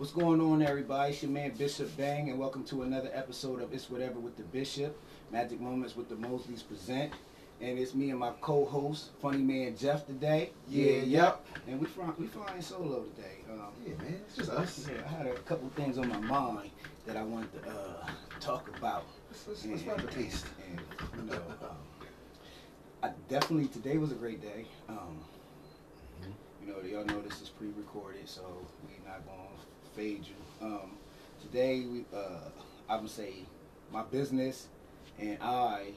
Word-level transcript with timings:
What's 0.00 0.12
going 0.12 0.40
on, 0.40 0.62
everybody? 0.62 1.12
It's 1.12 1.22
your 1.22 1.30
man 1.30 1.50
Bishop 1.58 1.94
Bang, 1.98 2.30
and 2.30 2.38
welcome 2.38 2.64
to 2.64 2.84
another 2.84 3.10
episode 3.12 3.60
of 3.60 3.74
It's 3.74 3.90
Whatever 3.90 4.18
with 4.18 4.34
the 4.34 4.44
Bishop, 4.44 4.98
Magic 5.30 5.60
Moments 5.60 5.94
with 5.94 6.08
the 6.08 6.14
Mosleys 6.14 6.66
present. 6.66 7.12
And 7.60 7.78
it's 7.78 7.94
me 7.94 8.08
and 8.08 8.18
my 8.18 8.30
co-host, 8.40 9.10
Funny 9.20 9.42
Man 9.42 9.76
Jeff 9.76 10.06
today. 10.06 10.52
Yeah, 10.66 11.02
yep. 11.02 11.44
And 11.68 11.78
we 11.78 11.86
fly, 11.86 12.08
we 12.18 12.28
flying 12.28 12.62
solo 12.62 13.02
today. 13.14 13.40
Um, 13.52 13.72
Yeah, 13.86 13.92
man, 14.02 14.22
it's 14.26 14.36
just 14.36 14.48
us. 14.48 14.88
yeah, 14.88 15.02
I 15.04 15.08
had 15.18 15.26
a 15.26 15.34
couple 15.40 15.68
things 15.76 15.98
on 15.98 16.08
my 16.08 16.20
mind 16.20 16.70
that 17.04 17.18
I 17.18 17.22
wanted 17.22 17.52
to 17.62 17.68
uh, 17.70 18.08
talk 18.40 18.74
about. 18.78 19.04
Let's, 19.28 19.66
let's, 19.66 20.02
a 20.02 20.06
taste. 20.06 20.46
And 20.66 20.80
you 21.14 21.30
know, 21.30 21.42
um, 21.60 21.76
I 23.02 23.10
definitely 23.28 23.68
today 23.68 23.98
was 23.98 24.12
a 24.12 24.14
great 24.14 24.40
day. 24.40 24.64
Um, 24.88 25.18
Mm-hmm. 26.22 26.66
you 26.66 26.72
know, 26.72 26.80
y'all 26.82 27.06
know 27.06 27.22
this 27.22 27.40
is 27.40 27.48
pre-recorded, 27.48 28.28
so 28.28 28.42
we're 28.84 29.10
not 29.10 29.24
gonna 29.26 29.38
fade 29.38 29.69
you. 30.08 30.34
Um, 30.66 30.92
today, 31.40 31.80
we 31.86 32.04
uh, 32.14 32.48
I 32.88 32.96
would 32.98 33.10
say 33.10 33.34
my 33.92 34.02
business 34.02 34.68
and 35.18 35.38
I 35.42 35.92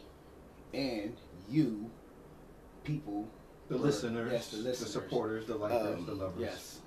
and 0.73 1.15
you 1.49 1.89
people, 2.83 3.27
The 3.69 3.77
were- 3.77 3.83
listeners, 3.85 4.31
yes, 4.31 4.47
the 4.49 4.57
listeners, 4.57 4.79
the 4.93 5.01
supporters, 5.01 5.45
the 5.45 5.55
likers, 5.57 5.97
um, 5.97 6.05
the 6.05 6.13
lovers. 6.13 6.39
Yes, 6.39 6.79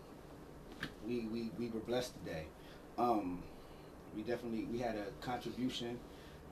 we, 1.06 1.20
we 1.32 1.50
we 1.58 1.68
were 1.68 1.80
blessed 1.80 2.12
today. 2.24 2.44
Um, 2.98 3.42
we 4.14 4.22
definitely 4.22 4.64
we 4.72 4.78
had 4.78 4.96
a 4.96 5.06
contribution. 5.20 5.98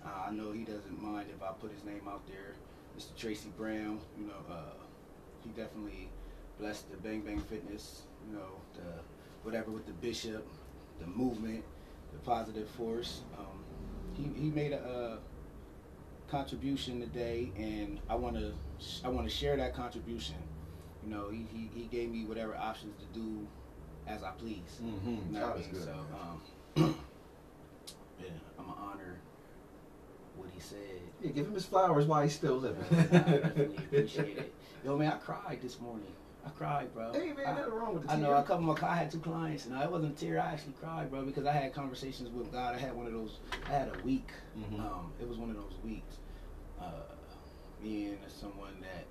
Uh, 0.05 0.27
I 0.29 0.31
know 0.33 0.53
he 0.53 0.65
doesn't 0.65 1.03
mind 1.03 1.29
if 1.35 1.43
I 1.43 1.53
put 1.53 1.73
his 1.73 1.83
name 1.85 2.03
out 2.09 2.27
there, 2.27 2.55
Mr. 2.99 3.17
Tracy 3.17 3.49
Brown. 3.57 4.01
You 4.19 4.27
know, 4.27 4.55
uh, 4.55 4.75
he 5.43 5.49
definitely 5.51 6.09
blessed 6.61 6.91
the 6.91 6.99
Bang 6.99 7.23
Bang 7.23 7.41
Fitness. 7.41 8.03
You 8.31 8.37
know, 8.37 8.49
the 8.75 8.83
whatever 9.45 9.71
with 9.71 9.87
the 9.87 9.93
bishop, 9.93 10.47
the 11.01 11.07
movement, 11.07 11.63
the 12.13 12.19
positive 12.21 12.69
force. 12.71 13.21
Um, 13.39 13.65
he 14.15 14.31
he 14.41 14.51
made 14.51 14.73
a. 14.73 14.79
Uh, 14.81 15.17
contribution 16.27 16.99
today 17.01 17.53
and 17.57 18.01
I 18.09 18.15
want 18.17 18.35
to 18.35 18.53
I 19.05 19.09
want 19.09 19.29
to 19.29 19.33
share 19.33 19.57
that 19.59 19.75
contribution 19.75 20.35
you 21.05 21.11
know, 21.15 21.29
he, 21.31 21.47
he, 21.53 21.71
he 21.75 21.85
gave 21.87 22.11
me 22.11 22.25
whatever 22.25 22.57
options 22.57 22.95
to 22.99 23.19
do 23.19 23.47
as 24.07 24.23
I 24.23 24.31
please. 24.31 24.81
Mm-hmm. 24.83 25.11
You 25.11 25.17
know 25.33 25.41
That 25.41 25.45
I 25.45 25.57
was 25.57 25.67
mean? 25.67 25.73
good. 25.75 25.83
So, 25.85 26.07
um, 26.19 26.41
yeah, 28.21 28.27
I'm 28.59 28.65
gonna 28.67 28.81
honor 28.81 29.21
what 30.37 30.49
he 30.55 30.61
said. 30.61 30.79
yeah, 31.23 31.31
give 31.31 31.47
him 31.47 31.55
his 31.55 31.67
flowers 31.67 32.07
while 32.07 32.23
he's 32.23 32.35
still 32.35 32.57
living. 32.57 32.85
I 32.91 32.95
definitely 33.03 33.77
appreciate 33.79 34.39
it. 34.39 34.55
Yo, 34.85 34.97
man, 34.97 35.13
I 35.13 35.17
cried 35.17 35.59
this 35.63 35.81
morning. 35.81 36.13
I 36.45 36.51
cried, 36.51 36.93
bro. 36.93 37.13
hey, 37.13 37.33
man, 37.33 37.47
I, 37.47 37.53
nothing 37.55 37.73
wrong 37.73 37.95
with 37.95 38.07
the 38.07 38.13
I 38.13 38.17
know. 38.17 38.33
a 38.35 38.43
couple 38.43 38.71
of 38.71 38.81
my, 38.81 38.89
I 38.89 38.97
had 38.97 39.11
two 39.11 39.19
clients, 39.19 39.67
and 39.67 39.75
I 39.75 39.87
wasn't 39.87 40.17
a 40.17 40.21
tear. 40.21 40.39
I 40.41 40.53
actually 40.53 40.75
cried, 40.81 41.11
bro, 41.11 41.25
because 41.25 41.47
I 41.47 41.53
had 41.53 41.73
conversations 41.73 42.29
with 42.31 42.53
God. 42.53 42.75
I 42.75 42.79
had 42.79 42.95
one 42.95 43.07
of 43.07 43.13
those. 43.13 43.39
I 43.69 43.73
had 43.73 43.89
a 43.89 43.97
week. 44.05 44.29
Mhm. 44.57 44.79
Um, 44.81 45.13
it 45.21 45.27
was 45.29 45.39
one 45.39 45.51
of 45.51 45.57
those 45.57 45.75
weeks. 45.83 46.17
Uh, 46.81 47.15
me 47.83 48.07
and 48.09 48.19
someone 48.29 48.81
that 48.81 49.07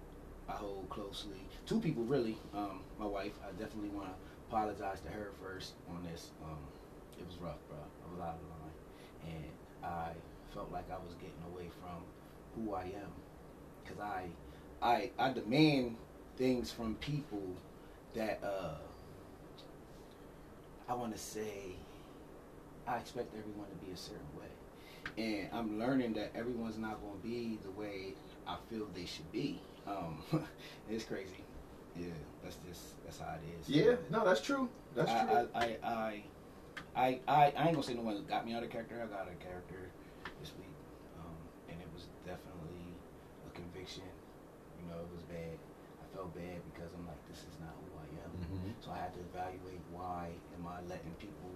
I 0.47 0.57
hold 0.57 0.89
closely. 0.89 1.39
Two 1.65 1.79
people, 1.79 2.03
really. 2.03 2.37
Um, 2.53 2.81
my 2.99 3.05
wife. 3.05 3.33
I 3.47 3.51
definitely 3.51 3.89
want 3.89 4.09
to 4.09 4.13
apologize 4.49 4.99
to 5.01 5.09
her 5.09 5.31
first 5.41 5.73
on 5.89 6.03
this. 6.03 6.31
Um, 6.43 6.59
it 7.19 7.25
was 7.25 7.37
rough, 7.37 7.57
bro. 7.67 7.77
I 7.77 8.11
was 8.13 8.21
out 8.21 8.35
of 8.35 8.49
line, 8.49 9.33
and 9.35 9.51
I 9.83 10.11
felt 10.53 10.71
like 10.71 10.89
I 10.91 10.97
was 11.03 11.15
getting 11.15 11.41
away 11.51 11.69
from 11.81 12.03
who 12.55 12.73
I 12.75 12.83
am, 12.83 13.11
because 13.83 13.99
I, 13.99 14.27
I, 14.81 15.09
I 15.17 15.33
demand 15.33 15.95
things 16.37 16.71
from 16.71 16.95
people 16.95 17.43
that 18.13 18.39
uh, 18.43 18.75
I 20.87 20.93
want 20.93 21.13
to 21.13 21.19
say. 21.19 21.75
I 22.85 22.97
expect 22.97 23.33
everyone 23.33 23.67
to 23.69 23.85
be 23.85 23.93
a 23.93 23.97
certain 23.97 24.27
way 24.37 24.47
and 25.17 25.47
I'm 25.53 25.79
learning 25.79 26.13
that 26.13 26.31
everyone's 26.35 26.77
not 26.77 26.99
going 27.01 27.21
to 27.21 27.27
be 27.27 27.59
the 27.63 27.71
way 27.71 28.13
I 28.47 28.57
feel 28.69 28.87
they 28.95 29.05
should 29.05 29.31
be. 29.31 29.59
Um, 29.87 30.21
it's 30.89 31.03
crazy. 31.03 31.43
Yeah, 31.95 32.07
that's 32.43 32.57
just 32.67 33.03
that's 33.03 33.19
how 33.19 33.35
it 33.35 33.41
is. 33.61 33.69
yeah, 33.69 33.95
no, 34.09 34.25
that's 34.25 34.41
true. 34.41 34.67
That's 34.95 35.11
I, 35.11 35.25
true. 35.25 35.49
I, 35.53 35.59
I, 35.59 35.77
I, 35.83 36.23
I, 36.95 37.19
I, 37.27 37.53
I 37.55 37.63
ain't 37.65 37.73
gonna 37.73 37.83
say 37.83 37.93
no 37.93 38.01
one 38.01 38.23
got 38.27 38.45
me 38.45 38.53
out 38.53 38.63
of 38.63 38.71
character. 38.71 38.95
I 38.95 39.05
got 39.05 39.21
out 39.21 39.27
of 39.27 39.39
character 39.39 39.91
this 40.41 40.51
week, 40.57 40.73
um, 41.19 41.35
and 41.69 41.79
it 41.79 41.87
was 41.93 42.05
definitely 42.25 42.97
a 43.47 43.51
conviction. 43.53 44.03
You 44.81 44.89
know, 44.89 45.01
it 45.01 45.09
was 45.13 45.21
bad. 45.23 45.59
Felt 46.23 46.35
bad 46.39 46.63
because 46.71 46.87
I'm 46.95 47.03
like, 47.03 47.19
this 47.27 47.39
is 47.43 47.59
not 47.59 47.75
who 47.83 47.99
I 47.99 48.07
am. 48.23 48.31
Mhm. 48.31 48.71
So 48.79 48.91
I 48.91 48.97
had 48.97 49.11
to 49.13 49.19
evaluate 49.19 49.81
why 49.91 50.31
am 50.55 50.65
I 50.65 50.79
letting 50.87 51.11
people 51.19 51.51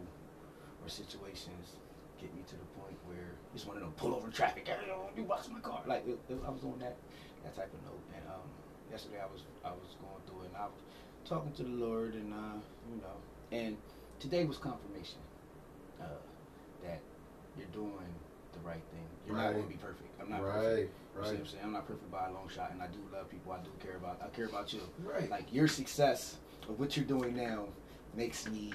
or 0.83 0.89
situations 0.89 1.79
get 2.19 2.35
me 2.35 2.43
to 2.51 2.55
the 2.59 2.65
point 2.75 2.99
where 3.07 3.31
it's 3.55 3.65
one 3.65 3.77
of 3.77 3.83
them 3.83 3.93
pull 3.95 4.13
over 4.13 4.27
traffic. 4.29 4.67
Hey, 4.67 4.75
you 5.15 5.23
watch 5.23 5.47
my 5.47 5.61
car. 5.61 5.79
Like 5.87 6.05
it, 6.05 6.19
it- 6.27 6.43
I 6.45 6.49
was 6.49 6.65
on 6.65 6.79
that 6.79 6.97
that 7.45 7.55
type 7.55 7.71
of 7.73 7.81
note. 7.87 8.03
And 8.13 8.27
um, 8.27 8.43
yesterday 8.91 9.21
I 9.23 9.31
was 9.31 9.43
I 9.63 9.71
was 9.71 9.95
going 10.03 10.19
through 10.27 10.43
it 10.43 10.47
and 10.51 10.57
I 10.57 10.65
was 10.67 10.83
talking 11.23 11.53
to 11.53 11.63
the 11.63 11.69
Lord 11.87 12.13
and 12.15 12.33
uh, 12.33 12.59
you 12.91 12.99
know, 12.99 13.15
and 13.55 13.77
today 14.19 14.43
was 14.43 14.57
confirmation 14.57 15.23
uh, 16.01 16.19
that 16.83 16.99
you're 17.55 17.71
doing 17.71 18.11
the 18.61 18.67
right 18.67 18.83
thing. 18.91 19.05
You're 19.25 19.35
not 19.35 19.53
going 19.53 19.63
to 19.63 19.69
be 19.69 19.75
perfect. 19.75 20.09
I'm 20.21 20.29
not 20.29 20.43
right, 20.43 20.53
perfect. 20.53 20.91
You 21.15 21.23
see 21.23 21.29
what 21.29 21.39
I'm 21.39 21.45
saying? 21.47 21.63
I'm 21.63 21.73
not 21.73 21.87
perfect 21.87 22.11
by 22.11 22.27
a 22.27 22.31
long 22.31 22.49
shot, 22.53 22.71
and 22.71 22.81
I 22.81 22.87
do 22.87 22.99
love 23.13 23.29
people. 23.29 23.51
I 23.51 23.57
do 23.59 23.69
care 23.83 23.97
about. 23.97 24.21
I 24.23 24.27
care 24.35 24.45
about 24.45 24.73
you 24.73 24.81
right. 25.03 25.29
like 25.29 25.51
your 25.53 25.67
success 25.67 26.37
of 26.69 26.79
what 26.79 26.95
you're 26.95 27.05
doing 27.05 27.35
now 27.35 27.65
makes 28.15 28.47
me 28.49 28.73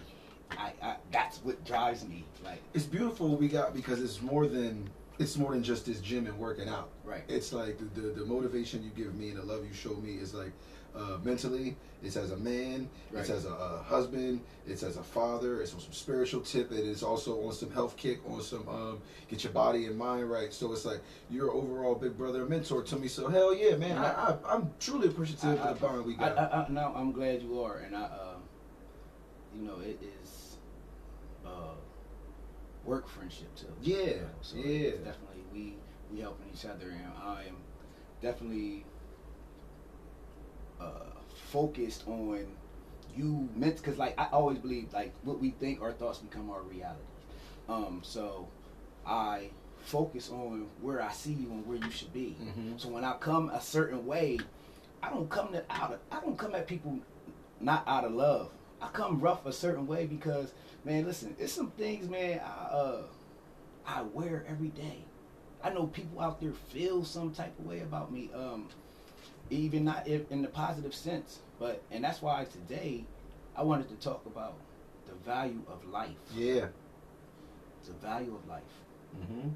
I, 0.59 0.73
I 0.83 0.97
that's 1.11 1.39
what 1.39 1.65
drives 1.65 2.07
me 2.07 2.25
like 2.45 2.63
it's 2.75 2.85
beautiful 2.85 3.29
what 3.29 3.41
we 3.41 3.49
got 3.49 3.75
because 3.75 4.03
it's 4.03 4.21
more 4.21 4.47
than 4.47 4.89
it's 5.19 5.37
more 5.37 5.53
than 5.53 5.63
just 5.63 5.87
this 5.87 6.01
gym 6.01 6.27
and 6.27 6.39
working 6.39 6.69
out. 6.69 6.91
right 7.05 7.23
It's 7.29 7.53
like 7.53 7.79
the, 7.79 8.01
the, 8.01 8.09
the 8.09 8.25
motivation 8.25 8.83
you 8.83 8.91
give 8.91 9.15
me 9.15 9.29
and 9.29 9.39
the 9.39 9.43
love 9.43 9.65
you 9.65 9.73
show 9.73 9.95
me 9.95 10.15
is 10.15 10.35
like 10.35 10.53
uh, 10.95 11.19
mentally, 11.23 11.77
it's 12.03 12.17
as 12.17 12.33
a 12.33 12.37
man, 12.37 12.89
it's 13.15 13.31
as 13.31 13.45
a, 13.47 13.51
a 13.53 13.83
husband, 13.87 14.41
it's 14.67 14.83
as 14.83 14.97
a 14.97 15.03
father, 15.03 15.63
it's 15.63 15.73
on 15.73 15.81
some 15.81 15.93
spiritual 15.93 16.41
tip, 16.41 16.71
it 16.73 16.81
is 16.85 17.03
also 17.03 17.43
on 17.47 17.53
some 17.53 17.71
health 17.71 17.97
kick, 17.97 18.21
on 18.29 18.43
some 18.43 18.69
um, 18.69 19.01
get 19.29 19.45
your 19.45 19.53
body 19.53 19.87
and 19.87 19.97
mind 19.97 20.31
right. 20.31 20.53
So 20.53 20.73
it's 20.73 20.85
like 20.85 21.01
you're 21.31 21.51
overall 21.51 21.95
big 21.95 22.17
brother 22.19 22.41
and 22.43 22.51
mentor 22.51 22.83
to 22.83 22.97
me. 22.97 23.09
So 23.09 23.29
hell 23.29 23.55
yeah, 23.55 23.77
man, 23.77 23.97
I, 23.99 24.11
I, 24.33 24.37
I'm 24.55 24.71
truly 24.81 25.09
appreciative 25.09 25.61
I- 25.61 25.69
of 25.69 25.81
the 25.81 25.87
bond 25.87 26.05
we 26.05 26.15
got. 26.15 26.37
I, 26.39 26.65
I, 26.65 26.69
no 26.69 26.93
I'm 26.95 27.13
glad 27.13 27.41
you 27.43 27.61
are 27.63 27.79
and 27.79 27.97
I 27.97 28.03
uh, 28.03 28.35
you 29.57 29.63
know 29.63 29.79
it 29.81 29.99
is 30.23 30.57
uh 31.47 31.75
work 32.85 33.09
friendship 33.09 33.55
too 33.55 33.67
Yeah, 33.81 33.97
you 33.97 34.07
know, 34.17 34.21
so 34.43 34.57
yeah. 34.57 34.63
it's 34.65 34.99
definitely 34.99 35.43
we 35.53 35.75
we 36.13 36.21
helping 36.21 36.47
each 36.53 36.65
other 36.65 36.91
and 36.91 37.13
I 37.23 37.45
am 37.49 37.57
definitely 38.21 38.85
uh 40.83 40.91
focused 41.51 42.07
on 42.09 42.47
you 43.17 43.49
meant 43.55 43.77
because 43.77 43.99
like 43.99 44.19
I 44.19 44.27
always 44.33 44.59
believe 44.59 44.93
like 44.93 45.13
what 45.23 45.39
we 45.41 45.51
think 45.51 45.83
our 45.83 45.93
thoughts 45.93 46.19
become 46.19 46.51
our 46.51 46.63
reality. 46.63 47.03
um 47.69 48.01
so 48.03 48.49
I 49.07 49.51
focus 49.83 50.31
on 50.31 50.69
where 50.81 51.03
I 51.03 51.11
see 51.13 51.33
you 51.33 51.51
and 51.51 51.67
where 51.67 51.77
you 51.77 51.91
should 51.91 52.13
be 52.13 52.37
Mhm. 52.41 52.81
so 52.81 52.89
when 52.89 53.05
I 53.05 53.15
come 53.15 53.51
a 53.51 53.61
certain 53.61 54.07
way 54.07 54.39
I 55.03 55.11
don't 55.11 55.29
come 55.29 55.53
to 55.53 55.65
out 55.69 55.93
of, 55.93 55.99
I 56.13 56.21
don't 56.21 56.39
come 56.39 56.55
at 56.55 56.67
people 56.69 56.99
not 57.61 57.83
out 57.87 58.05
of 58.05 58.13
love 58.13 58.51
I 58.81 58.89
come 58.89 59.21
rough 59.21 59.45
a 59.47 59.53
certain 59.53 59.87
way 59.87 60.07
because 60.07 60.53
man 60.85 61.05
listen 61.05 61.35
it's 61.39 61.53
some 61.53 61.71
things 61.73 62.09
man 62.09 62.41
I 62.41 62.65
uh 62.75 63.03
I 63.87 64.03
wear 64.03 64.45
every 64.49 64.69
day 64.69 64.99
I 65.65 65.71
know 65.71 65.87
people 65.87 66.21
out 66.21 66.41
there 66.41 66.53
feel 66.53 67.05
some 67.05 67.33
type 67.33 67.57
of 67.59 67.67
way 67.67 67.81
about 67.81 68.11
me 68.13 68.31
um 68.35 68.69
even 69.53 69.85
not 69.85 70.07
in, 70.07 70.27
in 70.31 70.43
the 70.43 70.49
positive 70.49 70.95
sense 70.95 71.41
but 71.59 71.83
and 71.91 72.03
that's 72.05 72.23
why 72.23 72.45
today 72.45 73.05
I 73.57 73.63
wanted 73.63 73.89
to 73.91 73.97
talk 73.97 74.25
about 74.27 74.55
the 75.07 75.15
value 75.25 75.63
of 75.69 75.85
life 75.89 76.17
yeah. 76.35 76.67
the 77.87 77.93
value 77.95 78.35
of 78.35 78.47
life 78.49 78.63
Mm-hmm. 79.21 79.49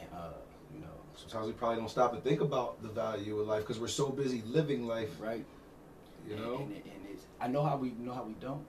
and 0.00 0.08
uh 0.14 0.28
you 0.72 0.80
know 0.80 0.86
Sometimes 1.16 1.46
we 1.48 1.52
probably 1.52 1.78
don't 1.78 1.90
stop 1.90 2.12
and 2.12 2.22
think 2.22 2.40
about 2.40 2.80
the 2.80 2.88
value 2.88 3.40
of 3.40 3.46
life 3.48 3.62
because 3.62 3.80
we're 3.80 3.88
so 3.88 4.08
busy 4.10 4.42
living 4.46 4.86
life. 4.86 5.10
right 5.20 5.44
You 6.28 6.34
and, 6.34 6.42
know. 6.44 6.56
and, 6.58 6.70
it- 6.72 6.84
and 6.84 7.00
it's 7.12 7.24
I 7.40 7.48
know 7.48 7.64
how 7.64 7.76
we 7.76 7.90
know 7.98 8.12
how 8.14 8.22
we 8.22 8.34
don't 8.34 8.64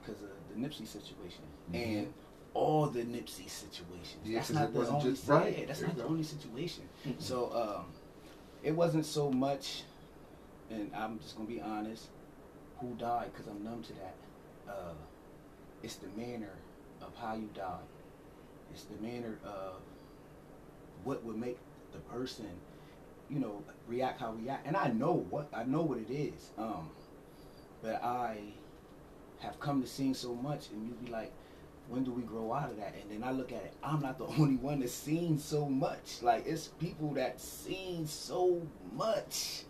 because 0.00 0.20
of 0.22 0.30
the 0.50 0.56
Nipsey 0.60 0.86
situation 0.86 1.44
Mhm. 1.70 1.74
and 1.84 2.14
all 2.54 2.86
the 2.88 3.02
Nipsey 3.02 3.48
situations. 3.48 4.22
Yeah, 4.24 4.38
that's 4.38 4.50
not 4.50 4.64
it 4.64 4.72
the 4.72 4.78
wasn't 4.80 4.98
only 4.98 5.10
just- 5.12 5.28
right. 5.28 5.58
yeah, 5.58 5.64
that's 5.66 5.82
not 5.82 5.96
the 5.96 6.04
only 6.04 6.22
situation. 6.24 6.84
Mm-mm. 7.06 7.20
So 7.22 7.36
um, 7.52 7.84
it 8.66 8.74
wasn't 8.74 9.06
so 9.06 9.30
much, 9.30 9.84
and 10.70 10.90
I'm 10.92 11.20
just 11.20 11.36
gonna 11.36 11.48
be 11.48 11.60
honest, 11.60 12.08
who 12.80 12.96
died 12.96 13.30
because 13.32 13.46
I'm 13.46 13.62
numb 13.62 13.84
to 13.84 13.92
that. 13.92 14.14
Uh, 14.68 14.94
it's 15.84 15.94
the 15.94 16.08
manner 16.20 16.50
of 17.00 17.14
how 17.16 17.36
you 17.36 17.48
died. 17.54 17.86
It's 18.72 18.82
the 18.82 19.00
manner 19.00 19.38
of 19.44 19.74
what 21.04 21.24
would 21.24 21.36
make 21.36 21.58
the 21.92 21.98
person, 21.98 22.48
you 23.30 23.38
know, 23.38 23.62
react 23.86 24.18
how 24.18 24.32
we 24.32 24.42
react. 24.42 24.66
And 24.66 24.76
I 24.76 24.88
know 24.88 25.24
what 25.30 25.48
I 25.54 25.62
know 25.62 25.82
what 25.82 25.98
it 25.98 26.10
is. 26.10 26.50
Um, 26.58 26.90
but 27.82 28.02
I 28.02 28.38
have 29.38 29.60
come 29.60 29.80
to 29.80 29.86
seen 29.86 30.12
so 30.12 30.34
much, 30.34 30.70
and 30.72 30.88
you 30.88 30.94
be 31.04 31.12
like, 31.12 31.32
when 31.88 32.04
do 32.04 32.12
we 32.12 32.22
grow 32.22 32.52
out 32.52 32.70
of 32.70 32.76
that? 32.78 32.94
And 33.00 33.10
then 33.10 33.28
I 33.28 33.32
look 33.32 33.52
at 33.52 33.62
it, 33.62 33.72
I'm 33.82 34.00
not 34.00 34.18
the 34.18 34.26
only 34.38 34.56
one 34.56 34.80
that's 34.80 34.92
seen 34.92 35.38
so 35.38 35.66
much. 35.68 36.22
Like 36.22 36.46
it's 36.46 36.68
people 36.68 37.14
that 37.14 37.40
seen 37.40 38.06
so 38.06 38.62
much. 38.94 39.62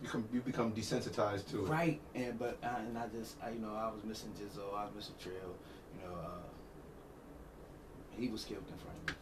You 0.00 0.06
become 0.06 0.28
you 0.32 0.40
become 0.40 0.72
desensitized 0.72 1.50
to 1.50 1.64
it. 1.64 1.68
Right, 1.68 2.00
and 2.14 2.38
but 2.38 2.56
uh, 2.62 2.68
and 2.86 2.96
I 2.96 3.06
just 3.08 3.36
I, 3.42 3.50
you 3.50 3.58
know 3.58 3.74
I 3.74 3.90
was 3.92 4.04
missing 4.04 4.30
Jizzle, 4.38 4.74
I 4.76 4.84
was 4.84 4.94
missing 4.94 5.14
Trill, 5.20 5.34
you 5.34 6.08
know, 6.08 6.14
uh, 6.14 6.28
he 8.16 8.28
was 8.28 8.44
killed 8.44 8.64
in 8.70 8.78
front 8.78 8.96
of 8.98 9.08
me. 9.08 9.14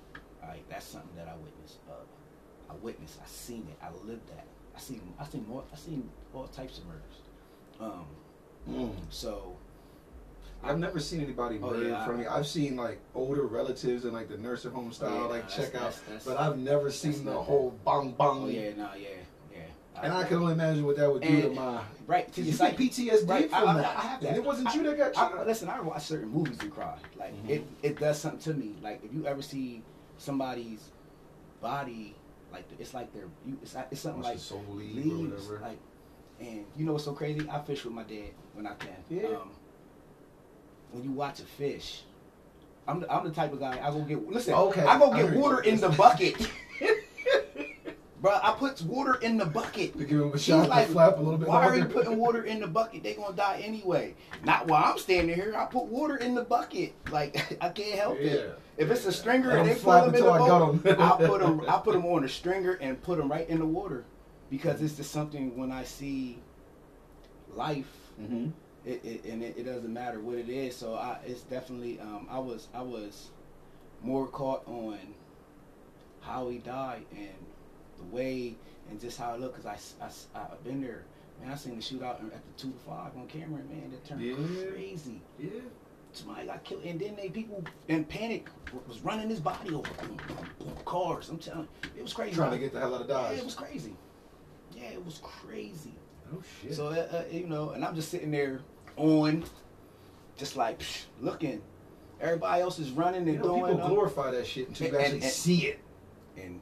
Like 0.46 0.68
that's 0.68 0.86
something 0.86 1.16
that 1.16 1.28
I 1.28 1.34
witnessed. 1.42 1.78
Uh, 1.88 1.94
I 2.70 2.74
witnessed, 2.82 3.18
I 3.24 3.26
seen 3.28 3.66
it, 3.70 3.76
I 3.82 3.88
lived 4.06 4.28
that. 4.28 4.46
I 4.76 4.78
seen 4.80 5.00
I 5.18 5.24
seen 5.26 5.46
more 5.48 5.64
I 5.72 5.76
seen 5.76 6.08
all 6.34 6.46
types 6.48 6.78
of 6.78 6.86
murders. 6.86 7.20
Um, 7.80 8.06
Mm. 8.68 8.92
so 9.10 9.56
I've 10.66 10.78
never 10.78 10.98
seen 11.00 11.20
anybody 11.22 11.58
Oh, 11.62 11.70
murdered 11.70 11.88
yeah, 11.88 12.10
in 12.10 12.18
me. 12.18 12.26
I- 12.26 12.38
I've 12.38 12.46
seen 12.46 12.76
like 12.76 12.98
older 13.14 13.42
relatives 13.42 14.04
and 14.04 14.12
like 14.12 14.28
the 14.28 14.36
nursing 14.38 14.72
home 14.72 14.92
style, 14.92 15.14
yeah, 15.14 15.20
like 15.26 15.48
check 15.48 15.74
out, 15.74 15.98
but 16.24 16.38
I've 16.38 16.58
never 16.58 16.90
seen 16.90 17.24
the 17.24 17.32
whole 17.32 17.70
bang 17.84 18.12
bang. 18.12 18.28
oh 18.28 18.46
yeah, 18.48 18.70
no, 18.76 18.90
yeah, 18.98 19.08
yeah. 19.54 19.58
And 20.02 20.12
I 20.12 20.24
can 20.24 20.38
only 20.38 20.52
imagine 20.52 20.84
what 20.84 20.96
that 20.96 21.10
would 21.12 21.22
do 21.22 21.42
to 21.42 21.50
my. 21.50 21.80
right 22.06 22.28
to 22.28 22.34
Did 22.34 22.46
your 22.46 22.52
you 22.52 22.58
get 22.58 22.58
psyche. 22.92 23.10
PTSD 23.10 23.28
Right, 23.28 23.50
from 23.50 23.68
I- 23.68 23.72
I- 23.72 23.76
that? 23.76 23.96
I 23.96 24.00
have 24.02 24.22
And 24.24 24.36
it 24.36 24.44
wasn't 24.44 24.68
I- 24.68 24.74
you 24.74 24.82
that 24.84 24.96
got 24.98 25.16
I, 25.16 25.28
shot. 25.36 25.46
listen, 25.46 25.68
I 25.68 25.80
watch 25.80 26.02
certain 26.04 26.28
movies 26.28 26.58
and 26.60 26.70
cry. 26.72 26.98
Like 27.18 27.34
Mhm. 27.44 27.48
it, 27.50 27.66
it 27.82 27.98
does 27.98 28.18
something 28.18 28.40
to 28.40 28.54
me. 28.54 28.74
Like 28.82 29.02
if 29.04 29.12
you 29.14 29.26
ever 29.26 29.40
see 29.42 29.82
somebody's 30.18 30.90
body, 31.60 32.14
like 32.52 32.64
it's 32.78 32.92
like 32.94 33.12
they're 33.12 33.28
you. 33.46 33.58
It's, 33.62 33.74
it's 33.90 34.00
something 34.00 34.22
like 34.22 34.38
soul 34.38 34.64
leaves, 34.70 35.48
like. 35.62 35.78
And 36.38 36.66
you 36.76 36.84
know 36.84 36.92
what's 36.92 37.04
so 37.06 37.14
crazy? 37.14 37.48
I 37.50 37.58
fish 37.62 37.82
with 37.86 37.94
my 37.94 38.02
dad 38.02 38.28
when 38.52 38.66
I 38.66 38.74
can. 38.74 38.90
Yeah. 39.08 39.28
Um, 39.28 39.50
when 40.92 41.04
you 41.04 41.10
watch 41.12 41.40
a 41.40 41.44
fish, 41.44 42.02
I'm 42.88 43.00
the, 43.00 43.12
I'm 43.12 43.24
the 43.24 43.30
type 43.32 43.52
of 43.52 43.60
guy 43.60 43.78
I 43.82 43.90
go 43.90 44.00
get 44.02 44.26
listen. 44.28 44.54
Okay, 44.54 44.82
I 44.84 44.98
go 44.98 45.10
get 45.12 45.26
heard 45.26 45.36
water 45.38 45.62
you. 45.64 45.72
in 45.72 45.80
the 45.80 45.88
bucket. 45.90 46.36
Bro, 48.18 48.32
I 48.42 48.52
put 48.52 48.80
water 48.82 49.16
in 49.16 49.36
the 49.36 49.44
bucket. 49.44 49.92
to 49.98 50.04
give 50.04 50.18
him 50.20 50.28
a 50.28 50.32
He's 50.32 50.42
shot 50.44 50.62
to 50.64 50.68
like, 50.70 50.88
flap 50.88 51.18
a 51.18 51.20
little 51.20 51.36
bit. 51.38 51.48
Why 51.48 51.66
are 51.66 51.76
you 51.76 51.84
putting 51.84 52.16
water 52.16 52.44
in 52.44 52.60
the 52.60 52.66
bucket? 52.66 53.02
They 53.02 53.12
gonna 53.14 53.36
die 53.36 53.60
anyway. 53.62 54.14
Not 54.42 54.66
while 54.68 54.84
I'm 54.86 54.98
standing 54.98 55.34
here. 55.34 55.54
I 55.56 55.66
put 55.66 55.84
water 55.84 56.16
in 56.16 56.34
the 56.34 56.42
bucket. 56.42 56.94
Like 57.10 57.58
I 57.60 57.68
can't 57.68 57.98
help 57.98 58.16
Yeah. 58.18 58.30
it. 58.30 58.58
If 58.78 58.90
it's 58.90 59.04
a 59.04 59.12
stringer 59.12 59.48
Let 59.50 59.58
and 59.58 59.66
they 59.68 59.72
'em 59.72 59.78
pull 59.78 59.84
flap 59.92 60.04
them 60.06 60.14
in 60.14 60.20
until 60.22 60.32
the 60.32 60.44
I 60.44 60.48
got 60.48 60.82
boat, 60.82 60.86
'em. 60.86 61.00
I'll 61.02 61.16
put 61.18 61.40
them. 61.40 61.60
I'll 61.68 61.80
put 61.80 61.92
them 61.92 62.06
on 62.06 62.24
a 62.24 62.28
stringer 62.28 62.72
and 62.80 63.00
put 63.02 63.18
them 63.18 63.30
right 63.30 63.48
in 63.48 63.58
the 63.58 63.66
water 63.66 64.04
because 64.50 64.80
it's 64.80 64.94
just 64.96 65.10
something 65.12 65.56
when 65.58 65.70
I 65.70 65.84
see 65.84 66.38
life, 67.54 67.92
Mhm. 68.20 68.52
It, 68.86 69.04
it 69.04 69.24
and 69.24 69.42
it, 69.42 69.56
it 69.58 69.64
doesn't 69.64 69.92
matter 69.92 70.20
what 70.20 70.38
it 70.38 70.48
is. 70.48 70.74
So 70.76 70.94
I, 70.94 71.18
it's 71.26 71.42
definitely. 71.42 72.00
Um, 72.00 72.26
I 72.30 72.38
was 72.38 72.68
I 72.74 72.82
was 72.82 73.28
more 74.02 74.26
caught 74.28 74.66
on 74.66 74.98
how 76.20 76.48
he 76.48 76.58
died 76.58 77.04
and 77.12 77.28
the 77.98 78.04
way 78.16 78.54
and 78.90 79.00
just 79.00 79.18
how 79.18 79.34
it 79.34 79.40
looked 79.40 79.56
because 79.62 79.94
I, 80.00 80.04
I, 80.38 80.42
I've 80.52 80.64
been 80.64 80.80
there. 80.80 81.04
Man, 81.42 81.52
I 81.52 81.56
seen 81.56 81.76
the 81.76 81.82
shootout 81.82 82.14
at 82.24 82.30
the 82.32 82.52
two 82.62 82.70
to 82.70 82.78
five 82.86 83.14
on 83.16 83.26
camera. 83.26 83.60
Man, 83.64 83.90
that 83.90 84.04
turned 84.06 84.22
Yeah. 84.22 84.36
crazy. 84.72 85.20
Yeah. 85.38 85.50
Somebody 86.12 86.46
got 86.46 86.64
killed, 86.64 86.82
and 86.82 86.98
then 86.98 87.14
they 87.14 87.28
people 87.28 87.62
in 87.88 88.04
panic 88.04 88.48
was 88.88 89.00
running 89.00 89.28
his 89.28 89.40
body 89.40 89.74
over 89.74 89.82
boom, 90.00 90.16
boom, 90.28 90.48
boom, 90.58 90.72
cars. 90.86 91.28
I'm 91.28 91.36
telling 91.36 91.68
you, 91.82 91.90
it 91.98 92.02
was 92.02 92.14
crazy. 92.14 92.34
Trying 92.34 92.52
to 92.52 92.58
get 92.58 92.72
the 92.72 92.80
hell 92.80 92.94
out 92.94 93.02
of 93.02 93.08
Dodge. 93.08 93.32
yeah, 93.34 93.38
it 93.40 93.44
was 93.44 93.54
crazy. 93.54 93.94
Yeah, 94.74 94.84
it 94.84 95.04
was 95.04 95.20
crazy. 95.22 95.92
Oh 96.32 96.42
shit. 96.62 96.74
So 96.74 96.86
uh, 96.86 97.06
uh, 97.18 97.24
you 97.30 97.46
know, 97.46 97.70
and 97.70 97.84
I'm 97.84 97.94
just 97.94 98.08
sitting 98.10 98.30
there 98.30 98.60
on, 98.96 99.44
just 100.36 100.56
like 100.56 100.78
psh, 100.80 101.04
looking. 101.20 101.62
Everybody 102.20 102.62
else 102.62 102.78
is 102.78 102.90
running 102.90 103.26
you 103.26 103.34
and 103.34 103.42
know, 103.42 103.48
doing. 103.58 103.66
people 103.74 103.82
um, 103.82 103.90
glorify 103.90 104.30
that 104.30 104.46
shit 104.46 104.68
until 104.68 104.88
you 104.92 104.98
actually 104.98 105.20
see 105.22 105.66
it. 105.66 105.80
and 106.38 106.60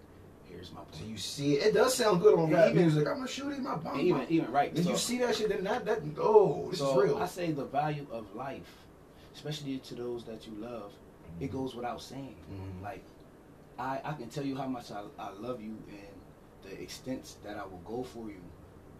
here's 0.50 0.72
my 0.72 0.80
So 0.90 0.98
point. 0.98 1.10
you 1.10 1.16
see 1.16 1.54
it. 1.54 1.66
It 1.68 1.74
does 1.74 1.94
sound 1.94 2.20
good 2.20 2.36
on 2.38 2.50
rap 2.50 2.70
even- 2.70 2.82
music. 2.82 3.06
I'm 3.06 3.16
gonna 3.16 3.28
shoot 3.28 3.52
him. 3.52 3.62
My 3.62 3.76
bomb. 3.76 4.00
even 4.00 4.26
even 4.28 4.50
right. 4.50 4.74
Then 4.74 4.84
so, 4.84 4.90
you 4.90 4.96
see 4.96 5.18
that 5.18 5.36
shit. 5.36 5.48
Then 5.50 5.62
that 5.64 5.84
that 5.84 6.00
oh, 6.18 6.68
this 6.70 6.80
so 6.80 6.98
is 7.00 7.04
real. 7.10 7.18
I 7.18 7.26
say 7.26 7.52
the 7.52 7.64
value 7.64 8.06
of 8.10 8.34
life, 8.34 8.78
especially 9.34 9.78
to 9.78 9.94
those 9.94 10.24
that 10.24 10.46
you 10.46 10.54
love, 10.58 10.92
it 11.40 11.52
goes 11.52 11.74
without 11.76 12.02
saying. 12.02 12.34
Mhm. 12.52 12.82
Like, 12.82 13.04
I 13.78 14.00
I 14.04 14.12
can 14.14 14.28
tell 14.28 14.44
you 14.44 14.56
how 14.56 14.66
much 14.66 14.90
I, 14.90 15.02
I 15.20 15.30
love 15.38 15.60
you 15.62 15.76
and 15.88 16.68
the 16.70 16.82
extents 16.82 17.36
that 17.44 17.56
I 17.58 17.62
will 17.64 17.82
go 17.84 18.02
for 18.02 18.26
you. 18.28 18.40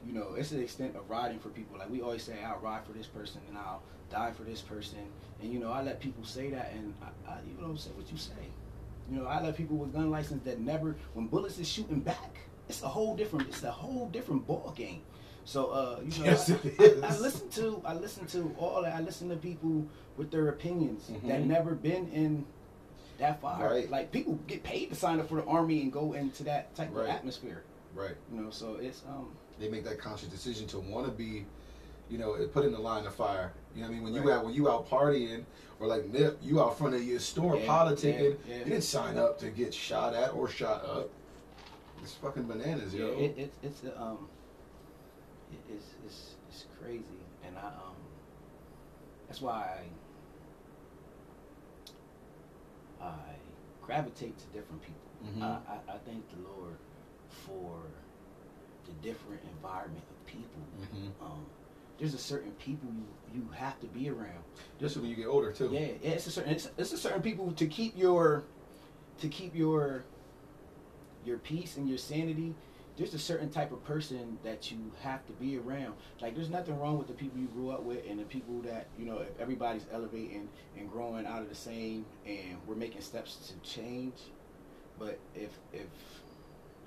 You 0.07 0.13
know, 0.13 0.35
it's 0.37 0.51
the 0.51 0.61
extent 0.61 0.97
of 0.97 1.09
riding 1.09 1.39
for 1.39 1.49
people. 1.49 1.79
Like 1.79 1.91
we 1.91 2.01
always 2.03 2.23
say, 2.23 2.35
I'll 2.45 2.59
ride 2.61 2.85
for 2.85 2.93
this 2.93 3.07
person 3.07 3.41
and 3.49 3.57
I'll 3.57 3.83
die 4.11 4.33
for 4.33 4.43
this 4.43 4.61
person. 4.61 4.99
And 5.43 5.53
you 5.53 5.59
know, 5.59 5.73
I 5.73 5.83
let 5.83 6.01
people 6.01 6.25
say 6.25 6.51
that, 6.51 6.73
and 6.75 6.95
I, 7.03 7.33
I 7.33 7.39
you 7.47 7.61
know 7.67 7.75
say 7.75 7.91
what 7.97 8.11
you 8.11 8.19
say. 8.19 8.33
You 9.11 9.19
know, 9.19 9.27
I 9.27 9.43
let 9.43 9.57
people 9.57 9.77
with 9.77 9.93
gun 9.93 10.11
license 10.11 10.45
that 10.45 10.61
never, 10.61 10.97
when 11.15 11.27
bullets 11.27 11.59
is 11.59 11.69
shooting 11.69 12.01
back, 12.01 12.39
it's 12.69 12.83
a 12.83 12.89
whole 12.89 13.15
different, 13.15 13.49
it's 13.49 13.63
a 13.63 13.71
whole 13.71 14.09
different 14.09 14.47
ball 14.47 14.73
game. 14.77 15.03
So, 15.45 15.67
uh, 15.67 16.01
you 16.03 16.19
know, 16.21 16.25
Yes, 16.25 16.51
I, 16.51 16.55
I. 17.05 17.15
I 17.15 17.19
listen 17.19 17.49
to, 17.51 17.83
I 17.85 17.93
listen 17.95 18.27
to 18.29 18.55
all 18.59 18.81
that. 18.83 18.95
I 18.95 19.01
listen 19.01 19.29
to 19.29 19.37
people 19.37 19.87
with 20.17 20.31
their 20.31 20.49
opinions 20.49 21.09
that 21.09 21.23
Mhm. 21.43 21.47
never 21.47 21.75
been 21.75 22.09
in 22.09 22.47
that 23.19 23.43
fire. 23.43 23.69
Right. 23.69 23.91
Like 23.91 24.11
people 24.11 24.39
get 24.47 24.63
paid 24.63 24.89
to 24.89 24.95
sign 24.95 25.21
up 25.21 25.29
for 25.29 25.35
the 25.37 25.45
army 25.45 25.83
and 25.83 25.93
go 25.93 26.15
into 26.15 26.45
that 26.45 26.75
type 26.75 26.89
Right. 26.93 27.05
of 27.05 27.11
atmosphere. 27.11 27.63
right. 27.95 28.17
You 28.33 28.41
know, 28.41 28.51
so 28.51 28.77
it's 28.77 29.03
um 29.07 29.29
They 29.59 29.69
make 29.69 29.85
that 29.85 29.99
conscious 29.99 30.29
decision 30.29 30.67
to 30.69 30.79
want 30.79 31.07
to 31.07 31.13
be, 31.13 31.45
you 32.11 32.19
know, 32.19 32.35
put 32.53 32.65
in 32.65 32.73
the 32.73 32.79
line 32.79 33.07
of 33.07 33.15
fire. 33.15 33.53
You 33.75 33.83
know 33.83 33.89
what 33.89 33.93
I 33.93 33.95
mean? 33.95 34.05
When 34.05 34.15
you 34.15 34.31
out 34.33 34.45
when 34.45 34.55
you 34.55 34.69
out 34.71 34.89
partying 34.89 35.45
or 35.81 35.87
like 35.87 36.07
Nip, 36.09 36.39
you 36.43 36.61
out 36.61 36.77
front 36.79 36.95
of 36.95 37.03
your 37.05 37.21
store 37.21 37.57
Yeah, 37.57 37.67
politicking. 37.67 38.37
yeah, 38.47 38.53
yeah. 38.55 38.59
You 38.59 38.65
didn't 38.65 38.83
sign 38.83 39.17
up 39.17 39.39
to 39.41 39.49
get 39.51 39.73
shot 39.75 40.15
at 40.15 40.33
or 40.35 40.49
shot 40.49 40.85
up. 40.85 41.09
It's 42.03 42.15
fucking 42.15 42.45
bananas, 42.45 42.93
yeah, 42.95 43.07
yo. 43.07 43.19
it, 43.19 43.39
it, 43.39 43.53
it's 43.63 43.83
a, 43.85 44.01
um 44.01 44.29
it, 45.53 45.73
it's 45.73 45.87
it's 46.05 46.35
it's 46.51 46.65
crazy, 46.83 47.03
and 47.47 47.57
I 47.57 47.67
um 47.69 47.97
that's 49.29 49.41
why 49.41 49.79
I 53.01 53.05
I 53.05 53.13
gravitate 53.83 54.37
to 54.39 54.45
different 54.47 54.83
people. 54.83 55.01
Mhm. 55.27 55.43
I, 55.43 55.73
I 55.73 55.95
I 55.95 55.99
thank 56.05 56.25
the 56.31 56.37
Lord 56.49 56.77
for 57.29 57.79
the 58.87 58.93
different 59.07 59.41
environment 59.57 60.05
of 60.11 60.27
people. 60.27 60.61
Mhm. 60.95 61.25
Um, 61.25 61.47
there's 61.99 62.15
a 62.15 62.19
certain 62.19 62.53
people 62.53 62.89
you 62.93 63.05
you 63.35 63.49
have 63.55 63.81
to 63.81 63.87
be 63.89 64.09
around. 64.09 64.43
Just 64.81 64.97
when 64.97 65.07
you 65.07 65.17
get 65.17 65.27
older 65.27 65.53
too. 65.53 65.71
Yeah, 65.73 65.81
yeah, 66.03 66.11
it's 66.11 66.27
a 66.27 66.31
certain 66.31 66.53
it's, 66.53 66.71
it's 66.77 66.93
a 66.93 66.99
certain 66.99 67.23
people 67.23 67.53
to 67.53 67.67
keep 67.67 67.97
your 67.97 68.45
to 69.21 69.29
keep 69.29 69.55
your 69.55 70.05
your 71.25 71.39
peace 71.39 71.77
and 71.77 71.89
your 71.89 71.99
sanity. 71.99 72.55
There's 72.97 73.15
a 73.15 73.19
certain 73.19 73.51
type 73.51 73.73
of 73.73 73.83
person 73.85 74.39
that 74.45 74.71
you 74.71 74.79
have 75.03 75.27
to 75.27 75.33
be 75.33 75.59
around. 75.59 75.95
Like 76.21 76.37
there's 76.37 76.51
nothing 76.51 76.79
wrong 76.79 76.97
with 76.97 77.09
the 77.09 77.13
people 77.15 77.41
you 77.41 77.49
grew 77.49 77.71
up 77.71 77.83
with 77.83 78.05
and 78.09 78.21
the 78.21 78.25
people 78.25 78.61
that 78.63 78.87
you 78.99 79.05
know. 79.05 79.19
If 79.19 79.41
everybody's 79.41 79.87
elevating 79.93 80.49
and 80.79 80.91
growing 80.91 81.27
out 81.27 81.43
of 81.43 81.49
the 81.49 81.55
same, 81.57 82.07
and 82.27 82.57
we're 82.67 82.77
making 82.77 83.01
steps 83.01 83.37
to 83.49 83.69
change, 83.69 84.15
but 84.99 85.19
if 85.35 85.59
if 85.73 85.87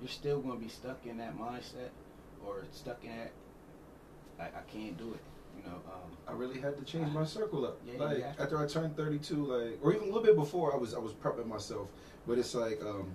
you're 0.00 0.08
still 0.08 0.40
going 0.40 0.58
to 0.58 0.64
be 0.64 0.70
stuck 0.70 1.06
in 1.06 1.18
that 1.18 1.38
mindset 1.38 1.90
or 2.46 2.64
stuck 2.72 3.02
in 3.04 3.10
that, 3.10 3.32
I, 4.40 4.44
I 4.44 4.62
can't 4.72 4.96
do 4.96 5.14
it. 5.14 5.20
You 5.56 5.70
know. 5.70 5.76
Um, 5.76 6.16
I 6.28 6.32
really 6.32 6.60
had 6.60 6.76
to 6.78 6.84
change 6.84 7.12
my 7.12 7.24
circle 7.24 7.66
up. 7.66 7.80
Yeah, 7.84 8.04
like 8.04 8.18
yeah. 8.18 8.32
after 8.38 8.62
I 8.62 8.66
turned 8.66 8.96
32, 8.96 9.34
like 9.34 9.78
or 9.82 9.92
even 9.92 10.04
a 10.04 10.06
little 10.06 10.22
bit 10.22 10.36
before, 10.36 10.72
I 10.72 10.76
was 10.76 10.94
I 10.94 10.98
was 10.98 11.12
prepping 11.12 11.46
myself. 11.46 11.88
But 12.26 12.38
it's 12.38 12.54
like 12.54 12.80
um, 12.80 13.10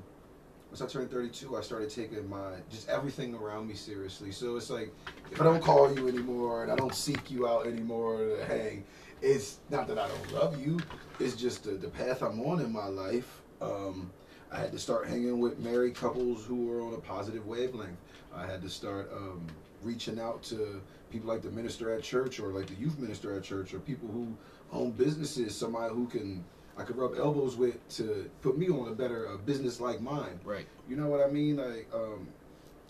once 0.70 0.82
I 0.82 0.88
turned 0.88 1.12
32, 1.12 1.56
I 1.56 1.62
started 1.62 1.90
taking 1.90 2.28
my 2.28 2.56
just 2.70 2.90
everything 2.90 3.36
around 3.36 3.68
me 3.68 3.76
seriously. 3.76 4.32
So 4.32 4.58
it's 4.58 4.70
like 4.70 4.92
if 5.32 5.40
I 5.40 5.46
don't 5.46 5.62
call 5.62 5.94
you 5.96 6.08
anymore 6.08 6.64
and 6.64 6.72
I 6.72 6.76
don't 6.76 6.96
seek 6.96 7.32
you 7.32 7.48
out 7.48 7.66
anymore 7.68 8.18
to 8.18 8.46
hang, 8.46 8.84
it's 9.22 9.60
not 9.70 9.88
that 9.88 9.98
I 9.98 10.08
don't 10.08 10.34
love 10.34 10.60
you. 10.60 10.80
It's 11.20 11.36
just 11.36 11.64
the, 11.64 11.72
the 11.72 11.88
path 11.88 12.22
I'm 12.22 12.42
on 12.42 12.60
in 12.60 12.74
my 12.74 12.88
life. 12.88 13.42
Um, 13.62 14.12
I 14.54 14.60
had 14.60 14.72
to 14.72 14.80
start 14.80 15.08
hanging 15.08 15.40
with 15.40 15.58
married 15.60 15.96
couples 15.96 16.46
who 16.46 16.68
were 16.68 16.82
on 16.82 16.94
a 16.94 16.98
positive 16.98 17.48
wavelength. 17.48 17.98
I 18.36 18.46
had 18.46 18.62
to 18.62 18.70
start 18.70 19.12
um, 19.12 19.48
reaching 19.82 20.20
out 20.20 20.44
to 20.44 20.80
people 21.12 21.28
like 21.28 21.42
the 21.42 21.50
minister 21.50 21.92
at 21.92 22.04
church 22.04 22.40
or 22.40 22.50
like 22.50 22.68
the 22.68 22.76
youth 22.76 23.00
minister 23.00 23.36
at 23.36 23.44
church 23.44 23.74
or 23.74 23.80
people 23.80 24.08
who 24.10 24.38
own 24.72 24.92
businesses, 24.92 25.56
somebody 25.56 25.94
who 25.94 26.08
can 26.08 26.44
I 26.78 26.84
could 26.84 26.98
rub 26.98 27.16
elbows 27.18 27.56
with 27.56 27.88
to 27.98 28.30
put 28.42 28.58
me 28.58 28.70
on 28.70 28.90
a 28.90 28.96
better 28.96 29.28
uh, 29.28 29.38
business 29.38 29.80
like 29.80 30.02
mine. 30.02 30.40
right. 30.44 30.66
You 30.88 30.96
know 30.98 31.08
what 31.08 31.22
I 31.22 31.30
mean? 31.30 31.58
Like, 31.58 31.88
um, 31.94 32.28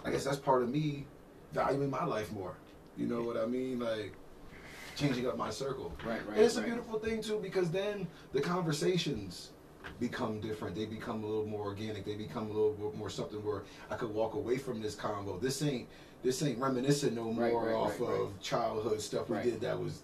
I 0.05 0.11
guess 0.11 0.23
that's 0.23 0.37
part 0.37 0.63
of 0.63 0.69
me 0.69 1.05
valuing 1.53 1.89
my 1.89 2.05
life 2.05 2.31
more. 2.31 2.55
You 2.97 3.07
know 3.07 3.21
what 3.21 3.37
I 3.37 3.45
mean? 3.45 3.79
Like, 3.79 4.13
changing 4.95 5.27
up 5.27 5.37
my 5.37 5.49
circle. 5.49 5.93
Right, 6.05 6.25
right. 6.27 6.37
And 6.37 6.45
it's 6.45 6.57
a 6.57 6.61
beautiful 6.61 6.99
thing 6.99 7.21
too 7.21 7.39
because 7.41 7.71
then 7.71 8.07
the 8.31 8.41
conversations 8.41 9.51
become 9.99 10.39
different. 10.39 10.75
They 10.75 10.85
become 10.85 11.23
a 11.23 11.27
little 11.27 11.45
more 11.45 11.61
organic. 11.65 12.05
They 12.05 12.15
become 12.15 12.45
a 12.45 12.53
little 12.53 12.93
more 12.97 13.09
something 13.09 13.43
where 13.43 13.63
I 13.89 13.95
could 13.95 14.13
walk 14.13 14.33
away 14.35 14.57
from 14.57 14.81
this 14.81 14.95
convo. 14.95 15.39
This 15.41 15.61
ain't 15.61 15.87
this 16.23 16.41
ain't 16.41 16.57
reminiscent 16.59 17.13
no 17.13 17.25
more 17.33 17.65
right, 17.65 17.73
off 17.73 17.99
right, 17.99 18.09
of 18.09 18.39
childhood 18.41 19.01
stuff 19.01 19.29
we 19.29 19.35
Right. 19.37 19.43
did 19.45 19.61
that 19.61 19.77
was 19.79 20.01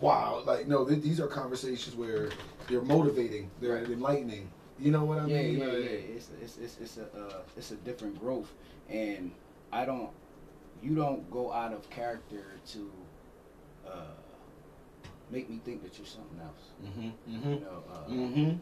wow, 0.00 0.42
like 0.46 0.68
no, 0.68 0.86
th- 0.86 1.02
these 1.02 1.20
are 1.20 1.26
conversations 1.26 1.96
where 1.96 2.28
they're 2.68 2.82
motivating, 2.82 3.50
they're 3.60 3.74
Right. 3.76 3.88
enlightening. 3.88 4.48
You 4.78 4.90
know 4.90 5.04
what 5.04 5.18
I 5.18 5.26
yeah, 5.26 5.42
mean? 5.42 5.58
yeah, 5.58 5.66
Like, 5.66 5.74
yeah. 5.78 5.88
It's 5.88 6.30
it's 6.42 6.58
it's, 6.58 6.78
it's 6.80 6.96
a 6.98 7.04
uh, 7.16 7.42
it's 7.56 7.70
a 7.72 7.76
different 7.76 8.18
growth, 8.20 8.50
and 8.88 9.30
I 9.72 9.84
don't. 9.84 10.10
You 10.82 10.96
don't 10.96 11.30
go 11.30 11.52
out 11.52 11.72
of 11.72 11.88
character 11.90 12.42
to 12.72 12.90
uh, 13.86 13.90
make 15.30 15.48
me 15.48 15.60
think 15.64 15.82
that 15.84 15.96
you're 15.96 16.06
something 16.06 16.40
else. 16.40 16.70
Mhm, 16.84 17.12
You 17.26 17.38
mhm, 17.38 17.60
know. 17.60 17.84
Uh, 17.88 18.10
mhm. 18.10 18.58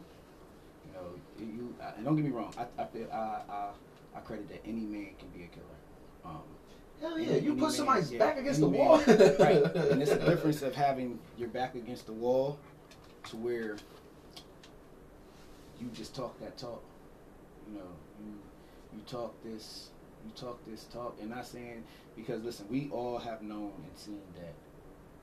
You 0.91 0.97
know. 0.97 1.53
You. 1.53 1.75
I, 1.81 1.95
and 1.95 2.05
don't 2.05 2.15
get 2.15 2.25
me 2.25 2.31
wrong. 2.31 2.53
I 2.57 2.65
I 2.81 2.85
feel 2.85 3.07
I, 3.11 3.15
I 3.49 3.69
I 4.15 4.19
credit 4.19 4.49
that 4.49 4.61
any 4.65 4.81
man 4.81 5.09
can 5.19 5.29
be 5.29 5.43
a 5.45 5.47
killer. 5.47 5.65
Um, 6.25 6.41
Hell 6.99 7.17
yeah, 7.19 7.31
any- 7.31 7.39
you 7.39 7.51
any 7.51 7.59
put 7.59 7.67
man- 7.67 7.71
somebody's 7.71 8.11
yeah, 8.11 8.19
back 8.19 8.37
against 8.37 8.59
the 8.59 8.67
any 8.67 8.77
wall. 8.77 8.97
right, 8.97 9.75
and 9.91 10.01
it's 10.01 10.11
the 10.11 10.19
difference 10.19 10.61
of 10.61 10.75
having 10.75 11.17
your 11.37 11.49
back 11.49 11.75
against 11.75 12.05
the 12.05 12.13
wall 12.13 12.59
to 13.29 13.37
where 13.37 13.77
you 15.79 15.87
just 15.93 16.15
talk 16.15 16.39
that 16.39 16.57
talk. 16.57 16.83
You 17.67 17.77
know, 17.79 17.89
you 18.19 18.33
you 18.93 19.01
talk 19.07 19.33
this, 19.43 19.89
you 20.25 20.31
talk 20.35 20.59
this 20.65 20.83
talk, 20.85 21.17
and 21.21 21.29
not 21.29 21.45
saying 21.47 21.83
because 22.15 22.43
listen, 22.43 22.65
we 22.69 22.89
all 22.91 23.17
have 23.17 23.41
known 23.41 23.71
and 23.87 23.97
seen 23.97 24.21
that. 24.35 24.53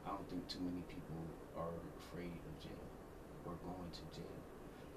I 0.06 0.10
don't 0.10 0.28
think 0.30 0.48
too 0.48 0.60
many 0.60 0.82
people 0.88 1.20
are 1.56 1.68
afraid 2.00 2.32
of 2.32 2.62
jail 2.62 2.72
or 3.44 3.52
going 3.62 3.90
to 3.92 4.16
jail. 4.18 4.37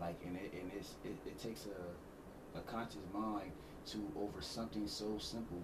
Like, 0.02 0.20
and 0.26 0.36
it 0.36 0.52
and 0.60 0.72
it's 0.76 0.96
it, 1.06 1.16
it 1.26 1.38
takes 1.40 1.68
a 1.68 2.58
a 2.58 2.62
conscious 2.64 3.06
mind 3.14 3.52
to 3.88 3.98
over 4.18 4.42
something 4.42 4.88
so 4.88 5.18
simple 5.20 5.62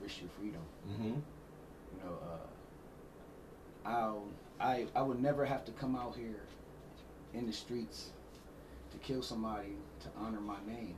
risk 0.00 0.20
your 0.20 0.30
freedom. 0.38 0.60
Mm-hmm. 0.88 1.04
You 1.06 2.04
know, 2.04 2.18
uh, 2.22 3.88
I'll, 3.88 4.24
I 4.60 4.86
I 4.94 5.02
would 5.02 5.20
never 5.20 5.44
have 5.44 5.64
to 5.64 5.72
come 5.72 5.96
out 5.96 6.14
here 6.16 6.42
in 7.34 7.46
the 7.46 7.52
streets 7.52 8.10
to 8.92 8.98
kill 8.98 9.22
somebody 9.22 9.76
to 10.00 10.08
honor 10.18 10.40
my 10.40 10.58
name. 10.66 10.96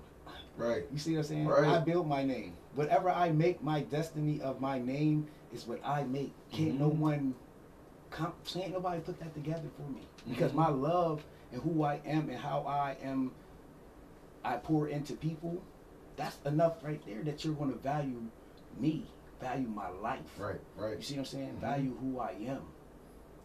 Right. 0.57 0.85
You 0.93 0.99
see 0.99 1.13
what 1.13 1.19
I'm 1.19 1.25
saying? 1.25 1.47
Right. 1.47 1.65
I 1.69 1.79
built 1.79 2.07
my 2.07 2.25
name. 2.25 2.53
Whatever 2.75 3.11
I 3.11 3.31
make, 3.31 3.63
my 3.63 3.81
destiny 3.81 4.41
of 4.41 4.61
my 4.61 4.79
name 4.79 5.29
is 5.53 5.67
what 5.67 5.81
I 5.85 6.03
make. 6.05 6.33
Can't 6.51 6.79
no 6.79 6.91
Mhm. 6.91 6.99
one, 6.99 7.35
comp- 8.11 8.45
can't 8.45 8.73
nobody 8.73 9.01
put 9.01 9.19
that 9.21 9.35
together 9.35 9.69
for 9.77 9.91
me. 9.91 10.03
Because 10.29 10.53
my 10.53 10.69
love 10.69 11.25
and 11.53 11.63
who 11.63 11.83
I 11.83 12.01
am 12.07 12.29
and 12.29 12.39
how 12.39 12.61
I 12.67 12.97
am, 13.03 13.33
I 14.45 14.57
pour 14.57 14.89
into 14.89 15.15
people. 15.15 15.63
That's 16.17 16.37
enough 16.45 16.83
right 16.83 17.01
there 17.07 17.23
that 17.23 17.45
you're 17.45 17.55
going 17.55 17.73
to 17.73 17.79
value 17.79 18.23
me, 18.79 19.07
value 19.41 19.69
my 19.69 19.89
life. 19.89 20.21
Right. 20.39 20.61
Right. 20.77 20.97
You 20.97 21.03
see 21.03 21.15
what 21.15 21.21
I'm 21.21 21.25
saying? 21.27 21.55
Mhm. 21.57 21.61
Value 21.61 21.97
who 22.01 22.19
I 22.19 22.33
am. 22.47 22.63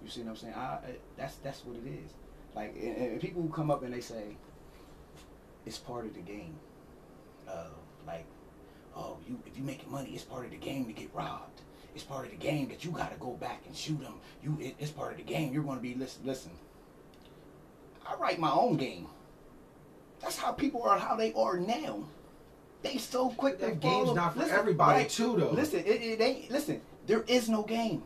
You 0.04 0.10
see 0.10 0.22
what 0.22 0.32
I'm 0.32 0.36
saying? 0.36 0.54
I, 0.56 0.60
I 0.60 0.80
that's 1.18 1.36
that's 1.38 1.64
what 1.66 1.78
it 1.78 1.88
is. 1.88 2.12
Like, 2.56 2.76
and, 2.76 2.98
and 2.98 3.22
people 3.22 3.42
who 3.42 3.50
come 3.50 3.72
up 3.72 3.84
and 3.84 3.94
they 3.94 4.02
say, 4.02 4.38
it's 5.66 5.78
part 5.78 6.06
of 6.06 6.14
the 6.14 6.22
game. 6.22 6.56
Uh, 7.48 7.68
like, 8.06 8.26
oh, 8.96 9.18
you 9.28 9.40
if 9.46 9.58
you 9.58 9.64
making 9.64 9.92
money, 9.92 10.12
it's 10.14 10.24
part 10.24 10.46
of 10.46 10.52
the 10.52 10.58
game 10.58 10.86
to 10.86 10.94
get 10.94 11.14
robbed. 11.14 11.62
It's 11.96 12.04
part 12.04 12.26
of 12.26 12.32
the 12.32 12.38
game 12.38 12.68
that 12.70 12.84
you 12.84 12.92
got 12.92 13.12
to 13.14 13.20
go 13.20 13.32
back 13.34 13.62
and 13.68 13.76
shoot 13.76 14.02
them. 14.02 14.16
You, 14.44 14.58
it, 14.60 14.76
it's 14.80 14.92
part 14.92 15.12
of 15.12 15.18
the 15.18 15.24
game. 15.24 15.54
You're 15.54 15.64
going 15.64 15.78
to 15.78 15.82
be 15.84 15.94
listen. 15.94 16.26
Listen, 16.26 16.52
I 18.08 18.16
write 18.16 18.40
my 18.40 18.52
own 18.52 18.78
game. 18.78 19.08
That's 20.22 20.38
how 20.38 20.52
people 20.52 20.84
are. 20.84 20.98
How 20.98 21.16
they 21.16 21.34
are 21.34 21.58
now. 21.58 22.06
They 22.82 22.98
so 22.98 23.30
quick 23.30 23.60
to 23.60 23.68
That 23.68 23.80
game's 23.80 24.08
follow- 24.08 24.14
not 24.16 24.34
for 24.34 24.40
Listen, 24.40 24.56
everybody 24.56 25.00
right. 25.02 25.10
too, 25.10 25.36
though. 25.38 25.52
Listen, 25.52 25.80
it, 25.82 26.02
it 26.02 26.22
ain't. 26.22 26.52
Listen, 26.52 26.82
there 27.08 27.24
is 27.28 27.48
no 27.48 27.64
game. 27.64 28.04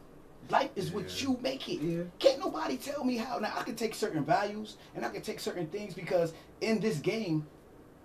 Life 0.50 0.70
is 0.76 0.92
what 0.92 1.22
you 1.22 1.38
make 1.42 1.68
it. 1.68 1.82
Yeah. 1.82 2.04
Can't 2.20 2.40
nobody 2.40 2.78
tell 2.78 3.04
me 3.04 3.18
how. 3.18 3.38
Now 3.40 3.54
I 3.58 3.64
can 3.64 3.76
take 3.76 3.94
certain 3.96 4.24
values 4.24 4.78
and 4.96 5.06
I 5.06 5.10
can 5.10 5.22
take 5.22 5.40
certain 5.40 5.68
things 5.68 5.94
because 5.94 6.34
in 6.62 6.80
this 6.80 7.00
game, 7.00 7.46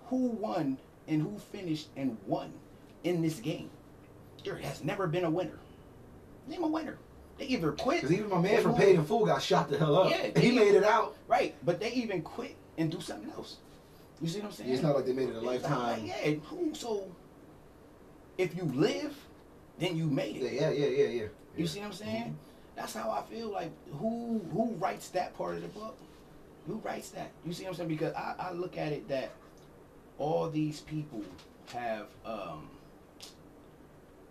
who 0.06 0.28
won 0.28 0.78
and 1.06 1.22
who 1.22 1.38
finished 1.38 1.88
and 1.96 2.16
won 2.26 2.52
in 3.04 3.22
this 3.22 3.38
game? 3.38 3.70
There 4.44 4.56
has 4.56 4.82
never 4.82 5.06
been 5.06 5.24
a 5.24 5.30
winner. 5.30 5.58
Name 6.52 6.64
a 6.64 6.66
winner. 6.68 6.98
They 7.38 7.46
either 7.46 7.72
quit. 7.72 8.02
Because 8.02 8.12
even 8.16 8.28
my 8.28 8.40
man 8.40 8.62
from 8.62 8.74
Paid 8.74 8.96
in 8.96 9.04
Full 9.04 9.24
got 9.24 9.42
shot 9.42 9.70
the 9.70 9.78
hell 9.78 9.96
up. 9.96 10.10
Yeah, 10.10 10.26
he 10.38 10.50
they- 10.50 10.52
made 10.52 10.74
it 10.74 10.84
out. 10.84 11.16
Right, 11.26 11.54
but 11.64 11.80
they 11.80 11.90
even 11.92 12.20
quit 12.22 12.56
and 12.76 12.90
do 12.92 13.00
something 13.00 13.30
else. 13.32 13.56
You 14.20 14.28
see 14.28 14.38
what 14.40 14.46
I'm 14.48 14.52
saying? 14.52 14.70
It's 14.70 14.82
not 14.82 14.94
like 14.94 15.06
they 15.06 15.12
made 15.14 15.30
it 15.30 15.34
a 15.34 15.38
It's 15.38 15.44
lifetime. 15.46 16.02
like, 16.02 16.06
yeah, 16.06 16.30
who? 16.44 16.74
So 16.74 17.10
if 18.38 18.54
you 18.54 18.64
live, 18.64 19.16
then 19.78 19.96
you 19.96 20.06
made 20.06 20.36
it. 20.36 20.52
Yeah, 20.52 20.70
yeah, 20.70 20.86
yeah, 20.86 21.08
yeah. 21.22 21.26
You 21.56 21.66
see 21.66 21.80
what 21.80 21.86
I'm 21.86 21.92
saying? 21.94 22.38
That's 22.76 22.94
how 22.94 23.10
I 23.10 23.22
feel. 23.22 23.48
Like 23.50 23.70
who 23.98 24.40
who 24.52 24.74
writes 24.74 25.08
that 25.10 25.34
part 25.36 25.56
of 25.56 25.62
the 25.62 25.68
book? 25.68 25.98
Who 26.66 26.74
writes 26.84 27.10
that? 27.10 27.30
You 27.46 27.52
see 27.52 27.64
what 27.64 27.70
I'm 27.70 27.76
saying? 27.76 27.88
Because 27.88 28.14
I, 28.14 28.34
I 28.38 28.52
look 28.52 28.76
at 28.78 28.92
it 28.92 29.08
that 29.08 29.30
all 30.18 30.48
these 30.50 30.80
people 30.80 31.24
have 31.72 32.06
um 32.26 32.68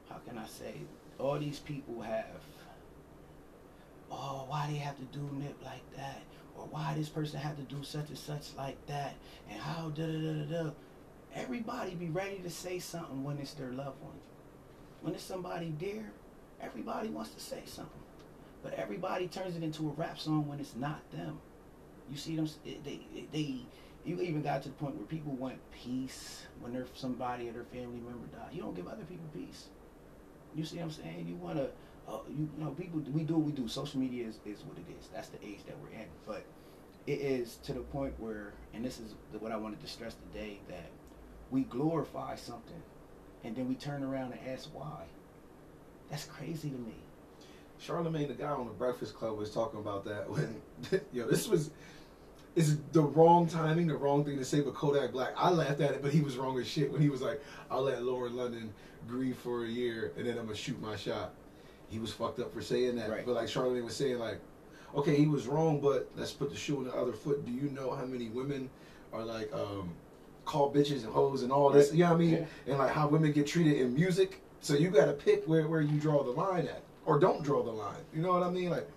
how 0.09 0.17
can 0.27 0.37
I 0.37 0.45
say 0.45 0.73
all 1.21 1.37
these 1.37 1.59
people 1.59 2.01
have. 2.01 2.25
Oh 4.11 4.45
why 4.47 4.67
they 4.69 4.77
have 4.77 4.97
to 4.97 5.17
do 5.17 5.29
nip 5.33 5.55
like 5.63 5.95
that? 5.95 6.21
Or 6.57 6.65
why 6.65 6.93
this 6.97 7.09
person 7.09 7.39
had 7.39 7.55
to 7.57 7.63
do 7.63 7.83
such 7.83 8.09
and 8.09 8.17
such 8.17 8.55
like 8.57 8.83
that? 8.87 9.13
And 9.49 9.59
how 9.59 9.89
da 9.89 10.05
da 10.05 10.19
da 10.19 10.33
da 10.33 10.63
da. 10.63 10.69
Everybody 11.33 11.95
be 11.95 12.09
ready 12.09 12.39
to 12.39 12.49
say 12.49 12.79
something 12.79 13.23
when 13.23 13.37
it's 13.37 13.53
their 13.53 13.71
loved 13.71 14.01
one. 14.01 14.19
When 15.01 15.13
it's 15.13 15.23
somebody 15.23 15.69
dear 15.69 16.11
everybody 16.59 17.09
wants 17.09 17.31
to 17.31 17.39
say 17.39 17.61
something. 17.65 18.01
But 18.63 18.73
everybody 18.73 19.27
turns 19.27 19.55
it 19.55 19.63
into 19.63 19.89
a 19.89 19.93
rap 19.93 20.19
song 20.19 20.47
when 20.47 20.59
it's 20.59 20.75
not 20.75 20.99
them. 21.11 21.39
You 22.09 22.17
see 22.17 22.35
them 22.35 22.49
they 22.65 23.01
they 23.31 23.55
you 24.03 24.19
even 24.19 24.41
got 24.41 24.63
to 24.63 24.69
the 24.69 24.75
point 24.75 24.95
where 24.95 25.05
people 25.05 25.33
want 25.33 25.59
peace 25.71 26.41
when 26.59 26.73
their 26.73 26.85
somebody 26.95 27.47
or 27.47 27.53
their 27.53 27.63
family 27.63 27.99
member 27.99 28.27
died. 28.35 28.49
You 28.51 28.61
don't 28.61 28.75
give 28.75 28.87
other 28.87 29.03
people 29.03 29.25
peace 29.33 29.67
you 30.55 30.65
see 30.65 30.77
what 30.77 30.85
i'm 30.85 30.91
saying? 30.91 31.25
You 31.27 31.35
want 31.35 31.57
to 31.57 31.69
uh, 32.07 32.19
you, 32.29 32.49
you 32.57 32.63
know 32.63 32.71
people 32.71 32.99
we 33.11 33.23
do 33.23 33.35
what 33.35 33.45
we 33.45 33.51
do. 33.51 33.67
Social 33.67 33.99
media 33.99 34.27
is, 34.27 34.39
is 34.45 34.63
what 34.63 34.77
it 34.77 34.85
is. 34.99 35.07
That's 35.13 35.29
the 35.29 35.43
age 35.45 35.59
that 35.67 35.75
we're 35.79 35.99
in. 35.99 36.07
But 36.25 36.43
it 37.07 37.19
is 37.19 37.57
to 37.63 37.73
the 37.73 37.79
point 37.79 38.13
where 38.19 38.53
and 38.73 38.85
this 38.85 38.99
is 38.99 39.15
what 39.39 39.51
i 39.51 39.57
wanted 39.57 39.81
to 39.81 39.87
stress 39.87 40.15
today 40.31 40.59
that 40.69 40.91
we 41.49 41.63
glorify 41.63 42.35
something 42.35 42.81
and 43.43 43.55
then 43.55 43.67
we 43.67 43.75
turn 43.75 44.03
around 44.03 44.33
and 44.33 44.41
ask 44.47 44.69
why. 44.73 45.03
That's 46.09 46.25
crazy 46.25 46.69
to 46.69 46.77
me. 46.77 46.95
Charlemagne, 47.79 48.27
the 48.27 48.35
guy 48.35 48.49
on 48.49 48.67
the 48.67 48.73
Breakfast 48.73 49.15
Club, 49.15 49.37
was 49.37 49.51
talking 49.51 49.79
about 49.79 50.05
that 50.05 50.29
when, 50.29 50.61
yo, 51.11 51.27
this 51.27 51.47
was, 51.47 51.71
is 52.55 52.79
the 52.91 53.01
wrong 53.01 53.47
timing, 53.47 53.87
the 53.87 53.95
wrong 53.95 54.25
thing 54.25 54.37
to 54.37 54.45
say. 54.45 54.61
But 54.61 54.73
Kodak 54.73 55.11
Black, 55.11 55.33
I 55.37 55.49
laughed 55.49 55.81
at 55.81 55.91
it, 55.91 56.01
but 56.01 56.11
he 56.11 56.21
was 56.21 56.37
wrong 56.37 56.59
as 56.59 56.67
shit 56.67 56.91
when 56.91 57.01
he 57.01 57.09
was 57.09 57.21
like, 57.21 57.41
"I'll 57.69 57.83
let 57.83 58.03
Lauren 58.03 58.35
London 58.35 58.73
grieve 59.07 59.37
for 59.37 59.65
a 59.65 59.67
year, 59.67 60.11
and 60.17 60.25
then 60.25 60.37
I'm 60.37 60.45
gonna 60.45 60.55
shoot 60.55 60.81
my 60.81 60.95
shot." 60.95 61.33
He 61.89 61.99
was 61.99 62.11
fucked 62.11 62.39
up 62.39 62.53
for 62.53 62.61
saying 62.61 62.95
that. 62.97 63.09
Right. 63.09 63.25
But 63.25 63.35
like 63.35 63.49
Charlemagne 63.49 63.83
was 63.83 63.95
saying, 63.95 64.17
like, 64.19 64.39
okay, 64.95 65.15
he 65.15 65.27
was 65.27 65.47
wrong, 65.47 65.79
but 65.81 66.09
let's 66.15 66.31
put 66.31 66.49
the 66.49 66.55
shoe 66.55 66.77
on 66.77 66.85
the 66.85 66.93
other 66.93 67.13
foot. 67.13 67.45
Do 67.45 67.51
you 67.51 67.69
know 67.69 67.93
how 67.93 68.05
many 68.05 68.29
women 68.29 68.69
are 69.13 69.23
like 69.23 69.53
um, 69.53 69.89
called 70.45 70.73
bitches 70.73 71.03
and 71.03 71.13
hoes 71.13 71.43
and 71.43 71.51
all 71.51 71.69
this? 71.69 71.93
You 71.93 72.03
know 72.03 72.11
what 72.11 72.15
I 72.15 72.19
mean? 72.19 72.33
Yeah. 72.33 72.45
And 72.67 72.77
like 72.77 72.91
how 72.91 73.07
women 73.07 73.31
get 73.31 73.47
treated 73.47 73.77
in 73.77 73.93
music. 73.93 74.41
So 74.61 74.75
you 74.75 74.89
got 74.89 75.05
to 75.05 75.13
pick 75.13 75.45
where 75.45 75.67
where 75.67 75.81
you 75.81 75.99
draw 75.99 76.23
the 76.23 76.31
line 76.31 76.67
at, 76.67 76.83
or 77.05 77.19
don't 77.19 77.43
draw 77.43 77.63
the 77.63 77.71
line. 77.71 78.03
You 78.13 78.21
know 78.21 78.33
what 78.33 78.43
I 78.43 78.49
mean? 78.49 78.69
Like. 78.69 78.87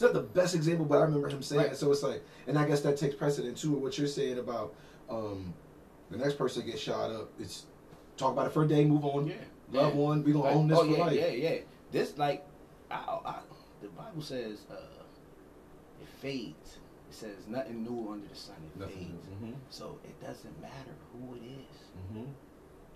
It's 0.00 0.04
not 0.06 0.14
the 0.14 0.26
best 0.40 0.54
example, 0.54 0.86
but 0.86 0.96
I 0.96 1.02
remember 1.02 1.28
him 1.28 1.42
saying 1.42 1.60
Right. 1.60 1.72
it. 1.72 1.76
So 1.76 1.92
it's 1.92 2.02
like, 2.02 2.22
and 2.46 2.58
I 2.58 2.66
guess 2.66 2.80
that 2.80 2.96
takes 2.96 3.14
precedent 3.14 3.58
too. 3.58 3.72
What 3.72 3.98
you're 3.98 4.06
saying 4.06 4.38
about 4.38 4.72
um, 5.10 5.52
the 6.10 6.16
next 6.16 6.38
person 6.38 6.64
gets 6.64 6.80
shot 6.80 7.10
up. 7.10 7.28
It's 7.38 7.66
talk 8.16 8.32
about 8.32 8.46
it 8.46 8.52
for 8.54 8.62
a 8.64 8.66
day, 8.66 8.86
move 8.86 9.04
on, 9.04 9.26
Yeah, 9.26 9.34
love 9.70 9.92
yeah. 9.94 10.00
one. 10.00 10.24
We 10.24 10.32
gonna 10.32 10.44
Like, 10.46 10.56
own 10.56 10.68
this 10.68 10.78
oh 10.78 10.84
for 10.86 10.90
yeah, 10.96 11.04
life. 11.04 11.20
yeah, 11.20 11.26
yeah. 11.28 11.58
This 11.92 12.16
like, 12.16 12.46
I, 12.90 12.94
I, 13.26 13.40
the 13.82 13.88
Bible 13.88 14.22
says 14.22 14.60
uh, 14.70 14.74
it 16.00 16.08
fades. 16.22 16.78
It 17.10 17.14
says 17.14 17.36
nothing 17.46 17.82
new 17.84 18.10
under 18.10 18.26
the 18.26 18.34
sun. 18.34 18.56
It 18.74 18.80
Nothing 18.80 18.96
fades. 18.96 19.26
Mhm. 19.44 19.54
So 19.68 19.98
it 20.02 20.18
doesn't 20.24 20.62
matter 20.62 20.94
who 21.12 21.34
it 21.34 21.42
is. 21.42 21.76
Mhm. 22.16 22.24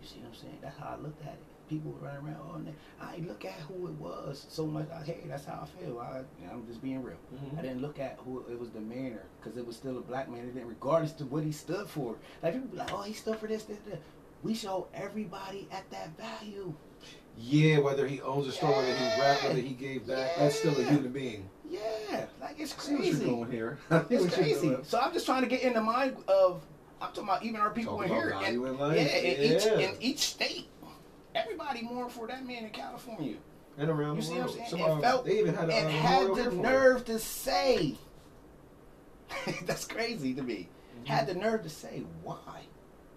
You 0.01 0.07
see 0.09 0.21
what 0.21 0.29
I'm 0.29 0.35
saying? 0.35 0.59
That's 0.63 0.79
how 0.79 0.97
I 0.99 1.03
looked 1.03 1.21
at 1.21 1.35
it. 1.35 1.45
People 1.69 1.95
running 2.01 2.25
around 2.27 2.37
all 2.53 2.59
day. 2.59 2.73
I 3.01 3.17
look 3.27 3.45
at 3.45 3.53
who 3.69 3.87
it 3.87 3.95
was 3.95 4.47
so 4.51 4.67
much. 4.67 4.87
I, 4.95 5.03
hey, 5.03 5.21
that's 5.27 5.47
how 5.47 5.67
I 5.67 5.83
feel. 5.85 5.99
I, 5.99 6.21
I'm 6.53 6.67
just 6.67 6.83
being 6.83 7.03
real. 7.03 7.17
Mhm. 7.35 7.59
I 7.59 7.63
didn't 7.63 7.81
look 7.81 7.99
at 7.99 8.19
who 8.25 8.45
it 8.51 8.59
was 8.61 8.71
the 8.71 8.81
manner 8.81 9.23
because 9.41 9.57
it 9.57 9.67
was 9.67 9.75
still 9.77 9.97
a 9.97 10.03
black 10.03 10.29
man. 10.29 10.41
It 10.41 10.55
didn't, 10.55 10.69
regardless 10.69 11.13
to 11.13 11.25
what 11.25 11.43
he 11.43 11.53
stood 11.53 11.89
for. 11.89 12.17
Like 12.43 12.53
people 12.55 12.69
be 12.69 12.77
like, 12.77 12.93
oh, 12.93 13.03
he 13.03 13.15
stood 13.15 13.39
for 13.39 13.47
this, 13.47 13.65
this, 13.65 13.79
this. 13.87 13.99
We 14.43 14.55
show 14.55 14.89
everybody 14.95 15.67
at 15.73 15.91
that 15.91 16.11
value. 16.19 16.75
Yeah, 17.39 17.79
whether 17.79 18.07
he 18.07 18.21
owns 18.21 18.47
a 18.47 18.53
store, 18.53 18.71
whether 18.73 18.95
he 18.95 19.21
rap, 19.21 19.43
whether 19.43 19.61
he 19.61 19.75
gave 19.75 20.07
back, 20.07 20.33
that's 20.39 20.57
still 20.59 20.79
a 20.79 20.85
human 20.85 21.11
being. 21.13 21.49
Yeah, 21.69 22.27
like 22.41 22.61
it's 22.61 22.75
I 22.79 22.81
see 22.83 22.95
what 22.95 23.05
you're 23.05 23.13
crazy. 23.15 23.25
doing 23.25 23.51
here. 23.51 23.79
It's 24.11 24.35
crazy. 24.35 24.77
So 24.83 25.01
I'm 25.01 25.13
just 25.15 25.25
trying 25.27 25.43
to 25.43 25.49
get 25.49 25.63
in 25.63 25.73
the 25.73 25.81
mind 25.83 26.17
of. 26.29 26.63
I'm 27.01 27.09
talking 27.09 27.25
about 27.25 27.43
even 27.45 27.61
our 27.61 27.71
people 27.71 27.97
Talk 27.99 28.07
in 28.07 28.13
about 28.13 28.23
here. 28.23 28.31
value 28.31 28.65
and, 28.67 28.75
in 28.75 28.81
life. 28.81 28.97
Yeah, 28.97 29.17
in 29.17 29.57
each 29.57 29.65
Yeah. 29.67 29.79
in 29.79 29.97
each 30.01 30.19
state, 30.21 30.69
everybody 31.35 31.83
mourn 31.83 32.09
for 32.09 32.27
that 32.27 32.47
man 32.47 32.65
in 32.65 32.71
California. 32.71 33.37
and 33.79 33.91
around 33.91 34.17
You 34.17 34.23
the 34.23 34.27
see 34.27 34.35
what 34.35 34.51
I'm 34.51 34.67
saying? 34.69 34.83
And 34.85 35.03
felt 35.03 35.25
they 35.25 35.39
even 35.41 35.55
had 35.55 35.69
a, 35.69 35.75
and 35.75 35.91
had 35.91 36.35
the 36.35 36.51
nerve 36.51 37.05
to 37.07 37.19
say. 37.19 37.97
That's 39.65 39.87
crazy 39.87 40.35
to 40.35 40.43
me. 40.43 40.69
Mm-hmm. 40.97 41.07
Had 41.07 41.27
the 41.27 41.35
nerve 41.35 41.63
to 41.65 41.71
say 41.71 42.05
why. 42.23 42.67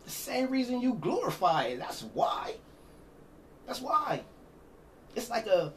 The 0.05 0.12
same 0.12 0.50
reason 0.50 0.81
you 0.81 0.93
glorify 0.95 1.65
it. 1.65 1.79
That's 1.79 2.03
why. 2.13 2.55
That's 3.65 3.81
why. 3.81 4.21
It's 5.15 5.29
like 5.29 5.47
a, 5.47 5.74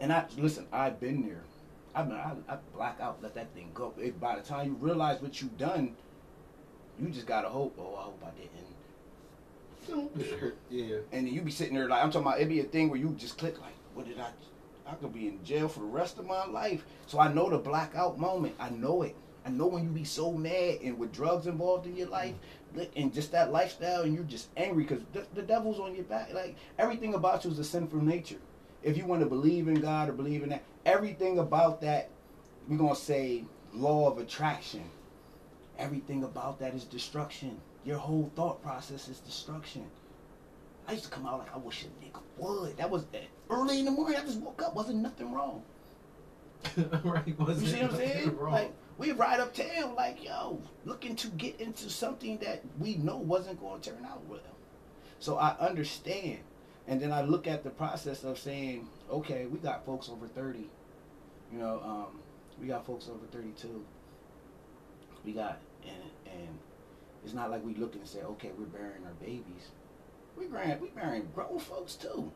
and 0.00 0.12
I 0.12 0.24
listen. 0.38 0.66
I've 0.72 1.00
been 1.00 1.26
there. 1.26 1.42
I 1.94 2.04
mean, 2.04 2.12
I, 2.12 2.34
I 2.48 2.58
black 2.74 3.00
out, 3.00 3.22
let 3.22 3.34
that 3.34 3.52
thing 3.54 3.70
go. 3.74 3.92
It, 3.98 4.20
by 4.20 4.36
the 4.36 4.42
time 4.42 4.66
you 4.68 4.74
realize 4.74 5.20
what 5.22 5.40
you've 5.40 5.56
done, 5.56 5.96
you 7.00 7.08
just 7.08 7.26
gotta 7.26 7.48
hope. 7.48 7.74
Oh, 7.78 7.96
I 7.96 8.02
hope 8.02 8.22
I 8.24 8.30
didn't. 8.38 8.75
Yeah. 10.70 10.96
And 11.12 11.26
then 11.26 11.34
you 11.34 11.42
be 11.42 11.50
sitting 11.50 11.74
there 11.74 11.88
like 11.88 12.02
I'm 12.02 12.10
talking 12.10 12.26
about. 12.26 12.40
It 12.40 12.48
be 12.48 12.60
a 12.60 12.64
thing 12.64 12.90
where 12.90 12.98
you 12.98 13.14
just 13.18 13.38
click 13.38 13.60
like, 13.60 13.74
what 13.94 14.06
did 14.06 14.18
I? 14.18 14.30
I 14.86 14.94
could 14.94 15.12
be 15.12 15.28
in 15.28 15.44
jail 15.44 15.68
for 15.68 15.80
the 15.80 15.86
rest 15.86 16.18
of 16.18 16.26
my 16.26 16.46
life. 16.46 16.84
So 17.06 17.18
I 17.18 17.32
know 17.32 17.50
the 17.50 17.58
blackout 17.58 18.18
moment. 18.18 18.54
I 18.58 18.70
know 18.70 19.02
it. 19.02 19.16
I 19.44 19.50
know 19.50 19.66
when 19.66 19.84
you 19.84 19.90
be 19.90 20.04
so 20.04 20.32
mad 20.32 20.78
and 20.82 20.98
with 20.98 21.12
drugs 21.12 21.46
involved 21.46 21.86
in 21.86 21.96
your 21.96 22.08
life 22.08 22.34
mm-hmm. 22.34 22.80
li- 22.80 22.90
and 22.96 23.14
just 23.14 23.30
that 23.32 23.52
lifestyle 23.52 24.02
and 24.02 24.12
you're 24.12 24.24
just 24.24 24.48
angry 24.56 24.82
because 24.82 25.04
the, 25.12 25.24
the 25.34 25.42
devil's 25.42 25.78
on 25.78 25.94
your 25.94 26.04
back. 26.04 26.32
Like 26.32 26.56
everything 26.78 27.14
about 27.14 27.44
you 27.44 27.50
is 27.52 27.58
a 27.58 27.64
sinful 27.64 28.02
nature. 28.02 28.40
If 28.82 28.96
you 28.96 29.04
want 29.06 29.22
to 29.22 29.26
believe 29.26 29.68
in 29.68 29.80
God 29.80 30.08
or 30.08 30.12
believe 30.12 30.42
in 30.42 30.48
that, 30.50 30.62
everything 30.84 31.38
about 31.38 31.80
that, 31.82 32.10
we're 32.68 32.76
gonna 32.76 32.96
say 32.96 33.44
law 33.72 34.10
of 34.10 34.18
attraction. 34.18 34.84
Everything 35.78 36.24
about 36.24 36.58
that 36.60 36.74
is 36.74 36.84
destruction. 36.84 37.60
Your 37.86 37.98
whole 37.98 38.32
thought 38.34 38.60
process 38.62 39.06
is 39.06 39.20
destruction. 39.20 39.86
I 40.88 40.92
used 40.92 41.04
to 41.04 41.10
come 41.10 41.24
out 41.24 41.38
like 41.38 41.54
I 41.54 41.58
wish 41.58 41.84
a 41.84 42.04
nigga 42.04 42.20
would. 42.36 42.76
That 42.78 42.90
was 42.90 43.06
early 43.48 43.78
in 43.78 43.84
the 43.84 43.92
morning. 43.92 44.18
I 44.18 44.22
just 44.22 44.40
woke 44.40 44.60
up. 44.60 44.74
Wasn't 44.74 44.98
nothing 44.98 45.32
wrong. 45.32 45.62
right. 47.04 47.38
Wasn't 47.38 47.68
see 47.68 47.82
what 47.82 47.92
I'm 47.92 47.96
saying? 47.96 48.36
wrong. 48.36 48.52
Like 48.52 48.72
we 48.98 49.12
ride 49.12 49.38
uptown, 49.38 49.94
like 49.94 50.24
yo, 50.24 50.60
looking 50.84 51.14
to 51.14 51.28
get 51.28 51.60
into 51.60 51.88
something 51.88 52.38
that 52.38 52.62
we 52.80 52.96
know 52.96 53.18
wasn't 53.18 53.60
going 53.60 53.80
to 53.80 53.90
turn 53.90 54.04
out 54.04 54.24
well. 54.26 54.40
So 55.20 55.36
I 55.36 55.56
understand, 55.58 56.40
and 56.88 57.00
then 57.00 57.12
I 57.12 57.22
look 57.22 57.46
at 57.46 57.62
the 57.62 57.70
process 57.70 58.24
of 58.24 58.36
saying, 58.36 58.88
okay, 59.08 59.46
we 59.46 59.58
got 59.60 59.86
folks 59.86 60.08
over 60.08 60.26
thirty. 60.26 60.68
You 61.52 61.60
know, 61.60 61.80
um, 61.84 62.20
we 62.60 62.66
got 62.66 62.84
folks 62.84 63.08
over 63.08 63.26
thirty-two. 63.30 63.84
We 65.24 65.32
got 65.32 65.60
and 65.84 66.32
and 66.32 66.58
it's 67.26 67.34
not 67.34 67.50
like 67.50 67.64
we 67.64 67.74
looking 67.74 68.00
and 68.00 68.08
say, 68.08 68.20
okay, 68.22 68.52
we're 68.56 68.66
burying 68.66 69.04
our 69.04 69.12
babies. 69.20 69.72
We 70.38 70.46
burying 70.46 70.78
we 70.80 70.88
burying 70.90 71.28
grown 71.34 71.58
folks 71.58 71.96
too. 71.96 72.30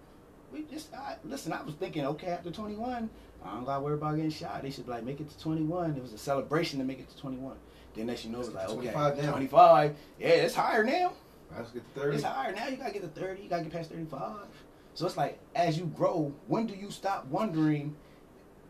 We 0.53 0.65
just 0.65 0.93
I, 0.93 1.15
listen. 1.25 1.53
I 1.53 1.63
was 1.63 1.75
thinking, 1.75 2.05
okay, 2.07 2.27
after 2.27 2.51
twenty 2.51 2.75
one, 2.75 3.09
I 3.45 3.55
don't 3.55 3.65
gotta 3.65 3.83
worry 3.83 3.95
about 3.95 4.17
getting 4.17 4.33
shot. 4.33 4.63
They 4.63 4.71
should 4.73 4.89
like 4.89 5.05
make 5.05 5.21
it 5.21 5.31
to 5.31 5.39
twenty 5.39 5.63
one. 5.63 5.95
It 5.95 6.03
was 6.03 6.13
a 6.13 6.19
celebration 6.19 6.81
to 6.81 6.85
make 6.85 6.99
it 6.99 7.09
to 7.09 7.17
twenty 7.17 7.37
one. 7.37 7.57
Then 7.95 8.07
next 8.07 8.25
you 8.25 8.33
know, 8.33 8.41
it's 8.41 8.49
like 8.49 8.69
okay, 8.69 8.91
25 8.91 9.19
now. 9.19 9.31
twenty 9.31 9.47
five. 9.47 9.95
Yeah, 10.19 10.29
it's 10.29 10.57
higher 10.57 10.83
now. 10.83 11.13
Let's 11.57 11.71
get 11.71 11.95
to 11.95 12.01
30. 12.01 12.17
It's 12.17 12.25
higher 12.25 12.53
now. 12.53 12.67
You 12.67 12.77
gotta 12.77 12.93
get 12.93 13.03
to 13.03 13.21
thirty. 13.21 13.43
You 13.43 13.49
gotta 13.49 13.63
get 13.63 13.73
past 13.73 13.91
thirty 13.91 14.07
five. 14.07 14.49
So 14.95 15.07
it's 15.07 15.17
like 15.17 15.39
as 15.55 15.79
you 15.79 15.85
grow, 15.85 16.35
when 16.49 16.67
do 16.67 16.75
you 16.75 16.91
stop 16.91 17.27
wondering, 17.27 17.95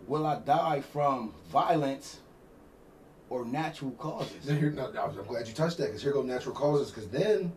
will 0.07 0.27
I 0.27 0.39
die 0.41 0.83
from 0.83 1.33
violence 1.51 2.19
or 3.31 3.45
natural 3.47 3.93
causes? 3.93 4.45
Then 4.45 4.59
here, 4.59 4.71
no, 4.71 4.87
I'm 5.01 5.15
glad 5.27 5.49
you 5.49 5.55
touched 5.55 5.79
that 5.79 5.87
because 5.87 6.03
here 6.03 6.13
go 6.13 6.23
natural 6.23 6.55
causes. 6.55 6.91
Because 6.91 7.09
then, 7.09 7.53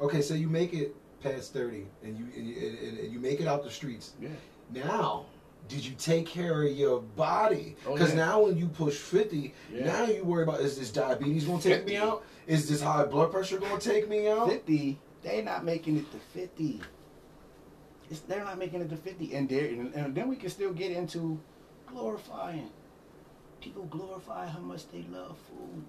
okay, 0.00 0.22
say 0.22 0.36
you 0.36 0.48
make 0.48 0.72
it 0.72 0.94
past 1.20 1.52
30 1.52 1.86
and 2.04 2.16
you 2.16 2.26
and 2.36 2.46
you, 2.46 2.54
and, 2.68 2.98
and 2.98 3.12
you 3.12 3.18
make 3.18 3.40
it 3.40 3.48
out 3.48 3.64
the 3.64 3.70
streets. 3.70 4.12
Yeah. 4.20 4.28
Now, 4.72 5.26
did 5.68 5.84
you 5.84 5.94
take 5.98 6.26
care 6.26 6.62
of 6.62 6.70
your 6.72 7.00
body? 7.00 7.74
Oh, 7.86 7.94
Because 7.94 8.10
yeah. 8.10 8.26
now 8.26 8.42
when 8.44 8.56
you 8.56 8.68
push 8.68 8.96
50, 8.96 9.52
Yeah. 9.72 9.84
now 9.86 10.04
you 10.04 10.22
worry 10.22 10.44
about 10.44 10.60
is 10.60 10.78
this 10.78 10.92
diabetes 10.92 11.44
going 11.44 11.58
to 11.60 11.68
take 11.68 11.78
50. 11.78 11.90
me 11.90 11.96
out? 11.96 12.22
Is 12.46 12.68
this 12.68 12.80
high 12.80 13.04
blood 13.04 13.32
pressure 13.32 13.58
going 13.58 13.78
to 13.78 13.90
take 13.90 14.08
me 14.08 14.28
out? 14.28 14.48
50, 14.48 14.98
they 15.22 15.42
not 15.42 15.64
making 15.64 15.96
it 15.96 16.10
to 16.12 16.18
50. 16.18 16.80
It's, 18.08 18.20
they're 18.20 18.44
not 18.44 18.58
making 18.58 18.82
it 18.82 18.90
to 18.90 18.96
50. 18.96 19.34
And, 19.34 19.50
and, 19.50 19.94
and 19.94 20.14
then 20.14 20.28
we 20.28 20.36
can 20.36 20.50
still 20.50 20.72
get 20.72 20.92
into 20.92 21.40
glorifying. 21.86 22.70
People 23.60 23.84
glorify 23.84 24.46
how 24.46 24.60
much 24.60 24.88
they 24.90 25.04
love 25.12 25.36
food. 25.48 25.82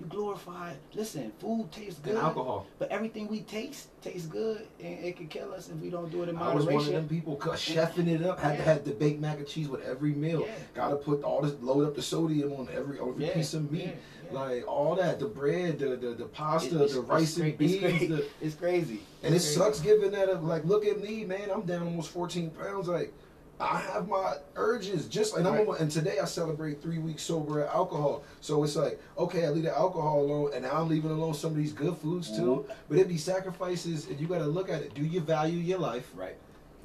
You 0.00 0.06
glorify, 0.06 0.72
listen, 0.92 1.30
food 1.38 1.70
tastes 1.70 2.00
good. 2.00 2.14
And 2.16 2.18
alcohol. 2.24 2.66
But 2.80 2.90
everything 2.90 3.28
we 3.28 3.42
taste 3.42 3.88
tastes 4.02 4.26
good, 4.26 4.66
and 4.82 5.04
it 5.04 5.16
can 5.16 5.28
kill 5.28 5.54
us 5.54 5.68
if 5.68 5.76
we 5.76 5.88
don't 5.88 6.10
do 6.10 6.24
it 6.24 6.28
in 6.28 6.34
moderation. 6.34 6.50
I 6.50 6.54
was 6.54 6.66
one 6.66 6.86
of 6.86 6.92
them 6.92 7.08
people 7.08 7.36
chefing 7.36 8.08
it 8.08 8.24
up. 8.24 8.40
Had 8.40 8.56
to 8.56 8.62
have 8.64 8.84
the 8.84 8.90
baked 8.90 9.20
mac 9.20 9.38
and 9.38 9.46
cheese 9.46 9.68
with 9.68 9.82
every 9.84 10.12
meal. 10.12 10.40
Yeah. 10.46 10.52
Got 10.74 10.88
to 10.90 10.96
put 10.96 11.22
all 11.22 11.42
this, 11.42 11.54
load 11.62 11.86
up 11.86 11.94
the 11.94 12.02
sodium 12.02 12.52
on 12.54 12.68
every 12.74 12.98
every 12.98 13.24
Yeah, 13.24 13.34
piece 13.34 13.54
of 13.54 13.70
meat. 13.70 13.82
yeah, 13.84 13.90
yeah. 14.32 14.40
Like 14.40 14.66
all 14.66 14.96
that, 14.96 15.20
the 15.20 15.26
bread, 15.26 15.78
the 15.78 15.90
the, 15.96 16.14
the 16.14 16.24
pasta, 16.24 16.74
it's- 16.74 16.92
the 16.94 16.98
it's 17.00 17.08
rice 17.08 17.36
cra- 17.36 17.44
and 17.46 17.58
beans, 17.58 17.74
It's, 17.84 18.08
the, 18.08 18.26
it's 18.46 18.54
crazy. 18.56 19.00
and 19.22 19.32
it 19.32 19.38
crazy. 19.38 19.54
sucks 19.54 19.78
giving 19.78 20.10
that 20.10 20.28
up. 20.28 20.42
Like, 20.42 20.64
look 20.64 20.84
at 20.84 21.00
me, 21.00 21.24
man. 21.24 21.50
I'm 21.54 21.62
down 21.62 21.82
almost 21.86 22.10
14 22.10 22.50
pounds. 22.50 22.88
Like, 22.88 23.12
I 23.60 23.78
have 23.78 24.08
my 24.08 24.34
urges. 24.56 25.06
Just 25.08 25.36
and 25.36 25.46
I'm 25.46 25.66
Right. 25.68 25.80
and 25.80 25.90
today 25.90 26.18
I 26.18 26.24
celebrate 26.24 26.82
three 26.82 26.98
weeks 26.98 27.22
sober 27.22 27.60
at 27.62 27.72
alcohol. 27.74 28.24
So 28.40 28.62
it's 28.64 28.76
like, 28.76 29.00
okay, 29.16 29.46
I 29.46 29.50
leave 29.50 29.62
the 29.64 29.76
alcohol 29.76 30.20
alone, 30.22 30.50
and 30.54 30.64
now 30.64 30.72
I'm 30.82 30.88
leaving 30.88 31.10
alone 31.10 31.34
some 31.34 31.52
of 31.52 31.56
these 31.56 31.72
good 31.72 31.96
foods 31.98 32.30
too. 32.36 32.64
Mhm. 32.68 32.74
But 32.88 32.98
it 32.98 33.08
be 33.08 33.16
sacrifices, 33.18 34.08
and 34.08 34.18
you 34.20 34.26
got 34.26 34.38
to 34.38 34.46
look 34.46 34.68
at 34.68 34.82
it. 34.82 34.94
Do 34.94 35.02
you 35.04 35.20
value 35.20 35.58
your 35.58 35.78
life? 35.78 36.10
Right. 36.16 36.36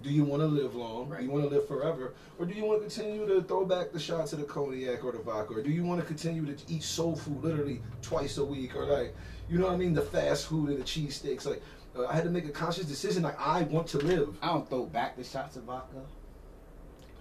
Do 0.01 0.09
you 0.09 0.23
want 0.23 0.41
to 0.41 0.47
live 0.47 0.75
long? 0.75 1.09
Right. 1.09 1.19
Do 1.19 1.25
you 1.25 1.31
want 1.31 1.43
to 1.49 1.49
live 1.49 1.67
forever? 1.67 2.13
Or 2.37 2.45
do 2.45 2.53
you 2.53 2.63
want 2.63 2.79
to 2.87 2.87
continue 2.95 3.27
to 3.27 3.41
throw 3.43 3.65
back 3.65 3.91
the 3.91 3.99
shots 3.99 4.31
of 4.31 4.39
the 4.39 4.45
cognac 4.45 5.03
or 5.03 5.11
the 5.11 5.17
vodka? 5.17 5.55
Or 5.55 5.61
do 5.61 5.71
you 5.71 5.83
want 5.83 5.99
to 5.99 6.07
continue 6.07 6.45
to 6.45 6.55
eat 6.71 6.83
soul 6.83 7.15
food 7.17 7.43
literally 7.43 7.81
twice 8.01 8.37
a 8.37 8.45
week? 8.45 8.75
Or 8.77 8.85
like, 8.85 9.13
you 9.49 9.57
know 9.57 9.65
what 9.65 9.73
I 9.73 9.77
mean? 9.77 9.93
The 9.93 10.01
fast 10.01 10.45
food 10.45 10.69
and 10.69 10.79
the 10.79 10.83
cheesesteaks. 10.85 11.45
Like, 11.45 11.61
uh, 11.97 12.05
I 12.05 12.13
had 12.13 12.23
to 12.23 12.29
make 12.29 12.45
a 12.45 12.51
conscious 12.51 12.85
decision. 12.85 13.23
Like, 13.23 13.37
I 13.41 13.63
want 13.63 13.87
to 13.87 13.97
live. 13.97 14.37
I 14.41 14.47
don't 14.53 14.69
throw 14.69 14.85
back 14.85 15.17
the 15.17 15.23
shots 15.25 15.57
of 15.57 15.63
vodka. 15.63 15.97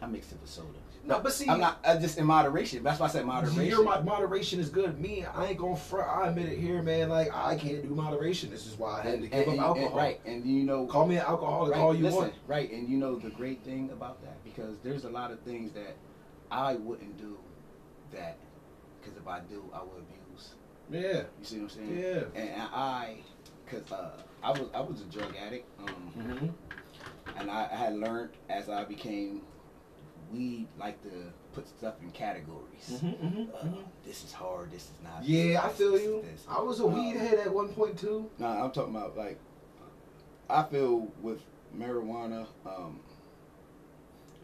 I 0.01 0.07
mix 0.07 0.33
it 0.33 0.39
with 0.41 0.51
soda. 0.51 0.69
No, 1.05 1.21
but 1.21 1.33
see, 1.33 1.49
I'm 1.49 1.59
not 1.61 1.79
uh, 1.85 1.99
just 1.99 2.19
in 2.19 2.27
moderation. 2.27 2.83
That's 2.83 3.01
why 3.01 3.07
I 3.07 3.09
said 3.09 3.25
moderation. 3.25 3.65
Your 3.65 3.83
mo- 3.83 4.03
moderation 4.03 4.61
is 4.61 4.69
good. 4.69 5.01
Me, 5.01 5.25
I 5.25 5.47
ain't 5.47 5.59
gonna 5.59 5.75
front. 5.77 6.07
I 6.09 6.29
admit 6.29 6.47
it 6.51 6.59
here, 6.59 6.83
man. 6.83 7.09
Like, 7.09 7.35
I 7.35 7.57
can't 7.57 7.83
do 7.83 7.95
moderation. 7.95 8.51
This 8.51 8.67
is 8.67 8.77
why 8.79 8.99
I 8.99 9.03
had 9.03 9.15
and, 9.15 9.23
to 9.23 9.29
give 9.29 9.49
and- 9.49 9.59
up 9.61 9.67
alcohol. 9.69 9.87
and- 9.89 9.97
right, 9.97 10.21
and 10.27 10.45
you 10.45 10.65
know, 10.65 10.87
Call 10.87 11.07
me 11.07 11.17
an 11.17 11.23
alcoholic 11.23 11.73
right, 11.73 11.81
all 11.81 11.95
you 11.95 12.03
listen, 12.05 12.19
want. 12.21 12.35
right, 12.47 12.71
and 12.71 12.89
you 12.89 12.99
know 12.99 13.17
the 13.17 13.31
great 13.31 13.63
thing 13.65 13.89
about 13.91 14.23
that 14.23 14.43
because 14.45 14.75
there's 14.83 15.05
a 15.05 15.09
lot 15.11 15.31
of 15.31 15.41
things 15.41 15.73
that 15.73 15.97
I 16.51 16.75
wouldn't 16.75 17.17
do 17.17 17.39
that 18.13 18.37
because 19.01 19.17
if 19.17 19.27
I 19.27 19.41
do, 19.41 19.65
I 19.73 19.79
would 19.83 20.03
abuse. 20.03 20.51
Yeah. 20.91 21.23
You 21.39 21.45
see 21.45 21.57
what 21.61 21.63
I'm 21.65 21.69
saying? 21.71 21.99
Yeah. 21.99 22.41
And 22.41 22.63
I, 22.75 23.17
because 23.65 23.91
uh, 23.93 24.11
I 24.43 24.51
was 24.51 24.69
I 24.75 24.81
was 24.81 25.01
a 25.01 25.05
drug 25.05 25.35
addict, 25.37 25.67
um, 25.81 26.13
Mm-hmm. 26.19 27.39
and 27.39 27.51
I, 27.51 27.69
I 27.73 27.77
had 27.77 27.97
learned 27.97 28.31
as 28.51 28.69
I 28.69 28.85
became 28.85 29.43
weed 30.33 30.67
like 30.79 31.01
to 31.03 31.09
put 31.53 31.67
stuff 31.69 31.95
in 32.03 32.11
categories. 32.11 32.89
Mm-hmm, 33.03 33.43
Uh, 33.55 33.73
this 34.07 34.25
is 34.25 34.33
hard. 34.33 34.71
This 34.71 34.85
is 34.85 34.91
not. 35.03 35.23
Yeah, 35.25 35.63
I 35.65 35.69
feel 35.71 35.99
you. 35.99 36.23
this. 36.31 36.45
I 36.49 36.61
was 36.61 36.81
a 36.81 36.85
Um, 36.85 36.95
weed 36.95 37.17
head 37.17 37.39
at 37.39 37.53
one 37.53 37.69
point 37.69 37.99
too. 37.99 38.31
No, 38.39 38.47
I'm 38.47 38.71
talking 38.71 38.95
about 38.95 39.17
like 39.17 39.39
I 40.51 40.63
feel 40.65 41.09
with 41.23 41.41
marijuana, 41.77 42.47
um, 42.67 43.01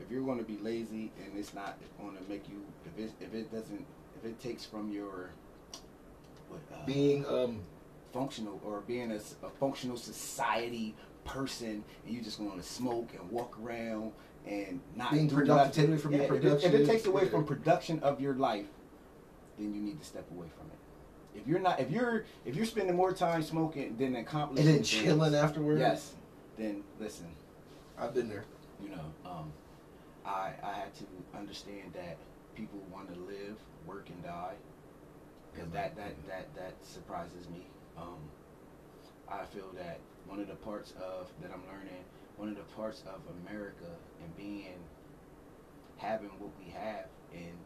if 0.00 0.10
you're 0.10 0.22
going 0.22 0.38
to 0.38 0.44
be 0.44 0.58
lazy 0.58 1.10
and 1.24 1.36
it's 1.38 1.54
not 1.54 1.78
going 2.00 2.16
to 2.16 2.22
make 2.28 2.48
you, 2.48 2.62
if 2.84 2.98
it 3.04 3.12
if 3.20 3.34
it 3.34 3.50
doesn't, 3.52 3.86
if 4.18 4.24
it 4.24 4.40
takes 4.40 4.64
from 4.64 4.90
your 4.90 5.30
what, 6.48 6.60
uh, 6.72 6.84
Being 6.86 7.24
um 7.26 7.60
functional 8.12 8.60
or 8.64 8.80
being 8.82 9.10
a 9.12 9.18
functional 9.58 9.96
society 9.96 10.94
person, 11.24 11.82
and 12.04 12.14
you 12.14 12.20
just 12.22 12.38
going 12.38 12.56
to 12.56 12.62
smoke 12.62 13.08
and 13.18 13.30
walk 13.30 13.58
around 13.62 14.12
and 14.46 14.80
not 14.94 15.12
Being 15.12 15.28
do 15.28 15.34
productive, 15.36 15.56
nothing. 15.66 15.82
take 15.82 15.88
away 15.88 15.98
from 15.98 16.12
your 16.12 16.20
Yeah, 16.20 16.26
if 16.26 16.32
it- 16.32 16.42
production. 16.42 16.74
If 16.74 16.80
it 16.80 16.86
takes 16.86 17.06
away 17.06 17.24
Yeah. 17.24 17.30
from 17.30 17.44
production 17.44 17.98
of 18.00 18.20
your 18.20 18.34
life, 18.34 18.66
then 19.58 19.74
you 19.74 19.80
need 19.80 19.98
to 20.00 20.04
step 20.06 20.30
away 20.30 20.48
from 20.48 20.66
it. 20.70 21.38
If 21.38 21.46
you're 21.48 21.58
not, 21.60 21.80
if 21.80 21.90
you're, 21.90 22.24
if 22.44 22.54
you're 22.54 22.66
spending 22.66 22.94
more 22.94 23.12
time 23.12 23.42
smoking 23.42 23.96
than 23.96 24.16
accomplishing, 24.16 24.16
and 24.16 24.26
accomplishing, 24.26 24.66
then 24.66 24.74
things, 24.76 24.88
chilling 24.88 25.34
afterwards. 25.34 25.80
yes, 25.80 26.14
then 26.56 26.84
listen, 27.00 27.26
I've 27.98 28.14
been 28.14 28.28
there. 28.28 28.44
you 28.82 28.90
know, 28.90 29.04
um, 29.24 29.52
I 30.26 30.52
I 30.62 30.72
had 30.74 30.94
to 30.96 31.04
understand 31.36 31.92
that 31.94 32.16
people 32.54 32.78
want 32.92 33.12
to 33.12 33.18
live, 33.20 33.56
work, 33.86 34.08
and 34.10 34.22
die, 34.22 34.54
because 35.52 35.70
that 35.72 35.96
that 35.96 36.12
that 36.28 36.54
that 36.54 36.74
surprises 36.84 37.48
me. 37.48 37.66
Um, 37.96 38.18
I 39.28 39.44
feel 39.46 39.70
that 39.76 39.98
one 40.26 40.38
of 40.40 40.48
the 40.48 40.54
parts 40.56 40.92
of 41.00 41.32
that 41.40 41.50
I'm 41.52 41.62
learning, 41.66 42.04
one 42.36 42.48
of 42.48 42.56
the 42.56 42.62
parts 42.74 43.02
of 43.06 43.20
America 43.46 43.90
and 44.22 44.36
being 44.36 44.78
having 45.96 46.30
what 46.38 46.50
we 46.58 46.70
have 46.72 47.06
and 47.32 47.56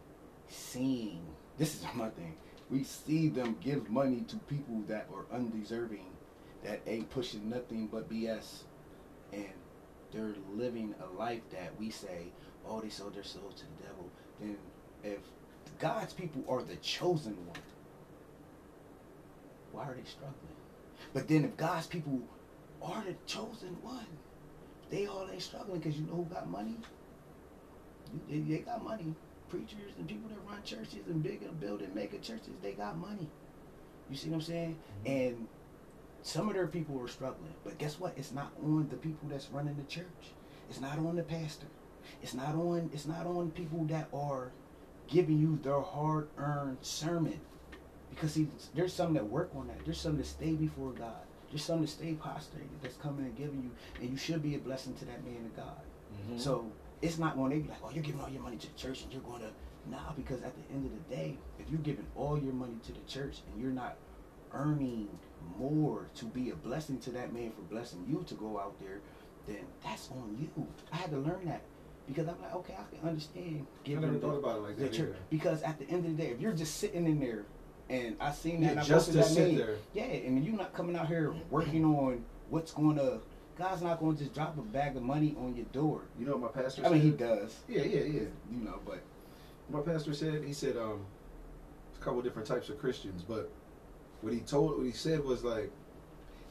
seeing 0.48 1.22
this 1.59 1.74
is 1.74 1.85
my 1.94 2.09
thing. 2.11 2.37
We 2.70 2.85
see 2.85 3.28
them 3.28 3.57
give 3.61 3.90
money 3.90 4.24
to 4.28 4.37
people 4.37 4.83
that 4.88 5.09
are 5.12 5.24
undeserving, 5.35 6.07
that 6.64 6.81
ain't 6.87 7.11
pushing 7.11 7.48
nothing 7.48 7.88
but 7.90 8.11
BS, 8.11 8.62
and 9.33 9.52
they're 10.12 10.35
living 10.54 10.94
a 11.02 11.18
life 11.18 11.40
that 11.50 11.78
we 11.78 11.90
say, 11.90 12.26
oh, 12.66 12.81
they 12.81 12.90
sold 12.90 13.14
their 13.14 13.24
soul 13.24 13.50
to 13.57 13.62
the 13.64 13.83
devil. 13.83 14.11
Then 14.40 14.57
if 15.02 15.18
God's 15.78 16.12
people 16.12 16.44
are 16.48 16.62
the 16.62 16.76
chosen 16.76 17.37
one, 17.46 17.59
why 19.72 19.85
are 19.85 19.94
they 19.94 20.09
struggling? 20.09 20.35
But 21.14 21.28
then 21.28 21.44
if 21.44 21.57
God's 21.57 21.87
people 21.87 22.20
are 22.83 23.02
the 23.07 23.14
chosen 23.26 23.76
one, 23.83 24.07
they 24.90 25.07
all 25.07 25.29
ain't 25.31 25.42
struggling 25.42 25.81
because 25.81 25.98
you 25.98 26.07
know 26.07 26.14
who 26.14 26.24
got 26.24 26.48
money? 26.48 26.77
They, 28.29 28.38
they 28.38 28.59
got 28.59 28.83
money. 28.83 29.14
Preachers 29.48 29.92
and 29.98 30.07
people 30.07 30.29
that 30.29 30.38
run 30.46 30.62
churches 30.62 31.07
and 31.07 31.22
big 31.22 31.42
and 31.42 31.59
building 31.59 31.90
mega 31.94 32.18
churches, 32.18 32.51
they 32.62 32.72
got 32.72 32.98
money. 32.98 33.29
You 34.11 34.16
see 34.16 34.29
what 34.29 34.37
I'm 34.37 34.42
saying? 34.42 34.77
Mm-hmm. 35.05 35.11
And 35.11 35.48
some 36.22 36.48
of 36.48 36.55
their 36.55 36.66
people 36.66 37.01
are 37.01 37.09
struggling, 37.09 37.55
but 37.64 37.79
guess 37.79 37.98
what? 37.98 38.12
It's 38.16 38.33
not 38.33 38.53
on 38.62 38.88
the 38.90 38.96
people 38.96 39.29
that's 39.29 39.48
running 39.51 39.77
the 39.77 39.85
church. 39.85 40.35
It's 40.68 40.81
not 40.81 40.98
on 40.98 41.16
the 41.16 41.22
pastor. 41.22 41.66
It's 42.22 42.35
not 42.35 42.55
on. 42.55 42.90
It's 42.92 43.07
not 43.07 43.27
on 43.27 43.51
people 43.53 43.85
that 43.87 44.09
are 44.12 44.53
giving 45.07 45.38
you 45.38 45.59
their 45.62 45.81
hard-earned 45.81 46.79
sermon. 46.83 47.40
Because 48.11 48.33
see, 48.33 48.48
there's 48.74 48.92
some 48.92 49.14
that 49.14 49.27
work 49.27 49.51
on 49.57 49.68
that. 49.68 49.85
There's 49.85 50.01
some 50.01 50.16
that 50.18 50.27
stay 50.27 50.53
before 50.53 50.92
God. 50.92 51.28
There's 51.50 51.64
something 51.64 51.87
to 51.87 51.90
stay 51.92 52.12
prostrated 52.14 52.68
that's 52.82 52.96
coming 52.96 53.24
and 53.24 53.37
giving 53.37 53.62
you, 53.62 53.70
and 54.00 54.11
you 54.11 54.16
should 54.16 54.42
be 54.42 54.54
a 54.54 54.58
blessing 54.58 54.94
to 54.94 55.04
that 55.06 55.24
man 55.24 55.46
of 55.46 55.56
God. 55.56 55.80
Mhm. 56.30 56.38
So 56.40 56.70
it's 57.00 57.18
not 57.18 57.37
when 57.37 57.50
they 57.50 57.58
be 57.61 57.68
like, 57.68 57.78
oh, 57.84 57.90
you're 57.90 58.02
giving 58.02 58.20
all 58.20 58.28
your 58.28 58.42
money 58.42 58.56
to 58.58 58.66
the 58.66 58.74
church 58.78 59.02
and 59.02 59.12
you're 59.12 59.22
going 59.22 59.40
to, 59.40 59.50
nah, 59.90 60.12
because 60.16 60.42
at 60.42 60.52
the 60.56 60.74
end 60.74 60.84
of 60.87 60.92
the 60.92 61.14
day, 61.14 61.38
if 61.58 61.70
you're 61.70 61.80
giving 61.80 62.06
all 62.16 62.38
your 62.38 62.52
money 62.52 62.76
to 62.84 62.92
the 62.92 63.00
church 63.06 63.38
and 63.52 63.62
you're 63.62 63.70
not 63.72 63.96
earning 64.52 65.08
more 65.58 66.08
to 66.16 66.24
be 66.26 66.50
a 66.50 66.54
blessing 66.56 66.98
to 67.00 67.11
that 67.11 67.32
man 67.32 67.52
for 67.52 67.62
blessing 67.62 68.04
you 68.08 68.24
to 68.26 68.34
go 68.34 68.58
out 68.58 68.78
there, 68.80 69.00
then 69.46 69.64
that's 69.82 70.11
on 70.11 70.37
you. 70.40 70.66
I 70.92 70.96
had 70.96 71.11
to 71.11 71.18
learn 71.18 71.44
that 71.46 71.62
because 72.06 72.26
I'm 72.28 72.40
like, 72.42 72.54
okay, 72.56 72.74
I 72.78 72.96
can 72.96 73.08
understand 73.08 73.66
Giving 73.84 74.04
I 74.04 74.06
never 74.08 74.18
thought 74.18 74.38
about 74.38 74.58
it 74.58 74.62
like 74.62 74.76
that. 74.78 74.92
church 74.92 75.14
because 75.30 75.62
at 75.62 75.78
the 75.78 75.88
end 75.88 76.04
of 76.06 76.16
the 76.16 76.22
day, 76.22 76.30
if 76.30 76.40
you're 76.40 76.52
just 76.52 76.76
sitting 76.78 77.06
in 77.06 77.20
there, 77.20 77.44
and 77.90 78.16
I 78.20 78.33
seen 78.33 78.61
that, 78.61 78.66
Yeah, 78.66 78.70
and 78.72 78.81
I 78.81 78.85
just 78.85 79.12
to 79.12 79.22
sit 79.22 79.57
there. 79.57 79.77
yeah, 79.94 80.05
and 80.05 80.44
you're 80.44 80.55
not 80.57 80.72
coming 80.74 80.96
out 80.96 81.09
here 81.09 81.33
working 81.51 81.85
on 81.85 82.24
what's 82.51 82.72
going 82.72 82.96
to. 82.96 83.20
God's 83.57 83.83
not 83.83 83.98
going 83.98 84.16
to 84.16 84.22
just 84.22 84.35
drop 84.35 84.57
a 84.57 84.61
bag 84.62 84.96
of 84.96 85.03
money 85.03 85.35
on 85.40 85.57
your 85.57 85.64
door. 85.72 86.03
You 86.18 86.27
know 86.27 86.37
what 86.37 86.55
my 86.55 86.62
pastor 86.62 86.87
I 86.87 86.90
mean, 86.90 87.01
he 87.01 87.11
does, 87.11 87.57
Yeah, 87.68 87.83
yeah, 87.83 88.01
yeah. 88.05 88.20
you 88.53 88.64
know, 88.64 88.79
but 88.87 89.01
My 89.70 89.81
pastor 89.81 90.14
said 90.14 90.44
he 90.44 90.53
said 90.53 90.77
um 90.77 91.01
a 92.01 92.05
couple 92.05 92.22
different 92.22 92.46
types 92.46 92.68
of 92.68 92.79
Christians, 92.79 93.22
but 93.27 93.51
what 94.20 94.33
he 94.33 94.40
told 94.40 94.77
what 94.79 94.87
he 94.87 94.92
said 94.92 95.24
was 95.24 95.42
like 95.42 95.70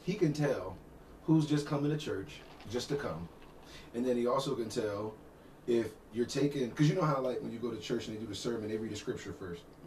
he 0.04 0.14
can 0.14 0.32
tell 0.32 0.76
who's 1.24 1.46
just 1.46 1.66
coming 1.66 1.90
to 1.90 1.96
church 1.96 2.40
just 2.70 2.88
to 2.90 2.96
come, 2.96 3.26
and 3.94 4.04
then 4.06 4.16
he 4.16 4.26
also 4.26 4.54
can 4.54 4.68
tell 4.68 5.14
if 5.66 5.88
you're 6.12 6.26
taking 6.26 6.68
because 6.68 6.88
you 6.90 6.94
know 6.94 7.02
how 7.02 7.20
like 7.20 7.40
when 7.40 7.50
you 7.52 7.58
go 7.58 7.70
to 7.70 7.78
church 7.80 8.08
and 8.08 8.16
they 8.16 8.20
do 8.20 8.26
the 8.26 8.34
sermon, 8.34 8.68
they 8.68 8.76
read 8.76 8.90
the 8.92 8.96
scripture 8.96 9.32
1st 9.32 9.56
Mhm. 9.56 9.77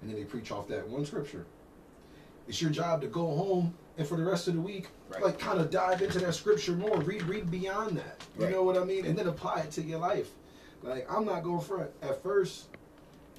And 0.00 0.10
then 0.10 0.16
they 0.16 0.24
preach 0.24 0.50
off 0.50 0.68
that 0.68 0.88
one 0.88 1.04
scripture. 1.04 1.44
It's 2.48 2.60
your 2.60 2.70
job 2.70 3.00
to 3.02 3.06
go 3.06 3.26
home 3.26 3.74
and 3.98 4.06
for 4.06 4.16
the 4.16 4.24
rest 4.24 4.48
of 4.48 4.54
the 4.54 4.60
week, 4.60 4.88
Right. 5.08 5.22
like 5.22 5.38
kind 5.38 5.60
of 5.60 5.70
dive 5.70 6.02
into 6.02 6.18
that 6.20 6.34
scripture 6.34 6.72
more, 6.72 6.98
read 7.00 7.22
read 7.24 7.50
beyond 7.50 7.96
that. 7.98 8.22
You 8.38 8.44
Right. 8.44 8.52
know 8.52 8.62
what 8.62 8.76
I 8.76 8.84
mean? 8.84 9.04
And 9.06 9.16
then 9.18 9.28
apply 9.28 9.60
it 9.60 9.70
to 9.72 9.82
your 9.82 9.98
life. 9.98 10.30
Like 10.82 11.06
I'm 11.12 11.24
not 11.24 11.42
going 11.44 11.60
front. 11.60 11.90
At 12.02 12.22
first, 12.22 12.68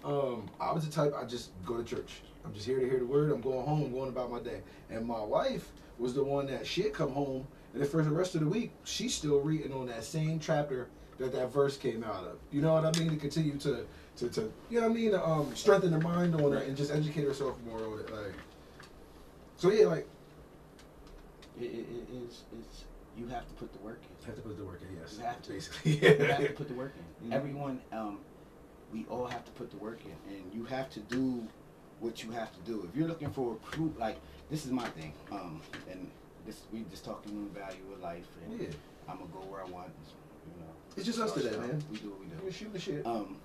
um, 0.03 0.49
I 0.59 0.71
was 0.71 0.85
the 0.85 0.91
type 0.91 1.13
I 1.15 1.25
just 1.25 1.51
go 1.65 1.77
to 1.77 1.83
church. 1.83 2.21
I'm 2.45 2.53
just 2.53 2.65
here 2.65 2.79
to 2.79 2.89
hear 2.89 2.99
the 2.99 3.05
word. 3.05 3.31
I'm 3.31 3.41
going 3.41 3.65
home. 3.65 3.83
I'm 3.85 3.91
going 3.91 4.09
about 4.09 4.31
my 4.31 4.39
day. 4.39 4.61
And 4.89 5.05
my 5.05 5.21
wife 5.21 5.71
was 5.99 6.13
the 6.13 6.23
one 6.23 6.47
that 6.47 6.65
she'd 6.65 6.93
come 6.93 7.11
home, 7.11 7.45
and 7.73 7.81
then 7.81 7.89
for 7.89 8.01
the 8.03 8.09
rest 8.09 8.33
of 8.33 8.41
the 8.41 8.47
week, 8.47 8.71
she's 8.83 9.13
still 9.13 9.39
reading 9.39 9.71
on 9.71 9.85
that 9.87 10.03
same 10.03 10.39
chapter 10.39 10.87
that 11.19 11.31
that 11.33 11.53
verse 11.53 11.77
came 11.77 12.03
out 12.03 12.23
of. 12.23 12.37
You 12.51 12.61
know 12.61 12.73
what 12.73 12.85
I 12.85 12.99
mean? 12.99 13.11
To 13.11 13.17
continue 13.17 13.57
to 13.59 13.85
to, 14.17 14.29
to 14.29 14.51
you 14.69 14.79
know 14.81 14.87
what 14.87 14.91
I 14.97 14.99
mean? 14.99 15.15
Um, 15.15 15.55
strengthen 15.55 15.91
her 15.93 15.99
mind 15.99 16.35
on 16.35 16.53
it 16.53 16.67
and 16.67 16.75
just 16.77 16.91
educate 16.91 17.23
herself 17.25 17.55
more 17.65 17.79
on 17.79 17.99
it. 17.99 18.11
Like, 18.11 18.33
so 19.57 19.71
yeah, 19.71 19.85
like 19.87 20.07
it, 21.59 21.65
it, 21.65 21.85
it 21.89 22.07
is. 22.27 22.41
It's 22.59 22.83
you 23.17 23.27
have 23.27 23.47
to 23.47 23.53
put 23.55 23.71
the 23.73 23.79
work 23.79 23.99
in. 24.03 24.09
You 24.21 24.25
have 24.27 24.35
to 24.35 24.41
put 24.41 24.57
the 24.57 24.63
work 24.63 24.81
in. 24.81 24.97
Yes, 24.99 25.15
You 25.17 25.25
have 25.25 25.41
to. 25.43 25.49
basically. 25.51 25.91
You 26.19 26.25
have 26.25 26.37
to 26.47 26.53
put 26.53 26.67
the 26.67 26.73
work 26.73 26.93
in. 26.97 27.01
Mhm. 27.29 27.33
Everyone, 27.33 27.79
um, 27.91 28.17
we 28.91 29.05
all 29.09 29.27
have 29.27 29.45
to 29.45 29.51
put 29.51 29.69
the 29.69 29.77
work 29.77 29.99
in, 30.05 30.33
and 30.35 30.51
you 30.53 30.65
have 30.65 30.89
to 30.91 30.99
do 31.01 31.47
what 31.99 32.23
you 32.23 32.31
have 32.31 32.51
to 32.53 32.59
do. 32.61 32.87
If 32.89 32.95
you're 32.97 33.07
looking 33.07 33.29
for 33.29 33.53
a 33.53 33.55
proof, 33.57 33.91
like 33.99 34.17
this 34.49 34.65
is 34.65 34.71
my 34.71 34.87
thing, 34.89 35.13
um, 35.31 35.61
and 35.89 36.09
this 36.47 36.61
we 36.73 36.83
just 36.89 37.05
talking 37.05 37.31
on 37.37 37.43
the 37.53 37.59
value 37.59 37.83
of 37.93 38.01
life, 38.01 38.25
and 38.43 38.59
yeah, 38.59 38.67
I'm 39.07 39.17
gonna 39.17 39.29
go 39.31 39.39
where 39.51 39.61
I 39.61 39.65
want. 39.69 39.91
You 40.47 40.63
know, 40.63 40.71
it's 40.97 41.05
just 41.05 41.19
us 41.19 41.31
today, 41.33 41.55
man. 41.57 41.83
We 41.91 41.97
do 41.97 42.09
what 42.09 42.19
we 42.21 42.25
do. 42.25 42.35
We're 42.43 42.51
shooting 42.51 42.73
the 42.73 42.79
shit. 42.79 43.05
Um, 43.05 43.37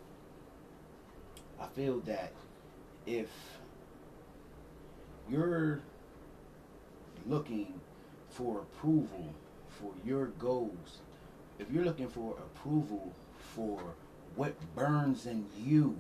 I 1.61 1.67
feel 1.69 2.01
that 2.01 2.33
if 3.07 3.29
you're 5.31 5.81
looking 7.27 7.81
for 8.31 8.61
approval 8.61 9.35
for 9.69 9.93
your 10.05 10.27
goals, 10.39 10.99
if 11.59 11.71
you're 11.71 11.85
looking 11.85 12.09
for 12.09 12.37
approval 12.39 13.13
for 13.55 13.81
what 14.35 14.55
burns 14.75 15.27
in 15.27 15.47
you, 15.57 15.99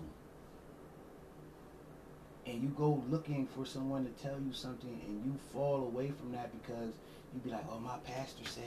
and 2.46 2.62
you 2.62 2.68
go 2.68 3.02
looking 3.10 3.46
for 3.46 3.66
someone 3.66 4.04
to 4.04 4.22
tell 4.22 4.38
you 4.38 4.52
something 4.52 5.00
and 5.06 5.24
you 5.24 5.36
fall 5.52 5.82
away 5.82 6.12
from 6.12 6.32
that 6.32 6.50
because 6.62 6.92
you'd 7.32 7.42
be 7.42 7.50
like, 7.50 7.64
oh, 7.70 7.78
my 7.80 7.96
pastor 8.04 8.44
said, 8.44 8.62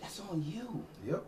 that's 0.00 0.20
on 0.20 0.44
you. 0.46 0.84
Yep. 1.06 1.24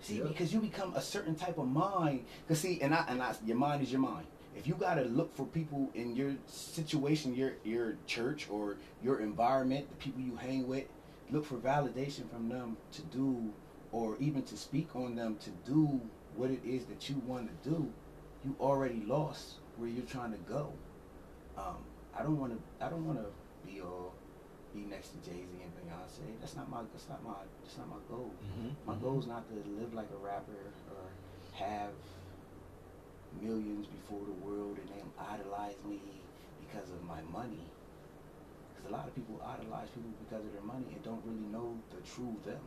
See, 0.00 0.20
because 0.20 0.52
you 0.52 0.60
become 0.60 0.94
a 0.94 1.00
certain 1.02 1.34
type 1.34 1.58
of 1.58 1.66
mind. 1.68 2.24
Cause 2.46 2.60
see, 2.60 2.80
and 2.80 2.94
I 2.94 3.04
and 3.08 3.22
I, 3.22 3.34
your 3.44 3.56
mind 3.56 3.82
is 3.82 3.90
your 3.90 4.00
mind. 4.00 4.26
If 4.56 4.66
you 4.66 4.74
gotta 4.74 5.02
look 5.02 5.34
for 5.34 5.46
people 5.46 5.90
in 5.94 6.16
your 6.16 6.34
situation, 6.46 7.34
your 7.34 7.54
your 7.64 7.96
church 8.06 8.48
or 8.50 8.76
your 9.02 9.20
environment, 9.20 9.88
the 9.90 9.96
people 9.96 10.20
you 10.20 10.36
hang 10.36 10.66
with, 10.66 10.84
look 11.30 11.44
for 11.44 11.56
validation 11.56 12.30
from 12.30 12.48
them 12.48 12.76
to 12.92 13.02
do, 13.02 13.52
or 13.92 14.16
even 14.20 14.42
to 14.44 14.56
speak 14.56 14.94
on 14.94 15.14
them 15.14 15.36
to 15.44 15.50
do 15.70 16.00
what 16.36 16.50
it 16.50 16.60
is 16.64 16.84
that 16.86 17.08
you 17.08 17.16
want 17.26 17.48
to 17.48 17.68
do. 17.68 17.92
You 18.44 18.54
already 18.60 19.02
lost 19.04 19.54
where 19.76 19.88
you're 19.88 20.06
trying 20.06 20.32
to 20.32 20.38
go. 20.38 20.72
Um, 21.56 21.76
I 22.16 22.22
don't 22.22 22.38
want 22.38 22.52
to. 22.52 22.84
I 22.84 22.88
don't 22.88 23.04
want 23.04 23.18
to 23.18 23.26
be 23.66 23.80
all 23.80 24.14
be 24.74 24.84
next 24.88 25.10
to 25.10 25.18
Jay 25.24 25.42
Z 25.42 25.50
and 25.62 25.72
Beyonce. 25.76 26.26
That's 26.40 26.56
not 26.56 26.68
my. 26.70 26.82
That's 26.92 27.08
not 27.08 27.22
my. 27.24 27.34
That's 27.62 27.78
not 27.78 27.88
my 27.88 28.02
goal. 28.08 28.30
Mm-hmm. 28.44 28.70
My 28.86 28.96
goal 28.96 29.18
is 29.18 29.26
not 29.26 29.48
to 29.48 29.54
live 29.80 29.94
like 29.94 30.08
a 30.12 30.20
rapper 30.24 30.72
or 30.92 31.04
have 31.54 31.92
millions 33.42 33.86
before 33.86 34.20
the 34.24 34.36
world 34.44 34.78
and 34.78 34.88
them 34.88 35.10
idolize 35.18 35.76
me 35.86 36.00
because 36.60 36.90
of 36.90 37.02
my 37.04 37.20
money. 37.32 37.66
Because 38.74 38.90
a 38.90 38.94
lot 38.94 39.06
of 39.06 39.14
people 39.14 39.40
idolize 39.44 39.88
people 39.90 40.10
because 40.28 40.44
of 40.44 40.52
their 40.52 40.62
money 40.62 40.86
and 40.92 41.02
don't 41.02 41.22
really 41.24 41.48
know 41.50 41.76
the 41.90 42.00
true 42.06 42.36
them. 42.44 42.62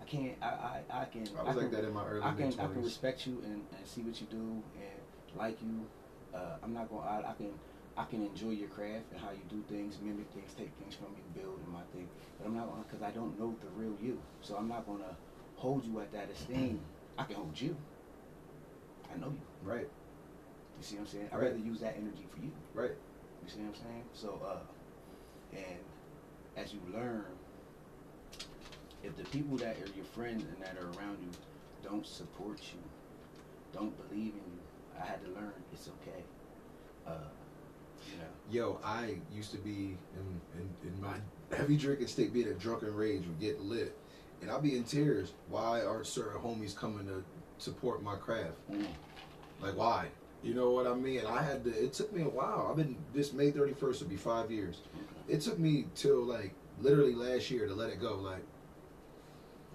I 0.00 0.04
can't. 0.04 0.36
I. 0.42 0.46
I, 0.46 1.02
I 1.02 1.04
can. 1.06 1.26
I 1.38 1.42
was 1.42 1.54
can, 1.54 1.62
like 1.62 1.70
that 1.72 1.84
in 1.84 1.92
my 1.92 2.06
early 2.06 2.22
I 2.22 2.32
can. 2.34 2.52
I 2.60 2.66
can 2.66 2.82
respect 2.82 3.26
you 3.26 3.40
and, 3.44 3.64
and 3.76 3.86
see 3.86 4.02
what 4.02 4.20
you 4.20 4.26
do 4.30 4.62
and 4.76 5.00
like 5.36 5.60
you. 5.62 5.86
Uh, 6.34 6.56
I'm 6.62 6.74
not 6.74 6.90
going. 6.90 7.02
to 7.02 7.28
I 7.28 7.32
can. 7.36 7.52
I 7.96 8.04
can 8.04 8.22
enjoy 8.26 8.50
your 8.50 8.68
craft 8.68 9.04
and 9.12 9.20
how 9.20 9.30
you 9.30 9.42
do 9.48 9.62
things, 9.68 9.98
mimic 10.02 10.26
things, 10.34 10.52
take 10.58 10.72
things 10.82 10.94
from 10.94 11.14
you, 11.16 11.40
build 11.40 11.60
in 11.64 11.72
my 11.72 11.82
thing. 11.94 12.08
But 12.38 12.48
I'm 12.48 12.56
not 12.56 12.68
gonna, 12.68 12.82
because 12.82 13.02
I 13.02 13.10
don't 13.10 13.38
know 13.38 13.54
the 13.60 13.68
real 13.80 13.96
you. 14.02 14.20
So 14.40 14.56
I'm 14.56 14.68
not 14.68 14.86
gonna 14.86 15.16
hold 15.56 15.84
you 15.84 16.00
at 16.00 16.12
that 16.12 16.28
esteem. 16.30 16.80
I 17.16 17.24
can 17.24 17.36
hold 17.36 17.60
you. 17.60 17.76
I 19.12 19.16
know 19.18 19.28
you. 19.28 19.40
Right. 19.62 19.88
You 20.76 20.82
see 20.82 20.96
what 20.96 21.02
I'm 21.02 21.06
saying? 21.06 21.28
I'd 21.32 21.38
Right. 21.38 21.52
rather 21.52 21.58
use 21.58 21.80
that 21.80 21.96
energy 21.96 22.26
for 22.34 22.40
you. 22.40 22.50
Right. 22.74 22.96
You 23.44 23.48
see 23.48 23.60
what 23.60 23.76
I'm 23.76 23.82
saying? 23.82 24.04
So, 24.12 24.40
uh, 24.44 25.56
and 25.56 25.78
as 26.56 26.72
you 26.72 26.80
learn, 26.92 27.26
if 29.04 29.16
the 29.16 29.24
people 29.24 29.56
that 29.58 29.76
are 29.76 29.90
your 29.94 30.04
friends 30.06 30.42
and 30.42 30.60
that 30.62 30.76
are 30.78 30.88
around 30.98 31.18
you 31.22 31.30
don't 31.88 32.06
support 32.06 32.58
you, 32.72 32.80
don't 33.72 33.94
believe 34.08 34.32
in 34.34 34.40
you, 34.40 34.60
I 35.00 35.04
had 35.04 35.22
to 35.24 35.30
learn 35.30 35.52
it's 35.72 35.88
okay. 35.88 36.24
Uh, 37.06 37.28
know. 38.18 38.24
Yo, 38.50 38.80
I 38.84 39.16
used 39.32 39.50
to 39.52 39.58
be 39.58 39.96
in, 40.16 40.40
in, 40.58 40.88
in 40.88 41.00
my 41.00 41.14
heavy 41.56 41.76
drinking 41.76 42.08
state, 42.08 42.32
being 42.32 42.48
a 42.48 42.54
drunken 42.54 42.94
rage, 42.94 43.22
would 43.26 43.40
get 43.40 43.60
lit. 43.60 43.96
And 44.42 44.50
I'll 44.50 44.60
be 44.60 44.76
in 44.76 44.84
tears. 44.84 45.32
Why 45.48 45.82
aren't 45.82 46.06
certain 46.06 46.40
homies 46.40 46.76
coming 46.76 47.06
to 47.06 47.24
support 47.58 48.02
my 48.02 48.16
craft? 48.16 48.52
Mm. 48.70 48.86
Like, 49.60 49.76
why? 49.76 50.08
You 50.42 50.52
know 50.52 50.70
what 50.70 50.86
I 50.86 50.94
mean? 50.94 51.22
I 51.26 51.42
had 51.42 51.64
to, 51.64 51.70
it 51.70 51.94
took 51.94 52.12
me 52.12 52.22
a 52.22 52.28
while. 52.28 52.66
I've 52.68 52.76
been, 52.76 52.96
this 53.14 53.32
May 53.32 53.50
31st 53.50 54.02
will 54.02 54.08
be 54.08 54.16
five 54.16 54.50
years. 54.50 54.82
It 55.26 55.40
took 55.40 55.58
me 55.58 55.86
till 55.94 56.22
like 56.22 56.54
literally 56.80 57.14
last 57.14 57.50
year 57.50 57.66
to 57.66 57.74
let 57.74 57.90
it 57.90 58.00
go. 58.00 58.16
Like, 58.16 58.44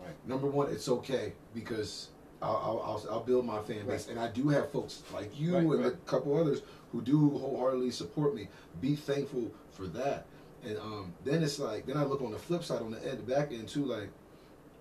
Right. 0.02 0.16
number 0.28 0.48
one, 0.48 0.70
it's 0.72 0.88
okay 0.88 1.34
because 1.54 2.10
I'll, 2.42 2.58
I'll, 2.58 2.82
I'll, 2.86 3.14
I'll 3.16 3.24
build 3.24 3.46
my 3.46 3.60
fan 3.62 3.86
base. 3.86 4.08
Right. 4.08 4.10
And 4.10 4.20
I 4.20 4.30
do 4.30 4.48
have 4.50 4.72
folks 4.72 5.04
like 5.14 5.38
you 5.38 5.56
Right, 5.56 5.64
and 5.64 5.86
a 5.86 5.92
couple 6.06 6.38
others 6.38 6.62
who 6.92 7.02
do 7.02 7.38
wholeheartedly 7.38 7.92
support 7.92 8.34
me. 8.34 8.48
Be 8.82 8.96
thankful 8.96 9.52
for 9.72 9.88
that. 9.88 10.26
And 10.64 10.78
um, 10.78 11.14
then 11.24 11.44
it's 11.44 11.60
like, 11.60 11.86
then 11.86 11.98
I 11.98 12.04
look 12.04 12.22
on 12.22 12.32
the 12.32 12.40
flip 12.40 12.64
side, 12.64 12.82
on 12.82 12.92
the 12.92 13.08
end, 13.08 13.20
the 13.20 13.24
back 13.24 13.52
end 13.52 13.68
too, 13.68 13.86
like, 13.86 14.10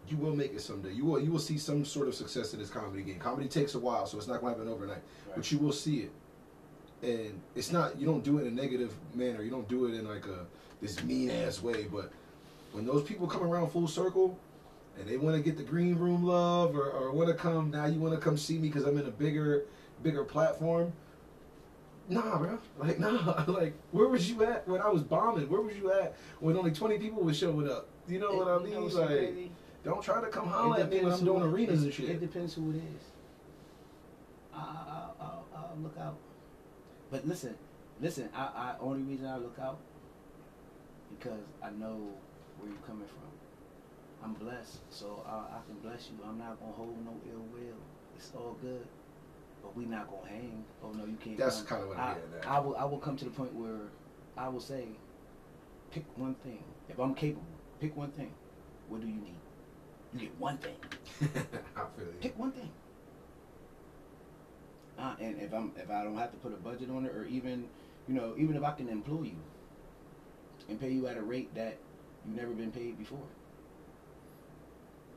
you 0.09 0.17
will 0.17 0.35
make 0.35 0.55
it 0.55 0.61
someday. 0.61 0.93
You 0.93 1.05
will 1.05 1.21
you 1.21 1.31
will 1.31 1.39
see 1.39 1.59
some 1.59 1.85
sort 1.85 2.09
of 2.09 2.15
success 2.15 2.55
in 2.55 2.61
this 2.61 2.71
comedy 2.71 3.03
game. 3.03 3.19
Comedy 3.19 3.47
takes 3.47 3.75
a 3.75 3.79
while, 3.79 4.07
so 4.07 4.17
it's 4.17 4.27
not 4.27 4.41
going 4.41 4.55
to 4.55 4.59
happen 4.61 4.73
overnight. 4.73 5.03
Right. 5.27 5.37
But 5.37 5.53
you 5.53 5.59
will 5.59 5.73
see 5.73 5.99
it, 5.99 6.13
and 7.03 7.41
it's 7.55 7.71
not. 7.73 8.01
You 8.01 8.07
don't 8.07 8.25
do 8.25 8.39
it 8.39 8.47
in 8.47 8.49
a 8.49 8.51
negative 8.51 8.95
manner. 9.15 9.43
You 9.43 9.51
don't 9.51 9.69
do 9.69 9.87
it 9.87 9.95
in 9.95 10.09
like 10.09 10.27
a 10.27 10.47
this 10.81 11.03
mean 11.05 11.31
ass 11.31 11.63
way. 11.63 11.85
But 11.93 12.11
when 12.73 12.87
those 12.87 13.03
people 13.03 13.27
come 13.27 13.43
around 13.43 13.71
full 13.71 13.87
circle, 13.87 14.39
and 14.99 15.09
they 15.09 15.17
want 15.17 15.37
to 15.37 15.43
get 15.43 15.57
the 15.57 15.63
green 15.63 15.97
room 15.97 16.25
love, 16.25 16.77
or, 16.77 16.91
or 16.91 17.13
want 17.13 17.29
to 17.29 17.35
come 17.35 17.71
now, 17.71 17.87
you 17.87 18.01
want 18.01 18.15
to 18.15 18.21
come 18.21 18.37
see 18.37 18.59
me 18.59 18.69
because 18.69 18.85
I'm 18.85 18.99
in 18.99 19.07
a 19.07 19.11
bigger 19.11 19.65
bigger 20.03 20.25
platform. 20.25 20.93
Nah, 22.09 22.39
bro. 22.39 22.59
Like, 22.79 22.99
nah. 23.01 23.45
Like, 23.47 23.75
where 23.91 24.09
was 24.09 24.31
you 24.31 24.45
at 24.45 24.67
when 24.67 24.81
I 24.81 24.89
was 24.89 25.03
bombing? 25.03 25.49
Where 25.49 25.61
was 25.61 25.77
you 25.77 25.93
at 25.93 26.15
when 26.41 26.57
only 26.57 26.73
20 26.73 26.99
people 26.99 27.23
was 27.23 27.37
showing 27.37 27.69
up? 27.71 27.89
You 28.09 28.19
know 28.19 28.33
what 28.33 28.49
I 28.49 28.59
mean? 28.65 28.81
like, 28.95 29.09
crazy? 29.09 29.51
don't 29.85 30.03
try 30.03 30.21
to 30.21 30.29
come 30.29 30.47
It 30.47 30.53
holler 30.53 30.81
at 30.81 30.91
me 30.91 31.01
when 31.01 31.13
I'm 31.13 31.25
doing 31.25 31.43
arenas 31.43 31.83
it- 31.83 31.85
and 31.85 31.95
shit. 31.95 32.09
It 32.11 32.21
depends 32.21 32.55
who 32.55 32.71
it 32.71 32.77
is. 32.77 33.03
I, 34.55 34.59
I, 34.59 35.25
I, 35.25 35.29
I'll 35.57 35.77
look 35.83 35.97
out. 35.99 36.17
But 37.11 37.27
listen, 37.27 37.55
listen. 38.01 38.29
I, 38.35 38.43
I 38.43 38.75
only 38.81 39.03
reason 39.03 39.27
I 39.27 39.37
look 39.37 39.59
out 39.61 39.79
because 41.19 41.41
I 41.63 41.71
know 41.71 42.09
where 42.59 42.71
you're 42.71 42.79
coming 42.87 43.07
from. 43.07 43.38
I'm 44.23 44.35
blessed, 44.35 44.79
so 44.91 45.25
I, 45.27 45.57
I 45.57 45.61
can 45.67 45.77
bless 45.83 46.09
you. 46.11 46.19
I'm 46.27 46.39
not 46.39 46.59
gonna 46.61 46.73
hold 46.73 46.95
no 47.05 47.13
ill 47.33 47.45
will. 47.53 47.79
It's 48.17 48.33
all 48.37 48.57
good. 48.61 48.87
But 49.63 49.77
we 49.77 49.85
not 49.85 50.09
gonna 50.11 50.29
hang. 50.29 50.65
Oh 50.83 50.91
no, 50.91 51.05
you 51.05 51.17
can't. 51.23 51.37
That's 51.37 51.63
kind 51.63 51.83
of 51.83 51.89
what 51.89 51.99
I, 51.99 52.11
I'm 52.11 52.15
getting 52.15 52.35
at. 52.41 52.47
I 52.49 52.59
will. 52.59 52.77
I 52.77 52.85
will 52.85 52.99
come 52.99 53.17
to 53.17 53.25
the 53.25 53.31
point 53.31 53.55
where 53.55 53.89
I 54.37 54.49
will 54.49 54.61
say, 54.61 54.85
pick 55.91 56.05
one 56.17 56.35
thing. 56.37 56.63
If 56.89 56.99
I'm 56.99 57.15
capable, 57.15 57.47
pick 57.81 57.97
one 57.97 58.11
thing. 58.11 58.33
What 58.89 59.01
do 59.01 59.07
you 59.07 59.15
need? 59.15 59.35
You 60.15 60.21
get 60.21 60.41
one 60.41 60.59
thing. 60.59 60.77
I 61.77 61.85
feel 61.97 62.07
you. 62.07 62.15
Pick 62.21 62.39
one 62.39 62.53
thing. 62.53 62.71
Uh, 64.99 65.15
and 65.21 65.41
if 65.41 65.53
I'm 65.53 65.73
if 65.77 65.91
I 65.91 66.03
don't 66.03 66.17
have 66.17 66.33
to 66.33 66.39
put 66.39 66.53
a 66.53 66.57
budget 66.57 66.91
on 66.91 67.05
it, 67.07 67.13
or 67.15 67.25
even 67.25 67.69
you 68.09 68.15
know 68.15 68.35
even 68.37 68.57
if 68.57 68.63
I 68.65 68.73
can 68.73 68.89
employ 68.89 69.23
you 69.23 69.37
and 70.69 70.81
pay 70.81 70.91
you 70.91 71.07
at 71.07 71.17
a 71.17 71.23
rate 71.23 71.55
that 71.55 71.79
you've 72.27 72.37
never 72.37 72.53
been 72.53 72.73
paid 72.73 72.99
before, 72.99 73.27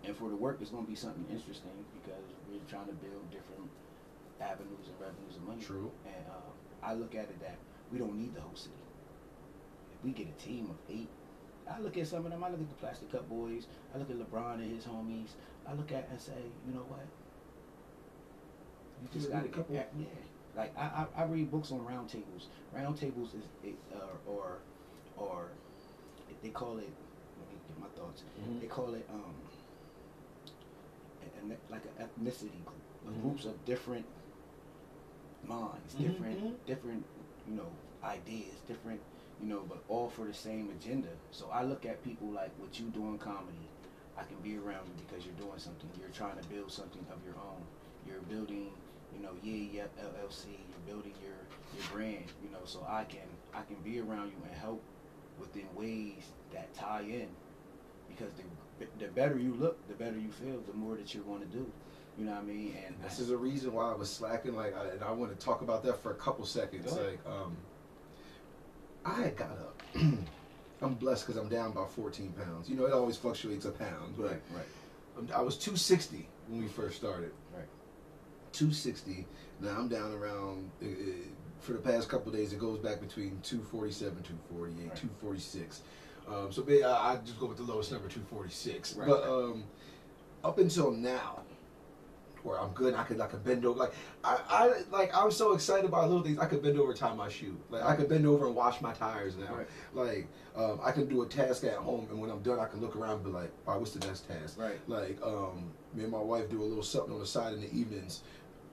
and 0.06 0.16
for 0.18 0.30
the 0.30 0.36
work, 0.36 0.58
it's 0.62 0.72
going 0.72 0.84
to 0.86 0.90
be 0.90 0.96
something 0.96 1.26
interesting 1.30 1.86
because 2.02 2.24
we're 2.50 2.60
trying 2.70 2.88
to 2.88 2.94
build 2.94 3.30
different 3.32 3.70
avenues 4.40 4.88
and 4.88 5.00
revenues 5.00 5.36
of 5.36 5.44
money. 5.44 5.62
True. 5.62 5.92
And 6.06 6.26
uh, 6.30 6.86
I 6.86 6.94
look 6.94 7.14
at 7.16 7.26
it 7.26 7.40
that 7.42 7.58
we 7.92 8.00
don't 8.00 8.16
need 8.18 8.34
the 8.36 8.42
whole 8.42 8.56
city. 8.56 8.74
If 9.94 10.04
we 10.04 10.12
get 10.12 10.28
a 10.28 10.44
team 10.44 10.70
of 10.70 10.78
eight, 10.90 11.10
I 11.70 11.80
look 11.80 11.98
at 11.98 12.08
some 12.08 12.26
of 12.26 12.32
them. 12.32 12.44
I 12.44 12.50
look 12.50 12.60
at 12.60 12.70
the 12.70 12.76
Plastic 12.76 13.12
Cup 13.12 13.30
Boys. 13.30 13.68
I 13.94 14.00
look 14.00 14.10
at 14.10 14.18
LeBron 14.18 14.56
and 14.56 14.76
his 14.76 14.86
homies. 14.86 15.30
I 15.68 15.74
look 15.74 15.92
at 15.92 16.08
and 16.10 16.20
say, 16.20 16.42
you 16.68 16.74
know 16.74 16.86
what? 16.90 17.06
You 19.02 19.08
just 19.14 19.32
got 19.32 19.42
to 19.42 19.46
a 19.46 19.50
couple- 19.52 19.76
get 19.76 19.92
yeah. 19.98 20.06
Like 20.56 20.78
I, 20.78 21.06
I, 21.16 21.22
I 21.22 21.24
read 21.26 21.50
books 21.50 21.72
on 21.72 21.86
round 21.86 22.10
tables. 22.10 22.48
Round 22.74 22.98
tables 22.98 23.34
is 23.34 23.46
it, 23.64 23.76
uh, 23.96 24.00
or 24.30 24.58
or 25.16 25.48
they 26.44 26.50
call 26.50 26.78
it. 26.78 26.90
Let 27.40 27.48
me 27.50 27.56
get 27.68 27.80
my 27.80 27.88
thoughts. 27.96 28.24
Mhm. 28.44 28.60
They 28.60 28.68
call 28.68 28.94
it 28.96 29.08
um 29.14 29.34
a- 31.24 31.54
a- 31.54 31.72
like 31.72 31.86
an 31.86 31.94
ethnicity 32.08 32.64
group, 32.66 32.82
Mhm. 33.06 33.22
groups 33.22 33.46
of 33.46 33.64
different 33.66 34.06
minds, 35.44 35.94
Mhm, 35.96 36.02
different 36.04 36.40
mhm. 36.40 36.66
different 36.66 37.06
you 37.48 37.56
know 37.56 37.72
ideas, 38.04 38.62
different 38.68 39.02
you 39.40 39.48
know, 39.48 39.64
but 39.68 39.84
all 39.88 40.08
for 40.10 40.26
the 40.26 40.34
same 40.34 40.70
agenda. 40.70 41.10
So 41.32 41.50
I 41.52 41.64
look 41.64 41.86
at 41.86 42.04
people 42.04 42.28
like 42.28 42.52
what 42.60 42.80
you 42.80 42.88
doing 42.90 43.18
comedy. 43.18 43.70
I 44.18 44.24
can 44.24 44.38
be 44.44 44.58
around 44.58 44.86
you 44.88 44.94
because 45.04 45.26
you're 45.26 45.34
doing 45.36 45.58
something. 45.58 45.90
You're 46.00 46.10
trying 46.10 46.38
to 46.38 46.48
build 46.48 46.72
something 46.72 47.04
of 47.12 47.24
your 47.26 47.34
own. 47.38 47.66
You're 48.06 48.22
building, 48.22 48.72
you 49.12 49.20
know, 49.20 49.32
yeah, 49.42 49.88
yeah, 49.98 50.04
LLC. 50.04 50.50
You're 50.70 50.96
building 50.96 51.14
your 51.24 51.38
your 51.76 51.86
brand. 51.92 52.26
You 52.44 52.50
know, 52.52 52.66
so 52.66 52.86
I 52.88 53.06
can 53.06 53.28
I 53.54 53.64
can 53.64 53.78
be 53.78 54.00
around 54.00 54.30
you 54.30 54.38
and 54.44 54.54
help 54.54 54.84
within 55.40 55.68
ways 55.76 56.24
that 56.52 56.74
tie 56.76 57.02
in. 57.02 57.30
Because 58.08 58.34
the 58.34 58.44
the 59.00 59.08
better 59.08 59.38
you 59.38 59.54
look, 59.56 59.86
the 59.88 59.94
better 59.94 60.18
you 60.18 60.32
feel. 60.32 60.60
The 60.68 60.74
more 60.74 60.96
that 60.96 61.14
you're 61.14 61.24
going 61.24 61.42
to 61.42 61.48
do. 61.48 61.66
You 62.18 62.26
know 62.26 62.32
what 62.32 62.42
I 62.42 62.44
mean? 62.44 62.76
And 62.86 62.96
This 63.04 63.20
is 63.20 63.30
a 63.32 63.38
reason 63.38 63.72
why 63.74 63.92
I 63.92 63.96
was 63.96 64.10
slacking. 64.10 64.56
Like, 64.56 64.76
I, 64.78 64.90
and 64.90 65.04
I 65.04 65.12
want 65.12 65.38
to 65.38 65.46
talk 65.46 65.62
about 65.62 65.84
that 65.84 66.02
for 66.04 66.12
a 66.12 66.16
couple 66.16 66.46
seconds. 66.46 66.92
Like, 66.92 67.20
um, 67.26 67.56
I 69.06 69.30
got 69.30 69.52
up. 69.52 69.82
I'm 70.82 70.96
blessed 70.96 71.26
because 71.28 71.40
I'm 71.42 71.48
down 71.50 71.72
about 71.72 71.92
14 71.92 72.34
pounds. 72.34 72.70
You 72.70 72.76
know, 72.76 72.86
it 72.86 72.94
always 72.94 73.16
fluctuates 73.18 73.66
a 73.66 73.72
pound, 73.72 74.16
but 74.18 74.24
right, 74.26 74.42
right. 74.54 74.66
I'm- 75.16 75.30
I 75.34 75.42
was 75.42 75.56
260 75.58 76.28
when 76.48 76.62
we 76.62 76.68
first 76.68 76.98
started. 76.98 77.32
Right. 77.56 77.68
260. 78.54 79.26
Now 79.62 79.78
I'm 79.78 79.88
down 79.88 80.12
around. 80.14 80.70
Uh, 80.82 80.86
uh, 80.88 80.90
for 81.60 81.74
the 81.74 81.80
past 81.80 82.10
couple 82.10 82.32
of 82.32 82.38
days, 82.38 82.52
it 82.54 82.60
goes 82.60 82.80
back 82.80 83.00
between 83.00 83.40
247, 83.44 84.24
248, 84.24 84.90
Right. 84.90 84.96
246. 84.96 85.82
Um, 86.28 86.52
so 86.52 86.64
I, 86.68 87.14
I 87.14 87.18
just 87.26 87.40
go 87.40 87.48
with 87.48 87.58
the 87.58 87.64
lowest 87.64 87.92
number, 87.92 88.08
246. 88.08 88.96
Right, 88.96 89.08
but 89.08 89.24
um, 89.24 89.64
up 90.44 90.58
until 90.60 90.92
now, 90.92 91.42
where 92.44 92.60
I'm 92.60 92.72
good, 92.72 92.96
I 92.96 93.04
could 93.04 93.20
I 93.20 93.28
could 93.28 93.44
bend 93.44 93.66
over. 93.66 93.80
Like 93.80 93.94
I, 94.24 94.40
I 94.50 94.82
like 94.92 95.16
I'm 95.16 95.32
so 95.32 95.54
excited 95.54 95.86
about 95.86 96.08
little 96.10 96.24
things. 96.24 96.40
I 96.40 96.46
could 96.46 96.62
bend 96.62 96.80
over, 96.80 96.92
and 96.92 97.00
tie 97.00 97.14
my 97.14 97.30
shoe. 97.30 97.58
Like 97.70 97.84
I 97.84 97.96
could 97.96 98.10
bend 98.10 98.26
over 98.26 98.48
and 98.48 98.56
wash 98.56 98.82
my 98.82 98.94
tires 98.94 99.36
now. 99.38 99.56
Right. 99.56 99.68
Like 99.94 100.28
um, 100.56 100.80
I 100.84 100.92
can 100.92 101.08
do 101.08 101.22
a 101.22 101.28
task 101.28 101.64
at 101.64 101.76
home, 101.76 102.08
and 102.10 102.20
when 102.20 102.30
I'm 102.30 102.42
done, 102.42 102.60
I 102.60 102.66
can 102.66 102.82
look 102.82 102.96
around 102.96 103.16
and 103.16 103.26
be 103.26 103.32
like, 103.32 103.52
"All 103.68 103.74
right, 103.74 103.80
what's 103.80 103.94
the 103.94 104.06
next 104.06 104.28
task?" 104.28 104.60
Right. 104.60 104.80
Like 104.88 105.20
um, 105.24 105.72
me 105.94 106.04
and 106.04 106.12
my 106.12 106.20
wife 106.20 106.50
do 106.50 106.62
a 106.62 106.66
little 106.66 106.84
something 106.84 107.14
on 107.14 107.20
the 107.20 107.28
side 107.28 107.54
in 107.54 107.62
the 107.62 107.72
evenings. 107.74 108.22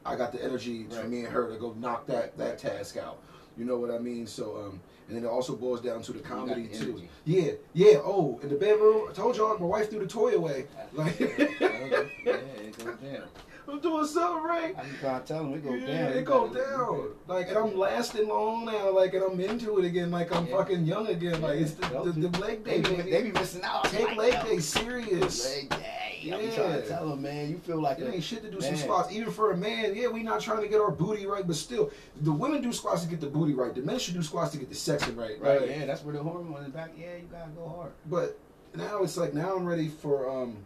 I 0.05 0.17
got 0.17 0.33
the 0.33 0.43
energy 0.43 0.87
for 0.89 1.05
me 1.05 1.21
and 1.21 1.29
her 1.29 1.51
to 1.53 1.59
go 1.59 1.75
knock 1.79 2.07
that 2.07 2.37
that 2.39 2.59
task 2.59 2.97
out. 2.97 3.23
You 3.57 3.65
know 3.65 3.77
what 3.79 3.91
I 3.91 3.99
mean? 3.99 4.27
So 4.27 4.57
um, 4.57 4.81
and 5.09 5.17
then 5.17 5.25
it 5.25 5.29
also 5.29 5.57
boils 5.57 5.81
down 5.81 6.03
to 6.03 6.13
the 6.13 6.19
comedy 6.19 6.69
too. 6.69 7.03
Yeah, 7.25 7.53
yeah. 7.73 7.99
Oh, 8.05 8.39
in 8.43 8.51
the 8.51 8.57
bedroom, 8.57 9.09
I 9.11 9.13
told 9.15 9.37
y'all 9.37 9.59
my 9.59 9.67
wife 9.67 9.91
threw 9.91 10.01
the 10.01 10.07
toy 10.07 10.35
away. 10.35 10.67
Like 10.93 11.19
yeah, 11.21 11.27
it 11.29 12.79
goes 12.79 12.97
down. 12.97 13.23
I'm 13.69 13.81
doing 13.81 14.07
something 14.07 14.43
right. 14.45 14.75
I 14.79 14.83
to 14.83 15.23
tell 15.27 15.45
them 15.45 15.53
it 15.55 15.63
go 15.65 15.75
yeah, 15.75 16.09
down. 16.09 16.17
it 16.17 16.25
go 16.25 16.49
down. 16.49 17.09
Like, 17.27 17.49
and 17.49 17.59
I'm 17.59 17.77
lasting 17.77 18.27
long 18.29 18.65
now. 18.65 18.91
Like, 18.91 19.13
and 19.15 19.23
I'm 19.23 19.39
into 19.41 19.79
it 19.79 19.85
again. 19.85 20.11
Like, 20.11 20.35
I'm 20.35 20.47
Yeah. 20.47 20.57
fucking 20.57 20.87
young 20.87 21.07
again. 21.09 21.43
Like, 21.43 21.61
it's 21.61 21.73
the, 21.73 21.87
the, 22.13 22.29
the 22.29 22.39
leg 22.39 22.65
day. 22.65 22.81
They, 22.81 22.97
be- 23.03 23.11
they 23.11 23.23
be 23.25 23.33
missing 23.33 23.63
out. 23.63 23.85
Take 23.85 24.07
Like, 24.09 24.17
leg 24.17 24.45
day 24.45 24.59
serious. 24.61 25.45
Leg 25.55 25.69
day. 25.69 26.19
Yeah. 26.21 26.37
trying 26.51 26.73
to 26.83 26.89
tell 26.89 27.09
them, 27.11 27.23
man, 27.23 27.49
you 27.51 27.59
feel 27.59 27.81
like 27.81 27.99
It 27.99 28.09
a, 28.09 28.15
ain't 28.15 28.25
shit 28.25 28.43
to 28.43 28.51
do 28.51 28.59
man. 28.59 28.63
some 28.63 28.77
squats. 28.77 29.13
Even 29.13 29.31
for 29.31 29.53
a 29.53 29.57
man, 29.57 29.95
yeah, 29.95 30.09
we 30.09 30.23
not 30.23 30.41
trying 30.41 30.63
to 30.63 30.69
get 30.69 30.81
our 30.81 30.91
booty 30.91 31.27
right, 31.27 31.47
but 31.47 31.55
still, 31.55 31.91
the 32.23 32.33
women 32.33 32.61
do 32.63 32.73
squats 32.73 33.03
to 33.05 33.09
get 33.09 33.21
the 33.21 33.29
booty 33.29 33.53
right. 33.55 33.75
The 33.75 33.83
men 33.83 33.99
should 33.99 34.15
do 34.15 34.23
squats 34.23 34.51
to 34.53 34.59
get 34.59 34.69
the 34.69 34.75
sexing 34.75 35.17
right. 35.17 35.41
Right, 35.41 35.61
Like, 35.61 35.71
yeah, 35.71 35.87
that's 35.87 36.03
where 36.05 36.15
the 36.15 36.23
hormone 36.23 36.65
is 36.65 36.71
back. 36.71 36.91
Yeah, 36.99 37.17
you 37.17 37.29
gotta 37.31 37.51
go 37.53 37.69
hard. 37.69 37.93
But 38.07 38.39
now 38.75 39.03
it's 39.03 39.17
like 39.17 39.33
now 39.35 39.55
I'm 39.57 39.65
ready 39.65 39.89
for 39.89 40.29
um 40.29 40.57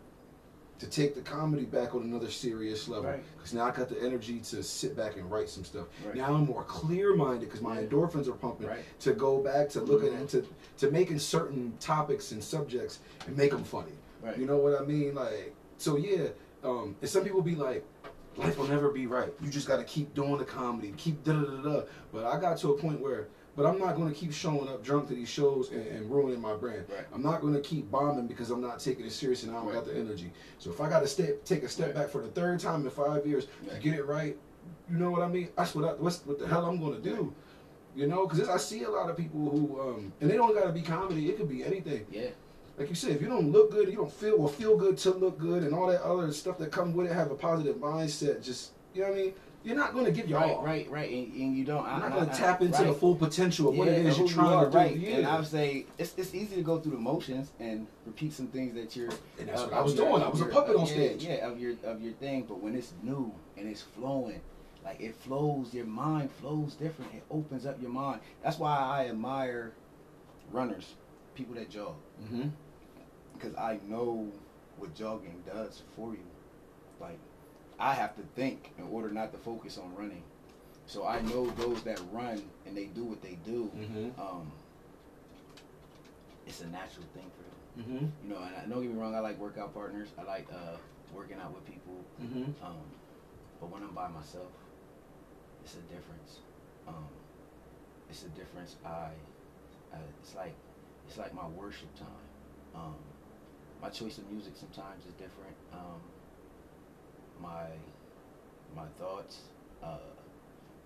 to 0.82 0.90
take 0.90 1.14
the 1.14 1.20
comedy 1.20 1.64
back 1.64 1.94
on 1.94 2.02
another 2.02 2.28
serious 2.28 2.88
level 2.88 3.04
Right. 3.10 3.22
because 3.36 3.54
now 3.54 3.66
I 3.66 3.70
got 3.70 3.88
the 3.88 4.02
energy 4.02 4.40
to 4.40 4.64
sit 4.64 4.96
back 4.96 5.16
and 5.16 5.30
write 5.30 5.48
some 5.48 5.62
stuff. 5.64 5.86
Right. 6.04 6.16
Now 6.16 6.34
I'm 6.34 6.44
more 6.44 6.64
clear 6.64 7.14
minded 7.14 7.42
because 7.48 7.60
my 7.60 7.78
Yeah. 7.80 7.86
endorphins 7.86 8.26
are 8.26 8.32
pumping 8.32 8.66
Right. 8.66 8.80
to 9.00 9.12
go 9.12 9.38
back 9.38 9.68
to 9.70 9.80
looking 9.80 10.08
Mhm. 10.10 10.22
at 10.22 10.28
to 10.30 10.44
to 10.78 10.90
making 10.90 11.20
certain 11.20 11.74
topics 11.78 12.32
and 12.32 12.42
subjects 12.42 12.98
and 13.28 13.36
make 13.36 13.52
them 13.52 13.62
funny. 13.62 13.92
Right. 14.24 14.36
You 14.36 14.44
know 14.46 14.56
what 14.56 14.80
I 14.80 14.84
mean? 14.84 15.14
Like 15.14 15.54
so 15.78 15.96
yeah. 15.96 16.28
Um, 16.64 16.96
and 17.00 17.08
some 17.08 17.22
people 17.22 17.42
be 17.42 17.54
like, 17.54 17.84
life 18.36 18.58
will 18.58 18.66
never 18.66 18.90
be 18.90 19.06
right. 19.06 19.32
You 19.40 19.50
just 19.50 19.68
got 19.68 19.76
to 19.76 19.84
keep 19.84 20.14
doing 20.14 20.38
the 20.38 20.44
comedy, 20.44 20.92
keep 20.96 21.22
da 21.22 21.32
da 21.34 21.42
da 21.42 21.62
da. 21.62 21.82
But 22.12 22.24
I 22.24 22.40
got 22.40 22.56
to 22.58 22.72
a 22.72 22.76
point 22.78 23.00
where, 23.00 23.28
but 23.56 23.66
I'm 23.66 23.78
not 23.78 23.96
going 23.96 24.08
to 24.08 24.14
keep 24.18 24.32
showing 24.32 24.68
up 24.68 24.82
drunk 24.82 25.08
to 25.08 25.14
these 25.14 25.28
shows 25.28 25.70
and, 25.70 25.86
and 25.86 26.10
ruining 26.10 26.40
my 26.40 26.54
brand. 26.54 26.84
Right. 26.88 27.04
I'm 27.14 27.22
not 27.22 27.40
going 27.40 27.54
to 27.54 27.60
keep 27.60 27.90
bombing 27.90 28.26
because 28.26 28.50
I'm 28.50 28.60
not 28.62 28.80
taking 28.80 29.04
it 29.04 29.12
serious 29.12 29.42
and 29.42 29.52
I 29.52 29.56
don't 29.56 29.66
Right. 29.66 29.74
got 29.74 29.84
the 29.86 29.94
energy. 29.96 30.32
So 30.58 30.70
if 30.70 30.80
I 30.80 30.88
got 30.88 31.00
to 31.00 31.06
step, 31.06 31.44
take 31.44 31.62
a 31.62 31.68
step 31.68 31.88
Right. 31.88 31.96
back 31.96 32.08
for 32.08 32.22
the 32.22 32.28
third 32.28 32.60
time 32.60 32.84
in 32.84 32.90
five 32.90 33.26
years 33.26 33.46
to 33.68 33.78
get 33.78 33.94
it 33.94 34.06
right, 34.06 34.36
you 34.90 34.96
know 34.96 35.10
what 35.10 35.22
I 35.22 35.28
mean? 35.28 35.48
That's 35.56 35.74
what 35.74 35.84
I, 35.84 35.92
what's, 35.94 36.24
what 36.24 36.38
the 36.38 36.48
hell 36.48 36.64
I'm 36.64 36.80
going 36.80 36.94
to 36.94 37.02
do. 37.02 37.34
You 37.94 38.06
know, 38.06 38.26
because 38.26 38.48
I 38.48 38.56
see 38.56 38.84
a 38.84 38.90
lot 38.90 39.10
of 39.10 39.18
people 39.18 39.50
who, 39.50 39.78
um, 39.80 40.12
and 40.22 40.30
they 40.30 40.36
don't 40.36 40.54
got 40.54 40.64
to 40.64 40.72
be 40.72 40.80
comedy. 40.80 41.28
It 41.28 41.36
could 41.36 41.48
be 41.48 41.62
anything 41.62 42.06
Yeah. 42.10 42.30
like 42.78 42.88
you 42.88 42.94
said, 42.94 43.10
if 43.10 43.20
you 43.20 43.28
don't 43.28 43.52
look 43.52 43.70
good, 43.70 43.88
you 43.88 43.96
don't 43.96 44.10
feel 44.10 44.36
or 44.40 44.48
feel 44.48 44.78
good 44.78 44.96
to 44.98 45.10
look 45.10 45.38
good, 45.38 45.62
and 45.62 45.74
all 45.74 45.88
that 45.88 46.00
other 46.02 46.32
stuff 46.32 46.56
that 46.56 46.72
comes 46.72 46.94
with 46.94 47.06
it, 47.08 47.12
have 47.12 47.30
a 47.30 47.34
positive 47.34 47.76
mindset. 47.76 48.42
Just 48.42 48.70
you 48.94 49.02
know 49.02 49.08
what 49.10 49.18
I 49.18 49.20
mean. 49.22 49.34
You're 49.64 49.76
not 49.76 49.92
going 49.92 50.06
to 50.06 50.10
give 50.12 50.28
your 50.28 50.40
Right, 50.40 50.50
all. 50.50 50.62
right, 50.62 50.90
right. 50.90 51.08
And, 51.10 51.32
and 51.34 51.56
you 51.56 51.64
don't. 51.64 51.84
You're 51.84 51.92
I, 51.94 51.98
not 52.00 52.12
going 52.12 52.28
to 52.28 52.34
tap 52.34 52.62
into 52.62 52.82
the 52.84 52.92
full 52.92 53.14
potential 53.14 53.68
of 53.68 53.76
what 53.76 53.86
it 53.88 54.02
Yeah, 54.02 54.10
is 54.10 54.18
you're 54.18 54.26
you 54.26 54.32
trying 54.32 54.52
are, 54.54 54.64
to 54.66 54.70
do. 54.70 54.76
right. 54.76 54.96
Yeah. 54.96 55.16
And 55.18 55.26
I 55.26 55.36
would 55.38 55.46
say 55.46 55.86
it's, 55.98 56.14
it's 56.16 56.34
easy 56.34 56.56
to 56.56 56.62
go 56.62 56.80
through 56.80 56.92
the 56.92 56.98
motions 56.98 57.52
and 57.60 57.86
repeat 58.04 58.32
some 58.32 58.48
things 58.48 58.74
that 58.74 58.96
you're. 58.96 59.10
And 59.38 59.48
that's 59.48 59.62
of- 59.62 59.70
what 59.70 59.78
I 59.78 59.82
was 59.82 59.94
your- 59.94 60.08
doing. 60.10 60.22
I 60.22 60.28
was 60.28 60.40
a 60.40 60.44
your- 60.44 60.52
puppet 60.52 60.76
on 60.76 60.86
yeah, 60.86 60.92
stage. 60.92 61.24
Yeah, 61.24 61.48
of 61.48 61.60
your 61.60 61.74
of 61.84 62.02
your 62.02 62.12
thing. 62.14 62.44
But 62.48 62.60
when 62.60 62.74
it's 62.74 62.92
new 63.02 63.32
and 63.56 63.68
it's 63.68 63.82
flowing, 63.82 64.40
like 64.84 65.00
it 65.00 65.14
flows, 65.14 65.72
your 65.72 65.86
mind 65.86 66.30
flows 66.40 66.74
different. 66.74 67.14
It 67.14 67.22
opens 67.30 67.64
up 67.64 67.80
your 67.80 67.90
mind. 67.90 68.20
That's 68.42 68.58
why 68.58 68.76
I 68.76 69.08
admire 69.08 69.72
runners, 70.50 70.94
people 71.36 71.54
that 71.54 71.70
jog, 71.70 71.94
mm-hmm. 72.24 72.48
because 73.34 73.54
I 73.56 73.78
know 73.88 74.26
what 74.76 74.92
jogging 74.94 75.42
does 75.46 75.82
for 75.94 76.12
you. 76.14 76.18
Like 77.00 77.18
I 77.78 77.94
have 77.94 78.16
to 78.16 78.22
think 78.34 78.72
in 78.78 78.84
order 78.88 79.10
not 79.10 79.32
to 79.32 79.38
focus 79.38 79.78
on 79.78 79.94
running. 79.96 80.22
So 80.86 81.06
I 81.06 81.20
know 81.22 81.50
those 81.50 81.82
that 81.82 82.00
run 82.12 82.42
and 82.66 82.76
they 82.76 82.86
do 82.86 83.04
what 83.04 83.22
they 83.22 83.38
do. 83.44 83.70
Mm-hmm. 83.76 84.20
Um, 84.20 84.52
it's 86.46 86.60
a 86.60 86.66
natural 86.66 87.06
thing 87.14 87.30
for 87.36 87.42
them. 87.42 87.52
Mm-hmm. 87.78 88.28
You 88.28 88.34
know, 88.34 88.42
and 88.42 88.56
I, 88.56 88.66
don't 88.68 88.82
get 88.82 88.92
me 88.92 89.00
wrong, 89.00 89.14
I 89.14 89.20
like 89.20 89.38
workout 89.38 89.72
partners. 89.74 90.08
I 90.18 90.22
like 90.22 90.46
uh, 90.52 90.76
working 91.14 91.38
out 91.42 91.54
with 91.54 91.64
people. 91.66 92.04
Mm-hmm. 92.22 92.64
Um, 92.64 92.84
but 93.60 93.70
when 93.70 93.82
I'm 93.82 93.94
by 93.94 94.08
myself, 94.08 94.50
it's 95.64 95.74
a 95.74 95.94
difference. 95.94 96.40
Um, 96.86 97.06
it's 98.10 98.24
a 98.24 98.28
difference. 98.30 98.76
I, 98.84 99.10
I, 99.94 99.98
it's 100.20 100.34
like, 100.34 100.54
it's 101.08 101.16
like 101.16 101.32
my 101.34 101.46
worship 101.48 101.94
time. 101.96 102.26
Um, 102.74 102.94
my 103.80 103.88
choice 103.88 104.18
of 104.18 104.30
music 104.30 104.54
sometimes 104.56 105.06
is 105.06 105.12
different. 105.14 105.56
My, 107.42 107.66
my 108.76 108.86
thoughts, 108.98 109.50
uh, 109.82 109.98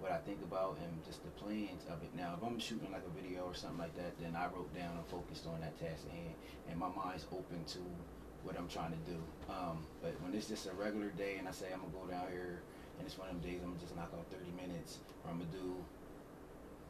what 0.01 0.13
I 0.13 0.19
think 0.19 0.41
about, 0.43 0.79
and 0.83 1.05
just 1.05 1.23
the 1.23 1.31
plans 1.43 1.85
of 1.89 2.03
it. 2.03 2.11
Now, 2.17 2.35
if 2.37 2.47
I'm 2.47 2.59
shooting 2.59 2.91
like 2.93 3.05
a 3.05 3.21
video 3.21 3.45
or 3.45 3.55
something 3.55 3.79
like 3.79 3.95
that, 3.97 4.19
then 4.21 4.35
I 4.35 4.47
wrote 4.47 4.73
down 4.75 4.97
and 4.97 5.07
focused 5.07 5.47
on 5.47 5.61
that 5.61 5.79
task 5.79 6.05
at 6.09 6.13
hand, 6.17 6.35
and 6.69 6.79
my 6.79 6.89
mind's 6.89 7.27
open 7.33 7.65
to 7.77 7.81
what 8.47 8.57
I'm 8.57 8.69
trying 8.69 8.93
to 8.93 9.03
do. 9.11 9.19
Um, 9.51 9.83
but 10.01 10.15
when 10.23 10.33
it's 10.33 10.47
just 10.47 10.67
a 10.71 10.73
regular 10.79 11.11
day 11.19 11.37
and 11.39 11.49
I 11.49 11.51
say 11.51 11.67
I'm 11.75 11.83
gonna 11.83 11.99
go 11.99 12.07
down 12.07 12.31
here 12.31 12.63
and 12.97 13.03
it's 13.05 13.19
one 13.19 13.29
of 13.29 13.35
them 13.35 13.43
days 13.43 13.59
I'm 13.59 13.75
gonna 13.75 13.83
just 13.83 13.97
knock 13.99 14.15
out 14.15 14.25
30 14.31 14.55
minutes 14.55 15.03
or 15.25 15.35
I'm 15.35 15.43
gonna 15.43 15.51
do, 15.51 15.75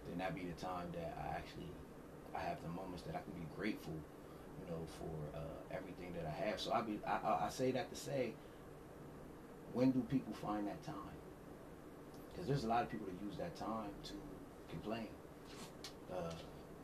then 0.07 0.19
that 0.21 0.37
be 0.37 0.45
the 0.45 0.59
time 0.61 0.93
that 0.93 1.17
I 1.17 1.33
actually 1.33 1.73
I 2.37 2.45
have 2.45 2.61
the 2.61 2.69
moments 2.69 3.03
that 3.09 3.17
I 3.17 3.25
can 3.25 3.33
be 3.33 3.49
grateful, 3.57 3.97
you 4.61 4.67
know, 4.69 4.85
for 5.01 5.17
uh, 5.33 5.59
everything 5.73 6.13
that 6.21 6.29
I 6.29 6.35
have. 6.45 6.61
So 6.61 6.77
I 6.77 6.85
be 6.85 7.01
I, 7.09 7.47
I 7.47 7.49
say 7.49 7.73
that 7.73 7.89
to 7.89 7.97
say, 7.97 8.37
when 9.77 9.91
do 9.91 10.01
people 10.11 10.33
find 10.33 10.67
that 10.67 10.83
time? 10.83 10.95
Because 12.33 12.49
there's 12.49 12.65
a 12.65 12.67
lot 12.67 12.83
of 12.83 12.91
people 12.91 13.07
that 13.07 13.27
use 13.27 13.37
that 13.37 13.55
time 13.57 13.91
to 14.05 14.13
complain. 14.71 15.09
Uh, 16.11 16.33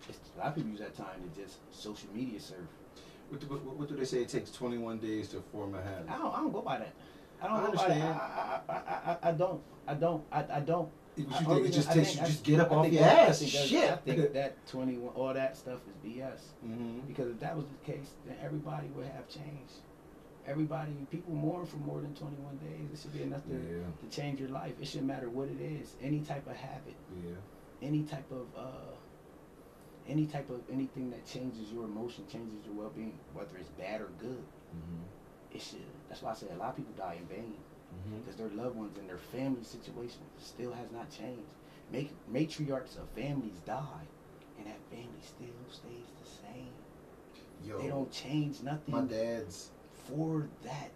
it's, 0.09 0.19
a 0.37 0.39
lot 0.39 0.49
of 0.49 0.55
people 0.57 0.71
use 0.71 0.81
that 0.81 0.95
time 0.95 1.17
to 1.23 1.41
just 1.41 1.57
social 1.71 2.09
media 2.15 2.39
surf. 2.39 2.59
What, 3.31 3.41
do- 3.41 3.47
what, 3.47 3.77
what 3.77 3.89
do 3.89 3.97
they 3.97 4.05
say? 4.05 4.19
It 4.19 4.29
takes 4.29 4.51
21 4.51 4.99
days 4.99 5.29
to 5.29 5.41
form 5.51 5.75
a 5.75 5.83
habit. 5.83 6.05
I 6.11 6.19
don't, 6.19 6.35
I 6.35 6.37
don't 6.41 6.53
go 6.53 6.61
by 6.61 6.79
that. 6.81 6.93
I 7.41 7.49
don't 7.49 7.57
I 7.57 7.61
go 7.61 7.73
by 7.73 7.73
that. 7.73 7.83
understand. 7.83 8.21
I, 8.21 8.61
I, 8.69 8.75
I, 8.75 9.17
I, 9.31 9.33
don't. 9.33 9.61
I 9.89 9.95
don't. 9.95 10.25
I, 10.31 10.45
I 10.57 10.61
don't. 10.61 10.89
You 11.17 11.27
I- 11.33 11.45
think? 11.45 11.67
It 11.67 11.71
just 11.73 11.89
I 11.89 11.95
takes 11.95 12.15
you 12.15 12.21
just 12.21 12.45
get 12.45 12.61
up 12.61 12.73
off 12.73 12.93
your 12.93 13.03
that- 13.03 13.29
ass. 13.31 13.43
Shit. 13.43 13.91
I 13.91 13.97
think 13.97 14.35
that 14.35 14.67
21, 14.67 15.15
all 15.15 15.33
that 15.33 15.57
stuff 15.57 15.81
is 15.89 16.11
BS. 16.11 16.41
mm-hmm. 16.67 17.01
Because 17.09 17.31
if 17.31 17.41
that 17.41 17.57
was 17.57 17.65
the 17.65 17.91
case, 17.91 18.11
then 18.27 18.37
everybody 18.45 18.89
would 18.89 19.07
have 19.07 19.27
changed. 19.29 19.81
Everybody, 20.47 20.93
people 21.11 21.33
mourn 21.35 21.65
for 21.67 21.77
more 21.77 22.01
than 22.01 22.15
21 22.15 22.57
days. 22.57 22.89
It 22.93 22.99
should 23.01 23.13
be 23.13 23.23
enough 23.23 23.45
to, 23.47 23.53
Yeah. 23.55 23.85
to 24.09 24.17
change 24.17 24.41
your 24.41 24.49
life. 24.49 24.75
It 24.81 24.87
shouldn't 24.89 25.07
matter 25.07 25.31
what 25.31 25.49
it 25.49 25.61
is. 25.61 25.95
Any 26.03 26.21
type 26.21 26.47
of 26.49 26.57
habit, 26.57 26.97
Yeah. 27.25 27.37
any 27.81 28.03
type 28.03 28.31
of, 28.33 28.47
uh, 28.57 28.95
any 30.09 30.27
type 30.27 30.51
of 30.51 30.61
anything 30.69 31.11
that 31.11 31.25
changes 31.27 31.71
your 31.73 31.85
emotion, 31.85 32.27
changes 32.27 32.65
your 32.67 32.75
well-being, 32.75 33.17
whether 33.35 33.57
it's 33.57 33.69
bad 33.71 34.01
or 34.01 34.09
good. 34.19 34.43
Mm-hmm. 34.75 35.55
It 35.55 35.61
should. 35.63 35.87
That's 36.09 36.23
why 36.23 36.33
I 36.33 36.35
say 36.35 36.49
a 36.51 36.57
lot 36.57 36.71
of 36.71 36.77
people 36.77 36.95
die 36.97 37.15
in 37.21 37.27
vain 37.27 37.55
Mm-hmm. 37.93 38.21
because 38.21 38.37
their 38.37 38.49
loved 38.49 38.75
ones 38.75 38.97
and 38.99 39.07
their 39.07 39.19
family 39.19 39.63
situation 39.63 40.23
still 40.39 40.73
has 40.73 40.91
not 40.91 41.11
changed. 41.11 41.53
Make 41.93 42.11
matriarchs 42.33 42.97
of 42.97 43.07
families 43.11 43.61
die, 43.67 44.07
and 44.57 44.67
that 44.67 44.81
family 44.91 45.21
still 45.21 45.55
stays 45.71 46.07
the 46.19 46.27
same. 46.27 46.73
Yo, 47.63 47.79
They 47.79 47.89
don't 47.89 48.11
change 48.11 48.63
nothing 48.63 48.93
my 48.95 49.03
dad's 49.03 49.72
for 50.09 50.49
that 50.65 50.91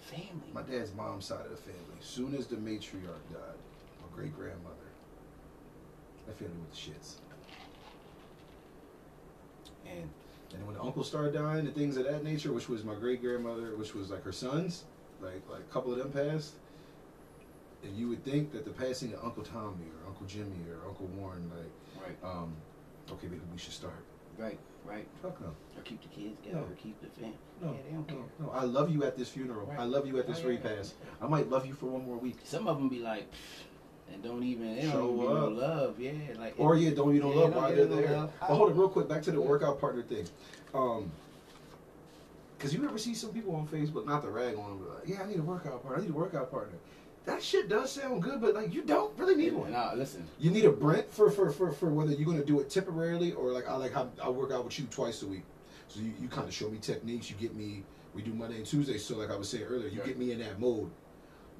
family. 0.00 0.50
my 0.52 0.62
dad's 0.62 0.94
mom's 0.94 1.24
side 1.24 1.44
of 1.44 1.50
the 1.50 1.56
family. 1.56 1.96
Soon 2.00 2.34
as 2.34 2.46
the 2.46 2.56
matriarch 2.56 3.24
died, 3.30 3.58
my 4.00 4.16
great 4.16 4.34
grandmother, 4.36 4.76
that 6.26 6.38
family 6.38 6.54
with 6.60 6.70
the 6.72 6.76
shits. 6.76 7.14
and 9.86 10.08
And 10.54 10.66
when 10.66 10.74
the 10.76 10.82
uncles 10.82 11.08
started 11.08 11.34
dying 11.34 11.66
and 11.66 11.74
things 11.74 11.96
of 11.96 12.04
that 12.04 12.24
nature, 12.24 12.52
which 12.52 12.68
was 12.68 12.84
my 12.84 12.94
great 12.94 13.22
grandmother, 13.22 13.76
which 13.76 13.94
was 13.94 14.10
like 14.10 14.22
her 14.24 14.32
sons, 14.32 14.84
like 15.20 15.42
like 15.50 15.60
a 15.60 15.72
couple 15.72 15.92
of 15.92 15.98
them 15.98 16.10
passed. 16.12 16.54
And 17.84 17.96
you 17.96 18.08
would 18.10 18.24
think 18.24 18.52
that 18.52 18.64
the 18.64 18.70
passing 18.70 19.12
of 19.14 19.24
Uncle 19.24 19.42
Tommy 19.42 19.86
or 20.00 20.08
Uncle 20.08 20.24
Jimmy 20.26 20.60
or 20.70 20.88
Uncle 20.88 21.06
Warren, 21.18 21.50
like, 21.50 22.06
right, 22.06 22.30
um, 22.30 22.54
okay, 23.10 23.26
maybe 23.26 23.40
we 23.52 23.58
should 23.58 23.72
start. 23.72 24.04
right, 24.38 24.58
right. 24.84 25.06
Fuck 25.22 25.40
no. 25.40 25.48
Or 25.48 25.82
keep 25.84 26.02
the 26.02 26.08
kids 26.08 26.36
together, 26.42 26.58
No. 26.60 26.62
or 26.64 26.76
keep 26.82 27.00
the 27.00 27.08
family. 27.08 27.36
No, 27.62 27.70
yeah, 27.72 27.76
they 27.86 27.90
don't 27.94 28.08
no, 28.08 28.14
care. 28.14 28.24
no. 28.40 28.50
I 28.50 28.64
love 28.64 28.90
you 28.90 29.04
at 29.04 29.16
this 29.16 29.28
funeral. 29.28 29.66
Right. 29.66 29.78
I 29.80 29.84
love 29.84 30.06
you 30.06 30.18
at 30.18 30.26
this 30.26 30.38
Oh, 30.38 30.48
yeah. 30.48 30.56
repast. 30.56 30.94
I 31.20 31.26
might 31.26 31.48
love 31.50 31.66
you 31.66 31.74
for 31.74 31.86
one 31.86 32.04
more 32.04 32.16
week. 32.16 32.38
Some 32.44 32.66
of 32.68 32.76
them 32.78 32.88
be 32.88 32.98
like, 32.98 33.28
and 34.12 34.22
don't 34.22 34.42
even 34.42 34.74
they 34.76 34.82
don't 34.82 34.90
Show 34.92 35.04
even 35.14 35.18
be 35.20 35.24
no 35.26 35.46
up. 35.46 35.52
love. 35.56 36.00
Yeah, 36.00 36.12
like 36.38 36.54
Or 36.58 36.76
yeah, 36.76 36.90
don't 36.90 37.14
you 37.14 37.20
don't 37.22 37.34
Yeah, 37.34 37.42
love 37.42 37.52
don't 37.54 37.62
why 37.62 37.72
they're 37.72 37.86
there. 37.86 38.12
love. 38.16 38.32
But 38.40 38.46
hold 38.54 38.70
it 38.70 38.74
real 38.74 38.88
quick, 38.88 39.08
back 39.08 39.22
to 39.22 39.30
the 39.32 39.40
Yeah. 39.40 39.46
workout 39.46 39.80
partner 39.80 40.02
thing. 40.02 40.26
Um, 40.74 41.10
cause 42.58 42.72
you 42.74 42.84
ever 42.84 42.98
see 42.98 43.14
some 43.14 43.30
people 43.32 43.54
on 43.56 43.66
Facebook, 43.66 44.06
not 44.06 44.22
the 44.22 44.30
rag 44.30 44.56
on 44.56 44.68
them, 44.68 44.78
but 44.86 44.94
like, 45.00 45.08
yeah, 45.08 45.22
I 45.22 45.26
need 45.28 45.38
a 45.38 45.42
workout 45.42 45.82
partner. 45.82 45.98
I 46.00 46.04
need 46.06 46.10
a 46.10 46.18
workout 46.18 46.50
partner. 46.50 46.76
That 47.24 47.42
shit 47.42 47.68
does 47.68 47.92
sound 47.92 48.22
good, 48.22 48.40
but 48.40 48.54
like 48.54 48.74
you 48.74 48.82
don't 48.82 49.16
really 49.18 49.36
need 49.36 49.52
one. 49.52 49.72
Nah, 49.72 49.92
listen. 49.94 50.24
You 50.40 50.50
need 50.50 50.64
a 50.64 50.72
Brent 50.72 51.10
for 51.12 51.30
for, 51.30 51.50
for, 51.50 51.70
for 51.70 51.88
whether 51.88 52.12
you're 52.12 52.26
gonna 52.26 52.44
do 52.44 52.58
it 52.60 52.68
temporarily 52.68 53.32
or 53.32 53.52
like 53.52 53.68
I 53.68 53.76
like 53.76 53.92
how 53.92 54.10
I 54.22 54.28
work 54.28 54.50
out 54.50 54.64
with 54.64 54.78
you 54.78 54.86
twice 54.86 55.22
a 55.22 55.26
week. 55.28 55.44
So 55.88 56.00
you, 56.00 56.12
you 56.20 56.28
kind 56.28 56.48
of 56.48 56.54
show 56.54 56.68
me 56.68 56.78
techniques. 56.78 57.30
You 57.30 57.36
get 57.36 57.54
me. 57.54 57.84
We 58.14 58.22
do 58.22 58.34
Monday 58.34 58.56
and 58.56 58.66
Tuesday. 58.66 58.98
So 58.98 59.16
like 59.16 59.30
I 59.30 59.36
was 59.36 59.48
saying 59.48 59.64
earlier, 59.64 59.88
you 59.88 60.00
Right. 60.00 60.08
get 60.08 60.18
me 60.18 60.32
in 60.32 60.38
that 60.40 60.58
mode. 60.58 60.90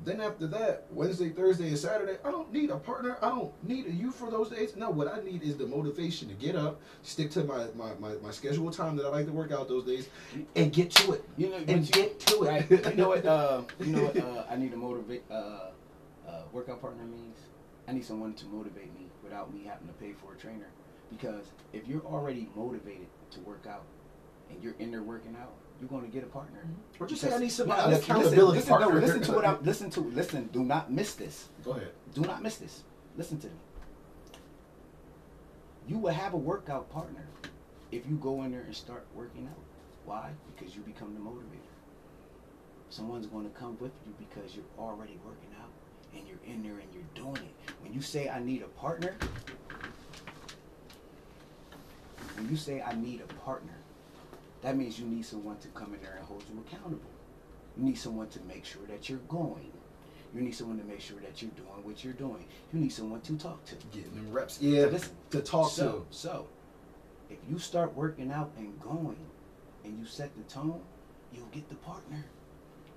Then 0.04 0.20
after 0.20 0.46
that, 0.48 0.86
Wednesday, 0.90 1.28
Thursday, 1.28 1.68
and 1.68 1.78
Saturday, 1.78 2.16
I 2.24 2.30
don't 2.30 2.52
need 2.52 2.70
a 2.70 2.76
partner. 2.76 3.18
I 3.22 3.28
don't 3.28 3.52
need 3.68 3.86
a 3.86 3.92
you 3.92 4.10
for 4.10 4.30
those 4.30 4.48
days. 4.50 4.74
No, 4.74 4.90
what 4.90 5.06
I 5.06 5.22
need 5.22 5.42
is 5.42 5.56
the 5.56 5.66
motivation 5.66 6.28
to 6.28 6.34
get 6.34 6.56
up, 6.56 6.80
stick 7.02 7.30
to 7.32 7.44
my 7.44 7.66
my, 7.76 7.94
my, 8.00 8.14
my 8.22 8.30
scheduled 8.32 8.72
time 8.72 8.96
that 8.96 9.06
I 9.06 9.10
like 9.10 9.26
to 9.26 9.32
work 9.32 9.52
out 9.52 9.68
those 9.68 9.84
days, 9.84 10.08
and 10.56 10.72
get 10.72 10.90
to 10.92 11.12
it. 11.12 11.24
You 11.36 11.50
know, 11.50 11.56
And 11.68 11.84
you- 11.86 11.92
get 11.92 12.18
to 12.20 12.42
it. 12.42 12.48
Right. 12.70 12.86
You 12.90 12.96
know 12.96 13.08
what? 13.08 13.24
Uh, 13.24 13.62
you 13.80 13.86
know 13.86 14.02
what? 14.04 14.16
Uh, 14.16 14.44
I 14.50 14.56
need 14.56 14.72
a 14.72 14.76
motivate 14.76 15.22
uh, 15.30 15.70
uh, 16.28 16.42
workout 16.52 16.80
partner 16.80 17.04
means. 17.04 17.38
I 17.86 17.92
need 17.92 18.04
someone 18.04 18.34
to 18.34 18.46
motivate 18.46 18.92
me 18.98 19.06
without 19.22 19.52
me 19.52 19.64
having 19.66 19.86
to 19.88 19.94
pay 19.94 20.12
for 20.12 20.34
a 20.34 20.36
trainer. 20.36 20.68
Because 21.10 21.44
if 21.72 21.86
you're 21.86 22.04
already 22.06 22.48
motivated 22.56 23.06
to 23.32 23.40
work 23.40 23.66
out 23.68 23.84
and 24.50 24.62
you're 24.62 24.74
in 24.78 24.90
there 24.90 25.02
working 25.02 25.36
out, 25.40 25.52
you're 25.80 25.88
going 25.88 26.04
to 26.04 26.10
get 26.10 26.22
a 26.22 26.26
partner. 26.26 26.60
Mm-hmm. 26.60 27.02
Or 27.02 27.06
just 27.06 27.22
Because- 27.22 27.34
say 27.34 27.36
I 27.36 27.38
need 27.44 27.50
some 27.52 27.68
No, 27.68 27.74
listen, 27.88 27.92
accountability 28.04 28.38
listen, 28.38 28.54
listen, 28.56 28.70
no, 28.70 28.78
partner. 28.78 29.00
listen 29.00 29.22
to 29.22 29.32
what 29.32 29.44
I'm. 29.46 29.62
Listen 29.64 29.90
to. 29.90 30.00
Listen. 30.00 30.46
Do 30.52 30.64
not 30.64 30.92
miss 30.92 31.14
this. 31.14 31.48
Go 31.64 31.72
ahead. 31.72 31.90
Do 32.14 32.20
not 32.22 32.42
miss 32.42 32.56
this. 32.56 32.84
Listen 33.16 33.38
to 33.40 33.46
me. 33.48 33.52
You 35.88 35.98
will 35.98 36.12
have 36.12 36.32
a 36.34 36.36
workout 36.36 36.88
partner 36.90 37.26
if 37.90 38.06
you 38.08 38.16
go 38.16 38.42
in 38.44 38.52
there 38.52 38.62
and 38.62 38.74
start 38.74 39.06
working 39.14 39.46
out. 39.46 39.58
Why? 40.04 40.30
Because 40.54 40.74
you 40.76 40.82
become 40.82 41.14
the 41.14 41.20
motivator. 41.20 41.58
Someone's 42.88 43.26
going 43.26 43.44
to 43.50 43.58
come 43.58 43.76
with 43.80 43.92
you 44.06 44.14
because 44.18 44.54
you're 44.54 44.64
already 44.78 45.18
working 45.24 45.48
out 45.60 45.70
and 46.14 46.26
you're 46.28 46.38
in 46.46 46.62
there 46.62 46.78
and 46.78 46.88
you're 46.92 47.02
doing 47.14 47.36
it. 47.36 47.72
When 47.82 47.92
you 47.92 48.00
say 48.00 48.28
I 48.28 48.38
need 48.40 48.62
a 48.62 48.68
partner, 48.68 49.16
when 52.36 52.48
you 52.50 52.56
say 52.56 52.82
I 52.82 52.94
need 52.94 53.20
a 53.22 53.32
partner, 53.44 53.74
that 54.62 54.76
means 54.76 54.98
you 54.98 55.06
need 55.06 55.24
someone 55.24 55.58
to 55.58 55.68
come 55.68 55.92
in 55.94 56.00
there 56.00 56.16
and 56.16 56.24
hold 56.24 56.44
you 56.52 56.60
accountable. 56.66 57.10
You 57.76 57.84
need 57.84 57.98
someone 57.98 58.28
to 58.28 58.40
make 58.42 58.64
sure 58.64 58.82
that 58.88 59.08
you're 59.08 59.18
going. 59.28 59.72
You 60.34 60.40
need 60.40 60.54
someone 60.54 60.78
to 60.78 60.84
make 60.84 61.00
sure 61.00 61.18
that 61.20 61.42
you're 61.42 61.50
doing 61.52 61.84
what 61.84 62.02
you're 62.02 62.14
doing. 62.14 62.44
You 62.72 62.80
need 62.80 62.92
someone 62.92 63.20
to 63.22 63.36
talk 63.36 63.64
to. 63.66 63.74
Getting 63.92 64.14
them 64.14 64.32
reps. 64.32 64.60
Yeah. 64.60 64.86
Listen, 64.86 65.12
to 65.30 65.40
talk 65.40 65.70
so, 65.70 66.06
to. 66.10 66.16
So, 66.16 66.46
if 67.28 67.38
you 67.50 67.58
start 67.58 67.94
working 67.94 68.30
out 68.30 68.52
and 68.56 68.80
going, 68.80 69.16
and 69.84 69.98
you 69.98 70.06
set 70.06 70.34
the 70.36 70.42
tone, 70.44 70.80
you'll 71.32 71.46
get 71.46 71.68
the 71.68 71.74
partner. 71.76 72.24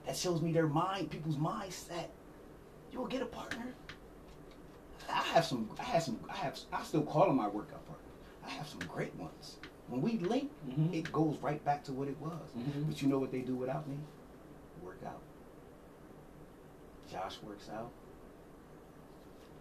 That 0.06 0.16
shows 0.16 0.42
me 0.42 0.52
their 0.52 0.68
mind, 0.68 1.10
people's 1.10 1.38
mindset. 1.38 2.08
You 2.92 3.00
will 3.00 3.08
get 3.08 3.22
a 3.22 3.26
partner. 3.26 3.74
I 5.10 5.22
have 5.22 5.46
some. 5.46 5.70
I 5.80 5.84
have 5.84 6.04
some. 6.04 6.20
I 6.30 6.36
have. 6.38 6.60
I 6.72 6.84
still 6.84 7.04
call 7.04 7.28
them 7.28 7.38
my 7.38 7.48
workout 7.48 7.86
partner. 7.86 8.06
I 8.46 8.50
have 8.50 8.68
some 8.68 8.80
great 8.80 9.16
ones. 9.16 9.58
When 9.88 10.02
we 10.02 10.18
link, 10.20 10.52
Mhm. 10.68 10.94
it 10.94 11.12
goes 11.12 11.38
right 11.40 11.64
back 11.64 11.84
to 11.86 11.94
what 11.94 12.08
it 12.08 12.20
was. 12.20 12.50
Mhm. 12.58 12.88
But 12.88 13.02
you 13.02 13.08
know 13.08 13.20
what 13.20 13.32
they 13.32 13.42
do 13.42 13.56
without 13.56 13.88
me? 13.88 13.98
Work 14.84 15.00
out. 15.06 15.22
Josh 17.12 17.38
works 17.44 17.70
out. 17.70 17.92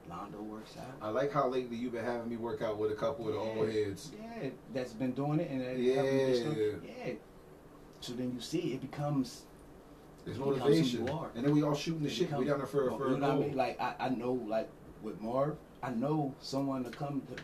Londo 0.08 0.42
works 0.42 0.76
out. 0.76 0.94
I 1.00 1.08
like 1.10 1.32
how 1.32 1.48
lately 1.48 1.76
you've 1.76 1.92
been 1.92 2.04
having 2.04 2.28
me 2.28 2.36
work 2.36 2.60
out 2.62 2.76
with 2.78 2.90
a 2.92 2.94
couple 2.94 3.26
of 3.28 3.34
the 3.34 3.40
old 3.40 3.68
heads. 3.70 4.12
Yeah, 4.20 4.50
that's 4.72 4.92
been 4.92 5.12
doing 5.12 5.40
it, 5.40 5.50
and 5.50 5.60
that 5.62 5.78
Yeah. 5.78 6.02
yeah. 6.02 7.14
So 8.00 8.12
then 8.12 8.32
you 8.34 8.40
see, 8.40 8.74
it 8.74 8.80
becomes 8.80 9.44
It's 10.26 10.38
It 10.38 10.40
becomes 10.40 10.56
who 10.56 10.64
motivation. 10.64 11.06
you 11.06 11.12
are. 11.12 11.30
And 11.34 11.44
then 11.44 11.54
we 11.54 11.62
all 11.62 11.74
shooting 11.74 12.00
the 12.00 12.06
it 12.08 12.12
shit. 12.12 12.28
We 12.32 12.44
becomes- 12.44 12.48
down 12.48 12.58
there 12.58 12.66
for, 12.66 12.88
well, 12.88 12.96
for 12.98 13.08
you 13.10 13.14
a 13.16 13.18
know 13.18 13.28
what 13.28 13.36
I 13.44 13.46
mean. 13.46 13.56
Like 13.58 13.78
I, 13.78 13.94
I 13.98 14.08
know, 14.08 14.32
like 14.32 14.70
with 15.02 15.20
Marv, 15.20 15.58
I 15.82 15.90
know 15.90 16.34
someone 16.40 16.82
to 16.84 16.90
come 16.90 17.20
to. 17.26 17.42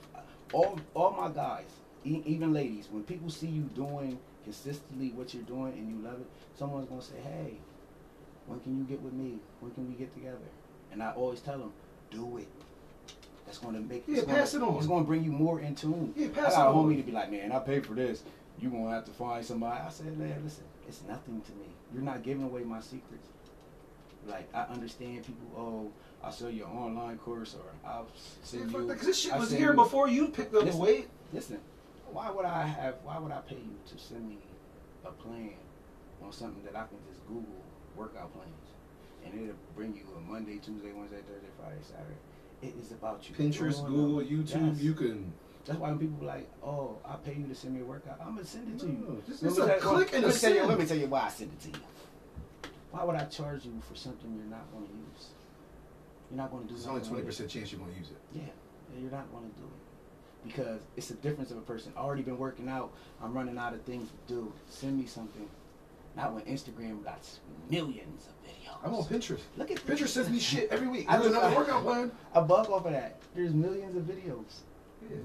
All 0.56 0.78
all 0.94 1.10
my 1.10 1.30
guys, 1.30 1.66
e- 2.04 2.22
even 2.26 2.52
ladies, 2.52 2.88
when 2.90 3.02
people 3.04 3.30
see 3.30 3.46
you 3.48 3.62
doing 3.74 4.18
consistently 4.44 5.10
what 5.14 5.34
you're 5.34 5.42
doing 5.44 5.72
and 5.74 5.88
you 5.88 6.02
love 6.04 6.20
it, 6.20 6.26
someone's 6.56 6.88
gonna 6.88 7.02
say, 7.02 7.16
"Hey, 7.22 7.54
when 8.46 8.60
can 8.60 8.76
you 8.78 8.84
get 8.84 9.00
with 9.02 9.12
me? 9.12 9.38
When 9.60 9.72
can 9.72 9.88
we 9.88 9.94
get 9.94 10.12
together?" 10.14 10.38
And 10.92 11.02
I 11.02 11.12
always 11.12 11.40
tell 11.40 11.58
them, 11.58 11.72
"Do 12.10 12.38
it." 12.38 12.48
That's 13.46 13.58
gonna 13.58 13.80
make 13.80 14.04
Yeah, 14.06 14.16
it's 14.18 14.26
gonna, 14.26 14.38
pass 14.38 14.54
it 14.54 14.62
on. 14.62 14.76
It's 14.76 14.86
gonna 14.86 15.04
bring 15.04 15.24
you 15.24 15.32
more 15.32 15.60
in 15.60 15.74
tune. 15.74 16.12
Yeah, 16.16 16.28
pass 16.28 16.54
I 16.54 16.56
got 16.56 16.70
it 16.70 16.74
a 16.74 16.78
on. 16.78 16.88
homie 16.90 16.96
to 16.96 17.02
be 17.02 17.12
like, 17.12 17.30
"Man, 17.30 17.52
I 17.52 17.58
paid 17.58 17.84
for 17.86 17.94
this. 17.94 18.22
You 18.60 18.70
gonna 18.70 18.90
have 18.90 19.04
to 19.06 19.10
find 19.12 19.44
somebody." 19.44 19.80
I 19.80 19.90
said, 19.90 20.16
"Man, 20.18 20.40
listen, 20.44 20.64
it's 20.88 21.02
nothing 21.08 21.40
to 21.40 21.52
me. 21.52 21.66
You're 21.92 22.02
not 22.02 22.22
giving 22.22 22.44
away 22.44 22.62
my 22.62 22.80
secrets." 22.80 23.28
Like 24.28 24.48
I 24.54 24.62
understand 24.64 25.24
people. 25.26 25.46
Oh, 25.56 25.90
I'll 26.22 26.30
sell 26.32 26.50
you 26.50 26.64
an 26.64 26.70
online 26.70 27.16
course, 27.18 27.54
or 27.54 27.72
I'll 27.88 28.06
send 28.42 28.70
you. 28.70 28.78
Because 28.86 29.06
this 29.06 29.18
shit 29.18 29.34
was 29.36 29.50
here 29.50 29.72
before 29.72 30.08
you 30.08 30.28
picked 30.28 30.54
up 30.54 30.60
the 30.60 30.66
Listen. 30.66 30.80
weight. 30.80 31.08
Listen, 31.32 31.58
why 32.12 32.30
would 32.30 32.44
I 32.44 32.62
have? 32.66 32.96
Why 33.04 33.18
would 33.18 33.32
I 33.32 33.40
pay 33.40 33.56
you 33.56 33.76
to 33.88 33.98
send 33.98 34.28
me 34.28 34.38
a 35.04 35.10
plan 35.10 35.54
on 36.22 36.32
something 36.32 36.62
that 36.64 36.76
I 36.76 36.86
can 36.86 36.98
just 37.08 37.26
Google 37.26 37.64
workout 37.96 38.32
plans, 38.32 38.68
and 39.24 39.34
it'll 39.34 39.56
bring 39.74 39.94
you 39.94 40.02
a 40.16 40.20
Monday, 40.20 40.56
Tuesday, 40.58 40.92
Wednesday, 40.92 41.18
Thursday, 41.28 41.48
Friday, 41.58 41.80
Saturday. 41.82 42.16
It 42.62 42.74
is 42.82 42.92
about 42.92 43.28
you. 43.28 43.34
Pinterest, 43.34 43.84
Google. 43.86 44.20
YouTube, 44.22 44.74
Yes. 44.74 44.80
you 44.82 44.94
can. 44.94 45.32
That's 45.64 45.78
why 45.78 45.88
when 45.90 45.98
people 45.98 46.16
be 46.18 46.26
like, 46.26 46.48
"Oh, 46.62 46.98
I 47.04 47.16
pay 47.16 47.34
you 47.34 47.46
to 47.46 47.54
send 47.54 47.74
me 47.74 47.80
a 47.80 47.84
workout," 47.84 48.18
I'm 48.20 48.34
gonna 48.34 48.44
send 48.44 48.68
it 48.74 48.78
to 48.80 48.86
you. 48.86 48.92
No, 48.92 49.22
Let 49.40 49.42
me 49.56 49.62
a 49.62 49.78
tell- 49.80 49.94
click 49.94 50.12
and 50.14 50.24
a 50.24 50.28
you- 50.28 50.32
send. 50.32 50.68
Let 50.68 50.78
me 50.78 50.86
tell 50.86 50.96
you 50.98 51.06
why 51.06 51.22
I 51.22 51.28
send 51.28 51.52
it 51.52 51.60
to 51.60 51.68
you. 51.78 51.84
Why 52.90 53.04
would 53.04 53.16
I 53.16 53.24
charge 53.26 53.64
you 53.66 53.80
for 53.88 53.94
something 53.94 54.34
you're 54.34 54.44
not 54.46 54.70
going 54.72 54.86
to 54.86 54.92
use? 54.92 55.28
You're 56.30 56.38
not 56.38 56.50
going 56.50 56.64
to 56.64 56.68
do. 56.68 56.74
There's 56.74 56.86
only 56.88 57.02
twenty 57.06 57.22
percent 57.22 57.48
chance 57.50 57.70
you're 57.72 57.80
gonna 57.80 57.92
use 57.92 58.10
it. 58.10 58.18
Yeah, 58.32 58.42
yeah, 58.94 59.00
you're 59.00 59.10
not 59.12 59.30
going 59.32 59.48
to 59.50 59.56
do 59.56 59.64
it 59.64 59.89
because 60.46 60.80
it's 60.96 61.10
a 61.10 61.14
difference 61.14 61.50
of 61.50 61.58
a 61.58 61.62
person. 61.62 61.92
Already 61.96 62.22
been 62.22 62.38
working 62.38 62.68
out. 62.68 62.92
I'm 63.22 63.32
running 63.32 63.58
out 63.58 63.74
of 63.74 63.82
things 63.82 64.08
to 64.28 64.34
do. 64.34 64.52
Send 64.68 64.98
me 64.98 65.06
something. 65.06 65.48
Not 66.16 66.34
when 66.34 66.42
Instagram 66.44 67.04
got 67.04 67.20
millions 67.70 68.26
of 68.26 68.32
videos. 68.48 68.76
I'm 68.84 68.94
on 68.94 69.04
Pinterest. 69.04 69.40
Look 69.56 69.70
at 69.70 69.78
Pinterest 69.86 70.08
sends 70.08 70.28
me 70.30 70.38
shit 70.40 70.68
every 70.70 70.88
week. 70.88 71.06
I 71.08 71.18
look- 71.18 71.28
another 71.30 71.54
workout 71.56 71.82
plan. 71.84 72.10
I 72.34 72.40
bug 72.40 72.68
off 72.70 72.84
of 72.86 72.92
that. 72.92 73.20
There's 73.34 73.52
millions 73.54 73.96
of 73.96 74.02
videos. 74.04 74.60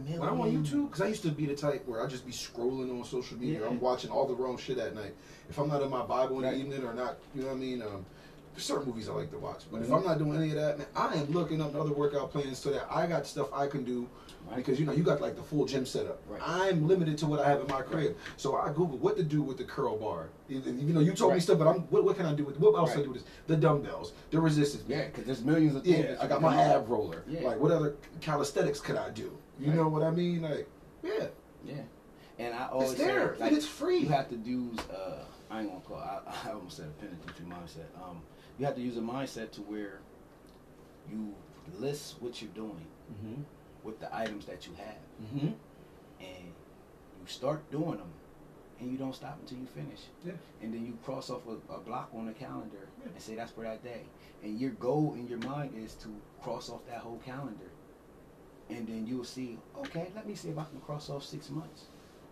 Yeah. 0.08 0.20
When 0.20 0.30
I'm 0.30 0.40
on 0.40 0.52
YouTube, 0.52 0.86
because 0.88 1.02
I 1.02 1.08
used 1.08 1.24
to 1.24 1.32
be 1.32 1.46
the 1.48 1.56
type 1.56 1.86
where 1.88 2.04
I 2.04 2.08
just 2.08 2.26
be 2.26 2.32
scrolling 2.32 2.98
on 2.98 3.04
social 3.04 3.38
media. 3.38 3.60
Yeah. 3.62 3.68
I'm 3.68 3.80
watching 3.80 4.10
all 4.10 4.26
the 4.26 4.34
wrong 4.34 4.58
shit 4.58 4.78
at 4.78 4.96
night. 4.96 5.14
If 5.50 5.58
I'm 5.58 5.68
not 5.68 5.82
in 5.82 5.90
my 5.90 6.04
Bible 6.06 6.38
in 6.38 6.44
Right. 6.46 6.52
the 6.54 6.60
evening 6.60 6.84
or 6.84 6.94
not, 6.94 7.18
you 7.34 7.42
know 7.42 7.48
what 7.48 7.56
I 7.56 7.60
mean. 7.60 7.82
Um, 7.82 8.06
there's 8.54 8.64
certain 8.66 8.86
movies 8.88 9.10
I 9.10 9.14
like 9.14 9.32
to 9.32 9.38
watch, 9.38 9.64
but 9.70 9.82
if 9.82 9.90
Mhm. 9.90 9.98
I'm 9.98 10.04
not 10.06 10.18
doing 10.18 10.38
any 10.38 10.50
of 10.52 10.56
that, 10.56 10.78
man, 10.78 10.88
I 10.96 11.16
am 11.16 11.30
looking 11.32 11.62
up 11.62 11.76
other 11.76 11.92
workout 11.92 12.32
plans 12.32 12.58
so 12.58 12.72
that 12.72 12.88
I 12.90 13.06
got 13.06 13.28
stuff 13.28 13.52
I 13.54 13.68
can 13.68 13.84
do. 13.84 14.08
Right. 14.48 14.58
Because 14.58 14.80
you 14.80 14.86
know 14.86 14.92
you 14.92 15.04
got 15.04 15.22
like 15.22 15.36
the 15.36 15.42
full 15.42 15.66
gym 15.66 15.86
setup. 15.86 16.22
Right. 16.28 16.42
I'm 16.46 16.88
limited 16.88 17.18
to 17.20 17.26
what 17.26 17.40
I 17.40 17.50
have 17.50 17.62
in 17.62 17.68
my 17.68 17.82
crib, 17.82 18.16
so 18.38 18.56
I 18.56 18.68
Google 18.70 18.98
what 19.00 19.18
to 19.18 19.24
do 19.24 19.42
with 19.42 19.58
the 19.58 19.64
curl 19.64 19.98
bar. 19.98 20.30
You 20.48 20.62
know, 20.62 21.00
you 21.00 21.14
told 21.14 21.34
me 21.34 21.40
stuff, 21.40 21.58
but 21.58 21.68
I'm 21.68 21.82
what, 21.90 22.04
what 22.04 22.16
can 22.18 22.26
I 22.26 22.34
do 22.34 22.44
with 22.46 22.60
what 22.60 22.76
else 22.76 22.92
Right. 22.92 23.00
I 23.00 23.04
do 23.04 23.12
with 23.12 23.24
this? 23.24 23.32
The 23.48 23.56
dumbbells, 23.58 24.14
the 24.32 24.40
resistance. 24.40 24.84
Yeah, 24.88 25.06
because 25.06 25.24
there's 25.26 25.44
millions 25.44 25.76
of 25.76 25.84
things. 25.84 26.06
Yeah, 26.06 26.18
I 26.22 26.28
got 26.28 26.42
my 26.42 26.54
do. 26.54 26.60
ab 26.60 26.88
roller. 26.90 27.24
Yeah. 27.28 27.42
Like, 27.42 27.60
what 27.60 27.72
other 27.72 27.96
calisthenics 28.22 28.80
could 28.80 28.96
I 28.98 29.10
do? 29.10 29.36
You 29.60 29.68
Right. 29.68 29.76
know 29.78 29.88
what 29.88 30.04
I 30.04 30.12
mean? 30.12 30.42
Like, 30.44 30.68
yeah, 31.04 31.28
Yeah, 31.64 31.76
and 32.40 32.54
I 32.54 32.68
always 32.68 32.92
it's 32.92 33.00
there 33.00 33.34
say, 33.36 33.40
like, 33.42 33.48
and 33.50 33.58
it's 33.58 33.66
free. 33.68 34.00
you 34.00 34.10
have 34.10 34.30
to 34.30 34.36
use 34.38 34.78
uh 34.92 35.24
I 35.50 35.62
ain't 35.62 35.70
gonna 35.70 35.82
call 35.82 35.98
I, 35.98 36.20
I 36.50 36.52
almost 36.52 36.78
said 36.78 36.88
a 36.88 37.02
penitentiary 37.02 37.48
mindset. 37.48 37.88
Um 38.04 38.22
you 38.60 38.66
have 38.66 38.76
to 38.76 38.82
use 38.82 38.98
a 38.98 39.02
mindset 39.02 39.52
to 39.54 39.62
where 39.62 40.00
you 41.12 41.34
list 41.80 42.16
what 42.22 42.42
you're 42.42 42.52
doing 42.52 42.86
mm-hmm. 43.12 43.42
With 43.86 44.00
the 44.00 44.14
items 44.16 44.46
that 44.46 44.66
you 44.68 44.74
have 44.78 44.98
Mm-hmm. 45.24 45.48
and 46.20 46.46
you 47.20 47.28
start 47.28 47.70
doing 47.72 47.98
them 47.98 48.12
and 48.82 48.92
you 48.92 48.98
don't 48.98 49.16
stop 49.16 49.38
until 49.40 49.58
you 49.60 49.66
finish. 49.68 50.02
Yeah. 50.26 50.34
And 50.62 50.74
then 50.74 50.86
you 50.86 50.98
cross 51.06 51.30
off 51.30 51.44
a, 51.48 51.74
a 51.74 51.78
block 51.80 52.10
on 52.14 52.26
the 52.26 52.34
calendar 52.34 52.90
Yeah. 53.02 53.12
and 53.14 53.22
say 53.22 53.36
that's 53.36 53.52
for 53.54 53.64
that 53.64 53.82
day. 53.84 54.02
And 54.44 54.60
your 54.60 54.72
goal 54.72 55.14
in 55.18 55.28
your 55.30 55.40
mind 55.40 55.72
is 55.78 55.94
to 56.04 56.10
cross 56.42 56.70
off 56.70 56.82
that 56.88 56.98
whole 57.00 57.22
calendar. 57.26 57.70
And 58.70 58.86
then 58.88 59.06
you'll 59.08 59.24
see, 59.24 59.58
okay, 59.80 60.08
let 60.16 60.28
me 60.28 60.36
see 60.36 60.50
if 60.50 60.58
I 60.58 60.64
can 60.66 60.82
cross 60.82 61.10
off 61.10 61.24
six 61.24 61.50
months 61.50 61.84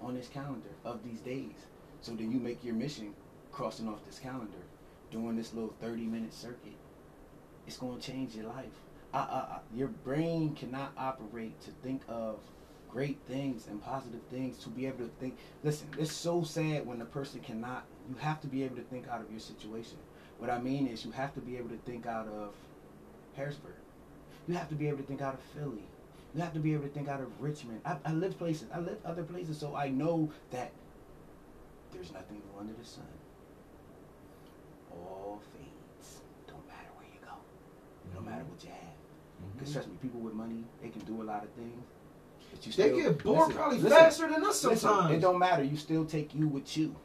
on 0.01 0.16
this 0.16 0.28
calendar 0.28 0.70
of 0.84 1.01
these 1.06 1.22
days. 1.22 1.68
So 2.01 2.12
then 2.14 2.30
you 2.32 2.39
make 2.39 2.62
your 2.64 2.74
mission 2.76 3.14
crossing 3.54 3.88
off 3.88 4.04
this 4.06 4.20
calendar, 4.20 4.58
doing 5.12 5.38
this 5.38 5.54
little 5.54 5.74
30 5.80 6.01
minute 6.01 6.34
circuit. 6.34 6.76
It's 7.68 7.78
going 7.78 7.97
to 7.99 8.06
change 8.12 8.36
your 8.36 8.47
life. 8.47 8.76
I, 9.14 9.20
I, 9.20 9.59
your 9.76 9.89
brain 9.89 10.55
cannot 10.55 10.91
operate 10.97 11.59
to 11.61 11.72
think 11.84 12.01
of 12.07 12.39
great 12.89 13.20
things 13.28 13.68
and 13.68 13.84
positive 13.84 14.22
things 14.30 14.57
to 14.64 14.70
be 14.70 14.86
able 14.86 14.99
to 14.99 15.11
think. 15.20 15.38
Listen, 15.64 15.88
it's 15.97 16.11
so 16.11 16.43
sad 16.43 16.86
when 16.86 17.01
a 17.01 17.05
person 17.05 17.39
cannot. 17.41 17.86
You 18.09 18.16
have 18.20 18.41
to 18.41 18.47
be 18.47 18.64
able 18.64 18.76
to 18.78 18.84
think 18.84 19.07
out 19.07 19.22
of 19.22 19.30
your 19.32 19.39
situation. 19.39 19.97
What 20.39 20.49
I 20.49 20.59
mean 20.59 20.88
is, 20.88 21.05
you 21.05 21.11
have 21.11 21.34
to 21.36 21.39
be 21.39 21.57
able 21.57 21.70
to 21.70 21.78
think 21.86 22.05
out 22.05 22.28
of 22.28 22.53
Harrisburg. 23.36 23.76
You 24.47 24.55
have 24.55 24.70
to 24.70 24.76
be 24.76 24.88
able 24.88 24.97
to 24.97 25.03
think 25.03 25.22
out 25.22 25.36
of 25.36 25.39
Philly. 25.55 25.86
You 26.36 26.41
have 26.41 26.53
to 26.53 26.59
be 26.59 26.74
able 26.74 26.84
to 26.84 26.89
think 26.89 27.07
out 27.07 27.22
of 27.22 27.28
Richmond. 27.39 27.82
I, 27.86 27.97
I 28.05 28.14
live 28.14 28.38
places. 28.38 28.68
I 28.74 28.80
live 28.80 28.97
other 29.05 29.24
places, 29.24 29.57
so 29.57 29.76
I 29.76 29.89
know 29.89 30.32
that 30.51 30.72
there's 31.93 32.11
nothing 32.11 32.38
new 32.38 32.59
under 32.59 32.74
the 32.74 32.86
sun. 32.86 33.05
All 34.91 35.41
fades. 35.53 36.22
Don't 36.47 36.68
matter 36.68 36.89
where 36.97 37.07
you 37.07 37.20
go. 37.24 37.36
No 38.16 38.22
matter 38.22 38.43
what 38.43 38.64
you 38.64 38.70
have. 38.72 38.93
Because 39.64 39.74
trust 39.74 39.89
me, 39.89 39.95
people 40.01 40.20
with 40.20 40.34
money, 40.34 40.64
they 40.82 40.89
can 40.89 41.01
do 41.01 41.22
a 41.22 41.26
lot 41.26 41.43
of 41.43 41.49
things. 41.51 41.82
But 42.51 42.66
you 42.66 42.72
They 42.74 42.89
still, 42.89 42.97
get 43.14 43.24
bored 43.24 43.38
listen, 43.39 43.53
probably 43.53 43.78
listen, 43.80 43.97
faster 43.97 44.28
than 44.30 44.43
us 44.43 44.64
listen, 44.64 44.76
sometimes. 44.78 45.14
it 45.16 45.20
don't 45.22 45.39
matter. 45.39 45.64
You 45.64 45.78
still 45.78 46.05
take 46.05 46.36
you 46.36 46.47
with 46.47 46.76
you, 46.78 46.95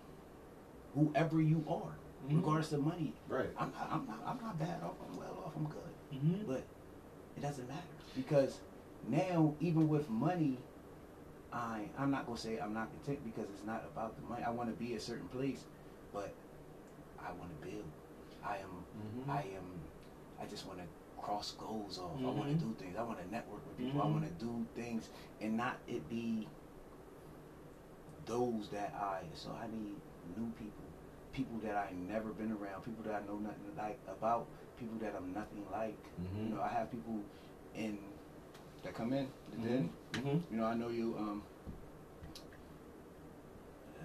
whoever 0.95 1.41
you 1.41 1.65
are, 1.69 1.97
Mhm. 2.29 2.37
regardless 2.37 2.73
of 2.73 2.85
money. 2.85 3.15
Right. 3.29 3.49
I'm 3.57 3.71
not, 3.73 3.89
I'm 3.93 4.07
not, 4.07 4.23
I'm 4.27 4.41
not 4.41 4.59
bad 4.59 4.83
off. 4.83 4.95
I'm 5.09 5.17
well 5.17 5.43
off. 5.47 5.53
I'm 5.57 5.67
good. 5.67 5.93
Mm-hmm. 6.15 6.51
But 6.51 6.65
it 7.37 7.41
doesn't 7.41 7.69
matter 7.69 7.87
because 8.17 8.61
now, 9.09 9.55
even 9.61 9.89
with 9.89 10.11
money, 10.11 10.59
I 11.53 11.89
I'm 11.97 12.11
not 12.11 12.27
gonna 12.27 12.37
say 12.39 12.59
I'm 12.59 12.75
not 12.75 12.91
content 12.91 13.25
because 13.25 13.49
it's 13.51 13.65
not 13.65 13.85
about 13.91 14.17
the 14.21 14.27
money. 14.29 14.43
I 14.45 14.51
want 14.51 14.69
to 14.69 14.85
be 14.85 14.95
a 14.95 15.01
certain 15.01 15.29
place, 15.29 15.65
but 16.13 16.35
I 17.21 17.31
want 17.33 17.51
to 17.61 17.67
build. 17.69 17.85
I 18.45 18.57
am. 18.57 18.85
Mm-hmm. 19.23 19.31
I 19.31 19.41
am. 19.57 19.81
I 20.43 20.47
just 20.47 20.67
want 20.67 20.79
to 20.81 20.85
cross 21.23 21.53
goals 21.59 21.99
off. 21.99 22.19
I 22.21 22.31
want 22.31 22.49
to 22.59 22.65
do 22.65 22.75
things. 22.79 22.97
I 22.97 23.03
want 23.03 23.19
to 23.25 23.31
network 23.31 23.67
with 23.67 23.77
people. 23.77 24.01
I 24.01 24.05
Mhm. 24.07 24.13
want 24.13 24.25
to 24.39 24.45
do 24.45 24.67
things 24.75 25.09
and 25.41 25.57
not 25.57 25.79
it 25.87 26.09
be 26.09 26.49
those 28.27 28.69
that 28.71 28.95
I. 28.95 29.23
So 29.35 29.51
I 29.53 29.67
need 29.69 29.97
new 30.37 30.51
people, 30.59 30.85
people 31.33 31.59
that 31.59 31.77
I 31.77 31.93
never 31.93 32.31
been 32.31 32.53
around, 32.53 32.83
people 32.85 33.03
that 33.05 33.23
I 33.23 33.27
know 33.27 33.37
nothing 33.39 33.75
like 33.77 33.99
about, 34.09 34.47
people 34.79 34.99
that 34.99 35.15
I'm 35.17 35.33
nothing 35.33 35.65
like. 35.73 35.97
Mm-hmm. 36.21 36.45
You 36.49 36.55
know, 36.57 36.63
I 36.63 36.69
have 36.69 36.91
people 36.91 37.21
in 37.75 37.99
that 38.83 38.95
come 38.95 39.13
in. 39.13 39.29
Then 39.57 39.91
Mm-hmm. 40.13 40.55
you 40.55 40.61
know, 40.61 40.67
I 40.67 40.75
know 40.75 40.89
you. 40.89 41.15
Um, 41.19 41.43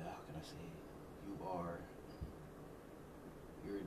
how 0.06 0.20
can 0.28 0.36
I 0.40 0.44
say? 0.44 0.56
it? 0.60 1.28
You 1.28 1.46
are. 1.48 1.80
You're 3.66 3.80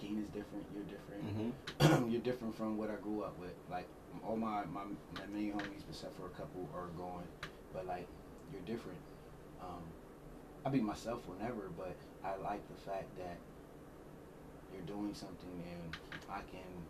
Keen 0.00 0.18
is 0.18 0.28
different. 0.28 0.64
You're 0.74 0.84
different. 0.84 1.52
Mm-hmm. 1.82 2.10
you're 2.12 2.22
different 2.22 2.54
from 2.54 2.78
what 2.78 2.90
I 2.90 2.96
grew 2.96 3.22
up 3.22 3.38
with. 3.38 3.52
Like 3.70 3.86
all 4.26 4.36
my, 4.36 4.64
my 4.64 4.84
my 5.12 5.26
main 5.26 5.52
homies, 5.52 5.82
except 5.88 6.16
for 6.16 6.26
a 6.26 6.30
couple, 6.30 6.68
are 6.74 6.86
going, 6.96 7.26
but 7.72 7.86
like 7.86 8.06
you're 8.52 8.62
different. 8.62 8.98
Um, 9.60 9.82
I 10.64 10.70
be 10.70 10.80
myself 10.80 11.20
whenever, 11.28 11.68
but 11.76 11.94
I 12.24 12.36
like 12.36 12.66
the 12.68 12.80
fact 12.90 13.14
that 13.18 13.36
you're 14.72 14.82
doing 14.82 15.14
something 15.14 15.62
and 15.70 15.94
I 16.30 16.40
can. 16.50 16.86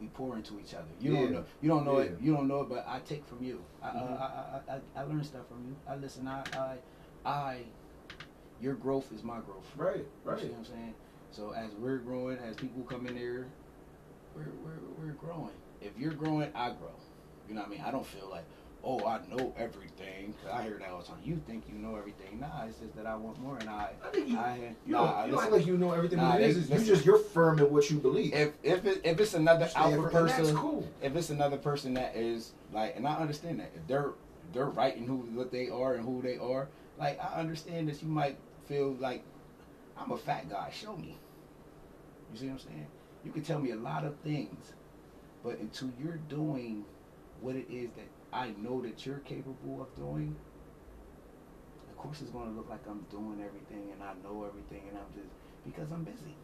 We 0.00 0.08
pour 0.08 0.36
into 0.36 0.58
each 0.58 0.72
other. 0.74 0.88
You 0.98 1.12
don't 1.12 1.32
know. 1.32 1.44
You 1.60 1.68
don't 1.68 1.84
know 1.84 1.98
it. 1.98 2.18
You 2.20 2.34
don't 2.34 2.48
know 2.48 2.62
it, 2.62 2.68
but 2.70 2.84
I 2.86 3.00
take 3.00 3.24
from 3.26 3.42
you. 3.42 3.62
I, 3.82 3.88
Mhm. 3.88 4.12
uh, 4.12 4.16
I, 4.16 4.72
I, 4.72 4.76
I 4.76 4.80
I 4.96 5.02
learn 5.04 5.22
stuff 5.24 5.46
from 5.48 5.66
you. 5.66 5.76
I 5.86 5.96
listen. 5.96 6.26
I 6.26 6.42
I 6.54 6.78
I. 7.24 7.64
Your 8.60 8.74
growth 8.74 9.10
is 9.12 9.22
my 9.22 9.38
growth. 9.40 9.66
Right. 9.76 10.04
right. 10.24 10.38
You 10.38 10.44
see 10.46 10.50
what 10.50 10.58
I'm 10.58 10.64
saying? 10.64 10.94
So 11.32 11.52
as 11.52 11.70
we're 11.78 11.98
growing, 11.98 12.38
as 12.38 12.56
people 12.56 12.82
come 12.82 13.06
in 13.06 13.14
there, 13.14 13.46
we're, 14.34 14.48
we're, 14.64 14.78
we're 15.06 15.12
growing. 15.12 15.54
If 15.80 15.98
you're 15.98 16.12
growing, 16.12 16.50
I 16.54 16.70
grow. 16.70 16.90
You 17.48 17.54
know 17.54 17.62
what 17.62 17.68
I 17.68 17.70
mean? 17.70 17.82
I 17.86 17.90
don't 17.90 18.06
feel 18.06 18.28
like, 18.30 18.44
oh, 18.84 19.04
I 19.06 19.20
know 19.34 19.54
everything. 19.56 20.34
'Cause 20.42 20.52
I 20.52 20.62
hear 20.62 20.78
that 20.78 20.90
all 20.90 21.00
the 21.00 21.06
time. 21.06 21.18
You 21.24 21.40
think 21.46 21.64
you 21.68 21.76
know 21.78 21.96
everything. 21.96 22.38
Nah, 22.40 22.64
it's 22.68 22.78
just 22.78 22.94
that 22.96 23.06
I 23.06 23.16
want 23.16 23.40
more. 23.40 23.56
And 23.58 23.68
I, 23.68 23.90
I 24.04 24.08
think 24.08 24.28
you. 24.28 24.38
I, 24.38 24.74
You 24.86 24.92
nah, 24.92 25.04
I 25.22 25.26
you 25.26 25.36
listen. 25.36 25.52
like 25.52 25.66
you 25.66 25.76
know 25.78 25.92
everything. 25.92 26.18
Nah, 26.18 26.36
it 26.36 26.42
is, 26.42 26.68
you 26.70 26.84
just 26.84 27.04
you're 27.04 27.18
firm 27.18 27.58
in 27.60 27.72
what 27.72 27.90
you 27.90 27.98
believe. 27.98 28.34
if 28.34 28.52
if 28.62 28.84
it, 28.84 29.00
if 29.04 29.20
it's 29.20 29.34
another 29.34 29.68
alpha 29.74 30.02
person, 30.08 30.44
That's 30.44 30.56
cool. 30.56 30.86
if 31.02 31.16
it's 31.16 31.30
another 31.30 31.56
person 31.56 31.94
that 31.94 32.14
is 32.16 32.52
like, 32.72 32.96
and 32.96 33.06
I 33.08 33.16
understand 33.16 33.60
that 33.60 33.70
if 33.74 33.86
they're 33.86 34.12
they're 34.52 34.66
right 34.66 34.96
in 34.96 35.06
who 35.06 35.16
what 35.34 35.50
they 35.50 35.68
are 35.70 35.94
and 35.94 36.04
who 36.04 36.20
they 36.22 36.36
are, 36.38 36.68
like 36.98 37.18
I 37.22 37.38
understand 37.40 37.88
that 37.88 38.02
you 38.02 38.08
might 38.08 38.36
feel 38.70 38.96
like 39.00 39.24
I'm 39.98 40.12
a 40.12 40.16
fat 40.16 40.48
guy. 40.48 40.70
Show 40.72 40.96
me. 40.96 41.16
You 42.32 42.38
see 42.38 42.46
what 42.46 42.52
I'm 42.52 42.58
saying? 42.60 42.86
You 43.24 43.32
can 43.32 43.42
tell 43.42 43.58
me 43.58 43.72
a 43.72 43.76
lot 43.76 44.04
of 44.04 44.16
things, 44.20 44.72
but 45.42 45.58
until 45.58 45.90
you're 46.00 46.20
doing 46.28 46.84
what 47.40 47.56
it 47.56 47.66
is 47.68 47.90
that 47.96 48.06
I 48.32 48.52
know 48.62 48.80
that 48.82 49.04
you're 49.04 49.18
capable 49.18 49.82
of 49.82 49.94
doing, 49.96 50.36
of 51.90 51.96
course 51.98 52.20
it's 52.22 52.30
gonna 52.30 52.52
look 52.52 52.70
like 52.70 52.86
I'm 52.88 53.04
doing 53.10 53.42
everything 53.44 53.90
and 53.92 54.02
I 54.02 54.14
know 54.22 54.46
everything 54.46 54.86
and 54.88 54.96
I'm 54.96 55.10
just 55.18 55.34
because 55.66 55.90
I'm 55.92 56.04
busy. 56.04 56.34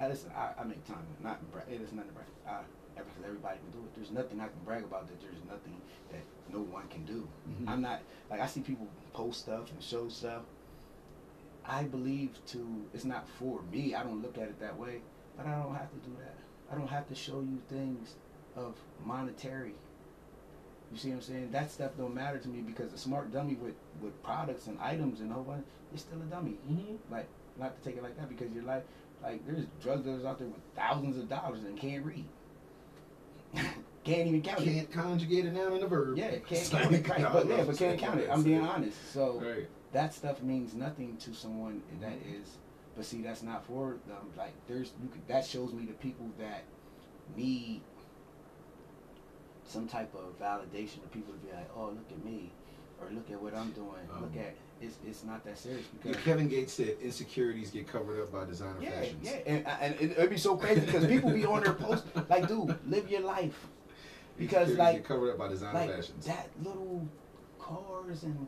I 0.00 0.08
listen, 0.08 0.30
I, 0.36 0.60
I 0.60 0.64
make 0.64 0.84
time. 0.86 1.06
Not 1.22 1.40
bra- 1.52 1.62
it 1.70 1.80
is 1.80 1.92
nothing 1.92 2.10
to 2.10 2.14
brag. 2.14 2.26
I, 2.46 2.60
because 2.96 3.24
everybody 3.24 3.58
can 3.58 3.70
do 3.70 3.86
it. 3.86 3.94
There's 3.94 4.10
nothing 4.10 4.40
I 4.40 4.50
can 4.50 4.58
brag 4.64 4.82
about 4.82 5.06
that. 5.06 5.20
There's 5.20 5.42
nothing 5.46 5.78
that 6.10 6.22
no 6.52 6.60
one 6.60 6.88
can 6.88 7.04
do. 7.04 7.28
Mhm. 7.48 7.68
I'm 7.68 7.82
not 7.82 8.00
like 8.30 8.40
I 8.40 8.46
see 8.46 8.60
people 8.60 8.86
post 9.12 9.40
stuff 9.40 9.70
and 9.70 9.82
show 9.82 10.08
stuff. 10.08 10.42
I 11.64 11.84
believe 11.84 12.38
to 12.46 12.84
it's 12.94 13.04
not 13.04 13.28
for 13.28 13.62
me. 13.70 13.94
I 13.94 14.02
don't 14.02 14.22
look 14.22 14.38
at 14.38 14.44
it 14.44 14.60
that 14.60 14.78
way, 14.78 15.02
but 15.36 15.46
I 15.46 15.60
don't 15.62 15.74
have 15.74 15.90
to 15.90 15.98
do 15.98 16.16
that. 16.18 16.36
I 16.70 16.74
don't 16.76 16.88
have 16.88 17.06
to 17.08 17.14
show 17.14 17.40
you 17.40 17.58
things 17.68 18.16
of 18.56 18.74
monetary. 19.04 19.74
You 20.90 20.96
see 20.96 21.08
what 21.10 21.16
I'm 21.16 21.22
saying? 21.22 21.50
That 21.50 21.70
stuff 21.70 21.92
don't 21.98 22.14
matter 22.14 22.38
to 22.38 22.48
me 22.48 22.60
because 22.60 22.92
a 22.92 22.98
smart 22.98 23.32
dummy 23.32 23.54
with 23.54 23.74
with 24.00 24.20
products 24.22 24.66
and 24.66 24.78
items 24.80 25.20
and 25.20 25.30
a 25.30 25.34
whole 25.34 25.44
bunch 25.44 25.66
is 25.94 26.00
still 26.00 26.20
a 26.20 26.24
dummy. 26.24 26.58
Mm-hmm. 26.70 27.12
Like 27.12 27.28
not 27.58 27.76
to 27.76 27.88
take 27.88 27.98
it 27.98 28.02
like 28.02 28.16
that 28.16 28.28
because 28.28 28.52
you're 28.54 28.64
like 28.64 28.86
like 29.22 29.44
there's 29.46 29.66
drug 29.82 30.04
dealers 30.04 30.24
out 30.24 30.38
there 30.38 30.48
with 30.48 30.60
thousands 30.74 31.18
of 31.18 31.28
dollars 31.28 31.64
and 31.64 31.78
can't 31.78 32.04
read. 32.04 32.24
can't 34.14 34.26
even 34.28 34.42
count 34.42 34.60
it. 34.60 34.64
Can't 34.64 34.92
conjugate 34.92 35.44
it 35.46 35.54
down 35.54 35.72
in 35.74 35.82
a 35.82 35.86
verb. 35.86 36.16
Yeah, 36.18 36.30
can't 36.48 36.70
count 36.70 36.94
it. 36.94 37.08
Right, 37.08 37.32
but 37.32 37.48
yeah, 37.48 37.64
but 37.64 37.76
can't 37.78 37.98
count 37.98 38.20
it. 38.20 38.28
I'm 38.30 38.42
being 38.42 38.60
honest. 38.62 39.12
So 39.12 39.40
Right. 39.44 39.68
that 39.92 40.14
stuff 40.14 40.42
means 40.42 40.74
nothing 40.74 41.16
to 41.18 41.34
someone 41.34 41.82
that 42.00 42.12
is 42.26 42.56
but 42.96 43.04
see 43.04 43.22
that's 43.22 43.42
not 43.44 43.64
for 43.64 43.96
them 44.08 44.16
like 44.36 44.52
there's 44.66 44.92
you 45.00 45.08
could, 45.08 45.26
that 45.28 45.46
shows 45.46 45.72
me 45.72 45.84
the 45.86 45.92
people 45.94 46.26
that 46.38 46.64
need 47.36 47.80
some 49.64 49.86
type 49.86 50.12
of 50.14 50.38
validation 50.40 51.04
of 51.04 51.12
people 51.12 51.32
to 51.32 51.38
be 51.40 51.52
like 51.52 51.70
oh 51.76 51.86
look 51.90 52.10
at 52.10 52.24
me 52.24 52.50
or 53.00 53.08
look 53.12 53.30
at 53.30 53.40
what 53.40 53.54
i'm 53.54 53.70
doing 53.70 53.88
look 54.20 54.32
Um, 54.32 54.38
at 54.40 54.54
it's, 54.80 54.96
it's 55.06 55.22
not 55.24 55.44
that 55.44 55.58
serious 55.58 55.84
Yeah, 56.04 56.12
Kevin 56.24 56.48
Gates 56.48 56.72
said 56.72 56.96
insecurities 57.02 57.70
get 57.70 57.86
covered 57.88 58.20
up 58.20 58.32
by 58.32 58.44
designer 58.46 58.74
yeah 58.80 58.90
fashions. 59.00 59.18
yeah 59.22 59.38
and, 59.46 59.66
and 59.80 59.94
it, 60.00 60.10
it'd 60.18 60.30
be 60.30 60.36
so 60.36 60.56
crazy 60.56 60.80
because 60.80 61.06
people 61.06 61.30
be 61.30 61.44
on 61.46 61.62
their 61.62 61.74
post 61.74 62.04
like 62.28 62.48
dude 62.48 62.76
live 62.88 63.08
your 63.10 63.20
life 63.20 63.66
because 64.38 64.68
Insecurities 64.70 64.78
like 64.78 65.04
covered 65.04 65.30
up 65.30 65.38
by 65.38 65.48
designer 65.48 65.78
like 65.78 65.94
fashions. 65.94 66.26
that 66.26 66.48
little 66.62 67.06
cars 67.58 68.22
and 68.22 68.46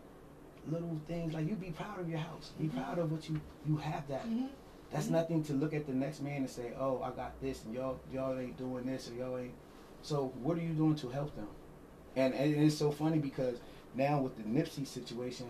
little 0.71 1.01
things 1.09 1.33
like 1.35 1.49
you 1.49 1.55
be 1.55 1.71
proud 1.71 1.99
of 2.01 2.09
your 2.09 2.19
house 2.19 2.53
be 2.59 2.69
proud 2.69 2.99
of 2.99 3.11
what 3.11 3.29
you 3.29 3.41
you 3.67 3.77
have 3.77 4.07
that 4.09 4.25
that's 4.91 5.07
Mhm. 5.07 5.11
nothing 5.13 5.43
to 5.45 5.53
look 5.55 5.73
at 5.75 5.87
the 5.87 5.93
next 5.93 6.21
man 6.21 6.39
and 6.39 6.51
say 6.51 6.73
oh 6.79 7.01
i 7.03 7.11
got 7.11 7.41
this 7.41 7.65
and 7.65 7.75
y'all 7.75 7.99
y'all 8.13 8.39
ain't 8.39 8.57
doing 8.59 8.85
this 8.85 9.11
or 9.11 9.15
y'all 9.15 9.39
ain't 9.39 9.55
so 10.03 10.33
what 10.43 10.57
are 10.59 10.61
you 10.63 10.73
doing 10.75 10.95
to 10.97 11.09
help 11.09 11.35
them 11.35 11.49
and, 12.17 12.35
and 12.35 12.55
it's 12.57 12.77
so 12.77 12.91
funny 12.91 13.19
because 13.19 13.59
now 13.95 14.21
with 14.21 14.37
the 14.37 14.43
nipsey 14.43 14.87
situation 14.87 15.47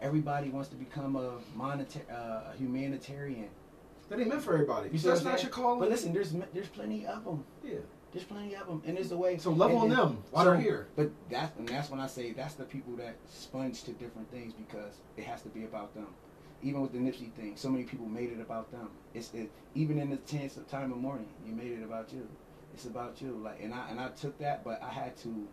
everybody 0.00 0.48
wants 0.48 0.68
to 0.70 0.76
become 0.76 1.14
a 1.16 1.32
monetary 1.54 2.04
uh, 2.10 2.52
humanitarian 2.58 3.48
That 4.08 4.18
ain't 4.20 4.28
meant 4.28 4.42
for 4.42 4.54
everybody. 4.54 4.90
you 4.92 4.98
see 4.98 5.08
That's 5.08 5.24
not 5.24 5.42
your 5.42 5.50
calling. 5.50 5.78
but 5.78 5.88
listen 5.90 6.12
there's 6.12 6.32
there's 6.52 6.68
plenty 6.68 7.06
of 7.06 7.24
them 7.24 7.44
yeah. 7.62 7.78
There's 8.14 8.24
plenty 8.24 8.54
of 8.54 8.66
them 8.66 8.80
and 8.86 8.96
there's 8.96 9.10
a 9.12 9.16
way 9.16 9.36
So 9.36 9.50
love 9.50 9.74
on 9.74 9.88
then- 9.90 9.98
them 9.98 10.22
while 10.30 10.44
so- 10.44 10.50
they're 10.52 10.60
here. 10.60 10.86
but 10.96 11.10
that's 11.28 11.56
and 11.58 11.68
that's 11.68 11.90
when 11.90 12.00
I 12.00 12.06
say 12.06 12.32
that's 12.32 12.54
the 12.54 12.64
people 12.64 12.94
that 12.96 13.16
sponge 13.28 13.82
to 13.84 13.92
different 13.92 14.30
things 14.30 14.54
because 14.54 14.94
it 15.16 15.24
has 15.24 15.42
to 15.42 15.48
be 15.50 15.64
about 15.64 15.92
them. 15.94 16.06
Even 16.62 16.80
with 16.80 16.92
the 16.92 16.98
Nipsey 16.98 17.30
thing, 17.32 17.56
so 17.56 17.68
many 17.68 17.84
people 17.84 18.06
made 18.06 18.30
it 18.32 18.40
about 18.40 18.70
them. 18.70 18.88
It's 19.12 19.34
it, 19.34 19.50
even 19.74 19.98
in 19.98 20.08
the 20.08 20.16
tense 20.16 20.56
of 20.56 20.66
time 20.66 20.92
of 20.92 20.98
mourning, 20.98 21.28
you 21.46 21.52
made 21.54 21.72
it 21.72 21.82
about 21.82 22.10
you. 22.12 22.26
It's 22.72 22.86
about 22.86 23.20
you. 23.20 23.32
Like 23.32 23.60
and 23.62 23.74
I 23.74 23.90
and 23.90 24.00
I 24.00 24.08
took 24.10 24.38
that, 24.38 24.64
but 24.64 24.80
I 24.82 24.88
had 24.88 25.16
to. 25.18 25.46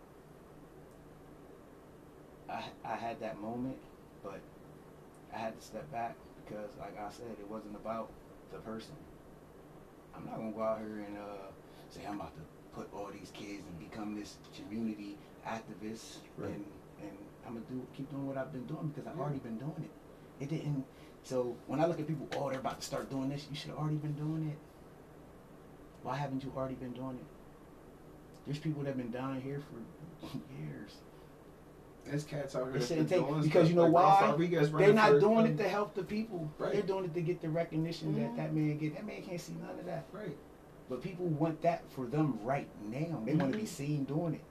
I 2.48 2.62
I 2.84 2.94
had 2.94 3.20
that 3.20 3.40
moment, 3.40 3.76
but 4.22 4.40
I 5.34 5.38
had 5.38 5.58
to 5.58 5.66
step 5.66 5.90
back 5.92 6.14
because, 6.44 6.70
like 6.78 6.98
I 6.98 7.10
said, 7.10 7.26
it 7.38 7.48
wasn't 7.50 7.76
about 7.76 8.10
the 8.52 8.58
person. 8.58 8.94
I'm 10.14 10.24
not 10.26 10.36
gonna 10.36 10.52
go 10.52 10.62
out 10.62 10.78
here 10.78 11.04
and 11.06 11.16
uh, 11.18 11.50
say 11.90 12.00
I'm 12.08 12.16
about 12.16 12.34
to 12.36 12.40
put 12.74 12.88
all 12.94 13.08
these 13.12 13.30
kids 13.34 13.62
and 13.68 13.78
become 13.78 14.14
this 14.14 14.36
community 14.56 15.18
activist 15.46 16.18
Right. 16.36 16.50
and 16.50 16.64
and 17.02 17.10
I'm 17.46 17.54
gonna 17.54 17.64
do 17.68 17.84
keep 17.96 18.10
doing 18.10 18.26
what 18.26 18.36
I've 18.38 18.52
been 18.52 18.66
doing 18.66 18.88
because 18.88 19.06
I've 19.06 19.16
Yeah. 19.16 19.22
already 19.22 19.38
been 19.40 19.58
doing 19.58 19.82
it. 19.84 19.90
It 20.44 20.48
didn't. 20.48 20.84
So 21.24 21.56
when 21.66 21.80
I 21.80 21.86
look 21.86 22.00
at 22.00 22.06
people, 22.06 22.26
oh, 22.36 22.50
they're 22.50 22.58
about 22.60 22.80
to 22.80 22.86
start 22.86 23.10
doing 23.10 23.28
this. 23.28 23.46
You 23.50 23.56
should 23.56 23.70
have 23.70 23.78
already 23.78 23.96
been 23.96 24.14
doing 24.14 24.48
it. 24.48 24.58
Why 26.02 26.16
haven't 26.16 26.42
you 26.44 26.52
already 26.56 26.74
been 26.74 26.92
doing 26.92 27.16
it? 27.18 27.24
There's 28.46 28.58
people 28.58 28.82
that 28.82 28.88
have 28.88 28.96
been 28.96 29.10
down 29.12 29.40
here 29.40 29.60
for 29.60 30.26
years. 30.60 30.96
There's 32.04 32.24
cats 32.24 32.56
out 32.56 32.72
here 32.72 32.80
shouldn't 32.80 33.08
take- 33.08 33.24
because 33.42 33.68
you 33.68 33.76
know 33.76 33.86
like 33.86 34.36
why? 34.36 34.36
They're 34.72 34.92
not 34.92 35.20
doing 35.20 35.46
it 35.46 35.56
to 35.58 35.68
help 35.68 35.94
the 35.94 36.02
people. 36.02 36.50
Right. 36.58 36.72
They're 36.72 36.82
doing 36.82 37.04
it 37.04 37.14
to 37.14 37.20
get 37.22 37.40
the 37.40 37.48
recognition 37.48 38.14
that 38.20 38.36
that 38.36 38.52
man 38.54 38.76
get. 38.78 38.94
That 38.96 39.06
man 39.06 39.22
can't 39.22 39.40
see 39.40 39.54
none 39.54 39.78
of 39.78 39.84
that. 39.86 40.06
Right. 40.12 40.36
But 40.92 41.00
people 41.00 41.24
want 41.24 41.62
that 41.62 41.84
for 41.96 42.04
them 42.04 42.38
right 42.44 42.68
now. 42.90 43.22
They 43.24 43.34
want 43.34 43.50
to 43.50 43.58
be 43.58 43.64
seen 43.64 44.04
doing 44.04 44.34
it. 44.34 44.42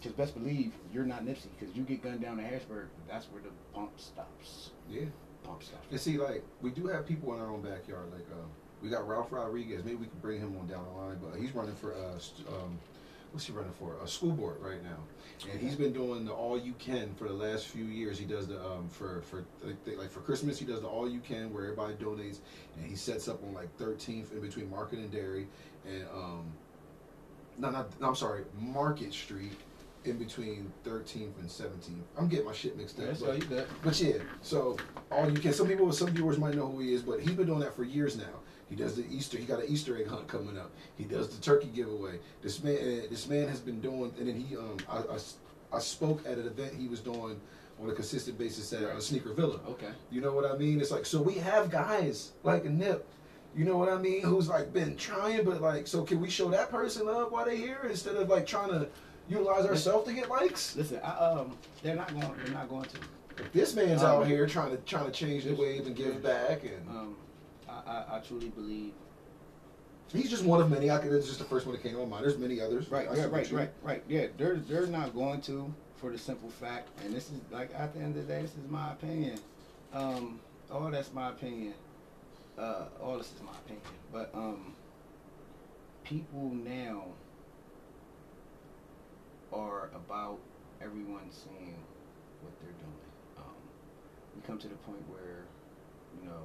Because 0.00 0.16
best 0.16 0.34
believe 0.34 0.72
you're 0.92 1.04
not 1.04 1.24
Nipsey. 1.24 1.46
Because 1.56 1.72
you 1.76 1.84
get 1.84 2.02
gunned 2.02 2.20
down 2.20 2.40
in 2.40 2.44
Harrisburg, 2.44 2.88
that's 3.08 3.26
where 3.26 3.40
the 3.40 3.50
pump 3.72 3.92
stops. 3.96 4.70
Yeah. 4.90 5.04
Pump 5.44 5.62
stops. 5.62 5.86
And 5.88 6.00
see, 6.00 6.18
like, 6.18 6.42
we 6.62 6.70
do 6.70 6.88
have 6.88 7.06
people 7.06 7.32
in 7.34 7.40
our 7.40 7.46
own 7.46 7.62
backyard. 7.62 8.10
Like, 8.12 8.26
uh, 8.32 8.44
we 8.82 8.88
got 8.88 9.06
Ralph 9.06 9.30
Rodriguez. 9.30 9.84
Maybe 9.84 9.94
we 9.94 10.06
can 10.06 10.18
bring 10.20 10.40
him 10.40 10.56
on 10.58 10.66
down 10.66 10.84
the 10.84 11.00
line. 11.00 11.18
But 11.22 11.40
he's 11.40 11.54
running 11.54 11.76
for, 11.76 11.94
uh, 11.94 12.18
st- 12.18 12.48
um, 12.48 12.76
what's 13.32 13.46
he 13.46 13.52
running 13.52 13.72
for? 13.72 13.96
A 14.02 14.08
school 14.08 14.32
board 14.32 14.56
right 14.60 14.82
now. 14.82 14.98
And 15.50 15.60
he's 15.60 15.74
been 15.74 15.92
doing 15.92 16.24
the 16.24 16.32
all 16.32 16.58
you 16.58 16.74
can 16.78 17.14
for 17.14 17.26
the 17.26 17.34
last 17.34 17.66
few 17.66 17.84
years. 17.84 18.18
He 18.18 18.24
does 18.24 18.46
the 18.46 18.64
um 18.64 18.88
for 18.88 19.22
for 19.22 19.44
like, 19.86 20.10
for 20.10 20.20
Christmas 20.20 20.58
he 20.58 20.64
does 20.64 20.82
the 20.82 20.86
all 20.86 21.08
you 21.10 21.20
can 21.20 21.52
where 21.52 21.64
everybody 21.64 21.94
donates 21.94 22.38
and 22.76 22.86
he 22.86 22.94
sets 22.94 23.26
up 23.28 23.42
on 23.42 23.52
like 23.52 23.76
13th 23.78 24.32
in 24.32 24.40
between 24.40 24.70
Market 24.70 25.00
and 25.00 25.10
Derry 25.10 25.48
and 25.86 26.04
um 26.14 26.44
no 27.58 27.70
not 27.70 28.00
no, 28.00 28.08
I'm 28.08 28.14
sorry 28.14 28.44
Market 28.60 29.12
Street 29.12 29.52
in 30.04 30.18
between 30.18 30.70
13th 30.84 31.38
and 31.38 31.48
17th. 31.48 32.02
I'm 32.18 32.28
getting 32.28 32.44
my 32.46 32.52
shit 32.52 32.76
mixed 32.76 32.98
up. 32.98 33.06
That's 33.06 33.20
but- 33.20 33.28
all 33.30 33.34
you 33.36 33.44
got. 33.44 33.66
but 33.82 34.00
yeah, 34.00 34.14
so 34.42 34.76
all 35.10 35.30
you 35.30 35.38
can. 35.38 35.52
Some 35.52 35.68
people, 35.68 35.90
some 35.92 36.08
viewers 36.10 36.38
might 36.38 36.54
know 36.54 36.66
who 36.68 36.80
he 36.80 36.92
is, 36.92 37.02
but 37.02 37.20
he's 37.20 37.32
been 37.32 37.46
doing 37.46 37.60
that 37.60 37.74
for 37.74 37.84
years 37.84 38.16
now. 38.16 38.24
He 38.72 38.76
does 38.82 38.96
the 38.96 39.04
Easter. 39.10 39.36
He 39.36 39.44
got 39.44 39.62
an 39.62 39.66
Easter 39.68 39.98
egg 39.98 40.06
hunt 40.06 40.26
coming 40.28 40.56
up. 40.56 40.70
He 40.96 41.04
does 41.04 41.28
the 41.28 41.38
turkey 41.42 41.68
giveaway. 41.74 42.18
This 42.40 42.64
man, 42.64 42.76
uh, 42.76 43.06
this 43.10 43.28
man 43.28 43.46
has 43.46 43.60
been 43.60 43.82
doing, 43.82 44.14
and 44.18 44.26
then 44.26 44.40
he, 44.40 44.56
um, 44.56 44.78
I, 44.88 44.96
I, 44.96 45.76
I 45.76 45.78
spoke 45.78 46.24
at 46.26 46.38
an 46.38 46.46
event 46.46 46.72
he 46.74 46.88
was 46.88 47.00
doing 47.00 47.38
on 47.82 47.90
a 47.90 47.92
consistent 47.92 48.38
basis 48.38 48.72
at 48.72 48.84
uh, 48.84 48.98
Sneaker 48.98 49.34
Villa. 49.34 49.60
Okay. 49.68 49.90
You 50.10 50.22
know 50.22 50.32
what 50.32 50.50
I 50.50 50.56
mean? 50.56 50.80
It's 50.80 50.90
like 50.90 51.04
so 51.04 51.20
we 51.20 51.34
have 51.34 51.70
guys 51.70 52.32
like 52.44 52.64
Nip. 52.64 53.06
You 53.54 53.66
know 53.66 53.76
what 53.76 53.90
I 53.90 53.98
mean? 53.98 54.22
Who's 54.22 54.48
like 54.48 54.72
been 54.72 54.96
trying, 54.96 55.44
but 55.44 55.60
like, 55.60 55.86
so 55.86 56.02
can 56.02 56.18
we 56.18 56.30
show 56.30 56.48
that 56.48 56.70
person 56.70 57.04
love 57.04 57.30
while 57.30 57.44
they're 57.44 57.54
here 57.54 57.86
instead 57.90 58.16
of 58.16 58.30
like 58.30 58.46
trying 58.46 58.70
to 58.70 58.88
utilize 59.28 59.66
ourselves 59.66 60.08
to 60.08 60.14
get 60.14 60.30
likes? 60.30 60.74
Listen, 60.76 60.98
I, 61.04 61.10
um, 61.10 61.54
they're 61.82 61.94
not 61.94 62.08
going. 62.14 62.32
They're 62.42 62.54
not 62.54 62.70
going 62.70 62.84
to. 62.84 62.96
If 63.36 63.52
this 63.52 63.74
man's 63.76 64.02
Um, 64.02 64.22
out 64.22 64.26
here 64.26 64.46
trying 64.46 64.70
to 64.70 64.78
trying 64.78 65.04
to 65.04 65.12
change 65.12 65.44
the 65.44 65.54
wave 65.54 65.86
and 65.86 65.94
give 65.94 66.22
back, 66.22 66.64
and 66.64 66.88
Um, 66.88 67.16
I, 67.86 68.16
I, 68.16 68.18
truly 68.20 68.48
believe. 68.48 68.92
he's 70.12 70.30
just 70.30 70.44
one 70.44 70.60
of 70.60 70.70
many. 70.70 70.90
I 70.90 70.98
could, 70.98 71.12
it's 71.12 71.26
just 71.26 71.38
the 71.38 71.44
first 71.44 71.66
one 71.66 71.74
that 71.74 71.82
came 71.82 71.98
on 71.98 72.08
mind. 72.08 72.24
There's 72.24 72.38
many 72.38 72.60
others. 72.60 72.88
Right, 72.90 73.08
I 73.08 73.14
right, 73.14 73.30
right, 73.30 73.50
you- 73.50 73.56
right, 73.56 73.70
right. 73.82 74.02
Yeah, 74.08 74.26
they're 74.36 74.56
they're 74.56 74.86
not 74.86 75.14
going 75.14 75.40
to 75.42 75.72
for 75.96 76.10
the 76.10 76.18
simple 76.18 76.50
fact, 76.50 76.88
and 77.04 77.14
this 77.14 77.30
is 77.30 77.40
like 77.50 77.70
at 77.74 77.94
the 77.94 78.00
end 78.00 78.16
of 78.16 78.26
the 78.26 78.32
day, 78.34 78.42
this 78.42 78.52
is 78.52 78.68
my 78.68 78.92
opinion. 78.92 79.38
Um, 79.92 80.40
all 80.70 80.90
that's 80.90 81.12
my 81.12 81.28
opinion. 81.28 81.74
Uh, 82.58 82.84
all 83.02 83.18
this 83.18 83.32
is 83.32 83.42
my 83.44 83.52
opinion. 83.52 83.84
But 84.12 84.30
um, 84.34 84.74
people 86.04 86.50
now 86.64 87.04
are 89.52 89.90
about 89.94 90.38
everyone 90.80 91.30
seeing 91.30 91.76
what 92.40 92.52
they're 92.60 92.72
doing. 92.72 93.08
Um, 93.38 93.54
we 94.34 94.42
come 94.46 94.58
to 94.58 94.68
the 94.68 94.74
point 94.76 95.02
where, 95.08 95.44
you 96.18 96.28
know, 96.28 96.42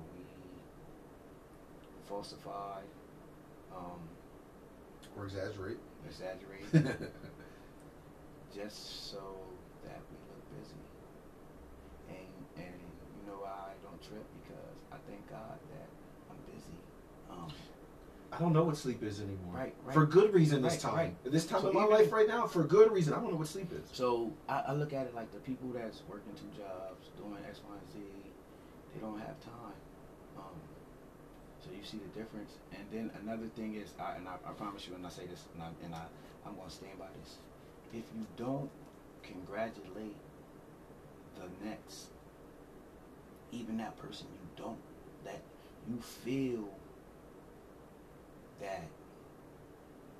falsify, 2.08 2.82
um, 3.76 3.99
Or 5.18 5.26
exaggerate. 5.26 5.78
exaggerate 6.08 6.66
just 8.55 9.12
so 9.12 9.22
that 9.84 9.99
we 10.10 10.18
look 10.30 10.43
busy. 10.60 10.76
And 12.10 12.64
and 12.66 12.80
you 13.20 13.24
know 13.32 13.43
I 13.45 13.74
don't 13.84 14.01
trip 14.01 14.26
because 14.43 14.76
I 14.91 14.97
thank 15.10 15.28
God 15.30 15.58
that 15.74 15.88
I'm 16.32 16.38
busy. 16.53 16.78
Um, 17.30 17.51
I 18.32 18.39
don't 18.39 18.53
know 18.53 18.64
what 18.64 18.78
sleep 18.78 19.03
is 19.03 19.20
anymore. 19.20 19.53
Right, 19.53 19.74
right. 19.86 19.93
For 19.93 20.05
good 20.05 20.34
reason 20.34 20.62
this 20.62 20.74
Right, 20.74 20.82
time. 20.82 20.95
right. 20.95 21.32
This 21.32 21.45
time 21.45 21.62
So 21.62 21.70
in 21.70 21.74
my 21.76 21.86
life 21.86 22.12
right 22.12 22.28
now, 22.28 22.45
for 22.47 22.64
good 22.64 22.91
reason, 22.91 23.14
I 23.14 23.18
don't 23.18 23.32
know 23.32 23.38
what 23.38 23.47
sleep 23.47 23.72
is. 23.72 23.89
so 23.91 24.32
I, 24.49 24.64
I 24.68 24.74
look 24.74 24.93
at 24.93 25.05
it 25.08 25.16
like 25.16 25.32
the 25.34 25.39
people 25.39 25.70
that's 25.70 26.01
working 26.10 26.34
two 26.36 26.49
jobs, 26.62 27.10
doing 27.18 27.38
X, 27.47 27.60
Y, 27.68 27.76
and 27.76 27.88
Z, 27.93 27.99
they 28.93 28.99
don't 28.99 29.18
have 29.20 29.39
time. 29.41 29.74
So 31.68 31.76
you 31.76 31.84
see 31.84 31.97
the 31.97 32.20
difference. 32.20 32.51
And 32.72 32.84
then 32.91 33.11
another 33.22 33.47
thing 33.55 33.76
is, 33.76 33.89
I, 33.99 34.15
and 34.15 34.28
I, 34.28 34.36
I 34.47 34.53
promise 34.53 34.88
you, 34.88 34.95
and 34.95 35.05
I 35.05 35.09
say 35.09 35.26
this, 35.26 35.43
and, 35.53 35.63
I, 35.63 35.68
and 35.84 35.93
I, 35.93 36.05
I'm 36.45 36.55
going 36.55 36.70
to 36.70 36.74
stand 36.74 36.97
by 36.97 37.07
this. 37.20 37.36
If 37.93 38.03
you 38.15 38.26
don't 38.38 38.70
congratulate 39.24 40.15
the 41.36 41.68
next, 41.68 42.07
even 43.51 43.78
that 43.78 43.97
person 43.97 44.28
you 44.32 44.63
don't, 44.63 44.80
that 45.26 45.41
you 45.89 45.99
feel 45.99 46.70
that 48.61 48.88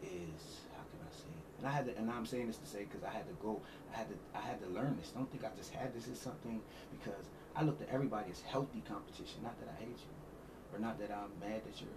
is 0.03 0.61
how 0.75 0.83
can 0.83 0.99
I 1.01 1.11
say 1.11 1.31
it? 1.31 1.59
And 1.59 1.67
I 1.67 1.71
had 1.71 1.85
to, 1.87 1.97
and 1.97 2.11
I'm 2.11 2.25
saying 2.25 2.47
this 2.47 2.57
to 2.57 2.67
say 2.67 2.85
because 2.85 3.03
I 3.03 3.09
had 3.09 3.27
to 3.27 3.33
go, 3.41 3.61
I 3.93 3.97
had 3.97 4.07
to, 4.09 4.15
I 4.35 4.41
had 4.41 4.61
to 4.61 4.67
learn 4.69 4.97
this. 4.99 5.09
Don't 5.09 5.29
think 5.31 5.43
I 5.43 5.49
just 5.57 5.73
had 5.73 5.95
this 5.95 6.07
is 6.07 6.19
something 6.19 6.61
because 6.91 7.25
I 7.55 7.63
looked 7.63 7.81
at 7.81 7.89
everybody 7.89 8.31
as 8.31 8.41
healthy 8.41 8.83
competition. 8.87 9.41
Not 9.43 9.59
that 9.59 9.73
I 9.75 9.79
hate 9.79 9.97
you, 9.97 10.13
or 10.78 10.80
not 10.80 10.99
that 10.99 11.11
I'm 11.11 11.32
mad 11.39 11.61
that 11.65 11.82
you're. 11.82 11.89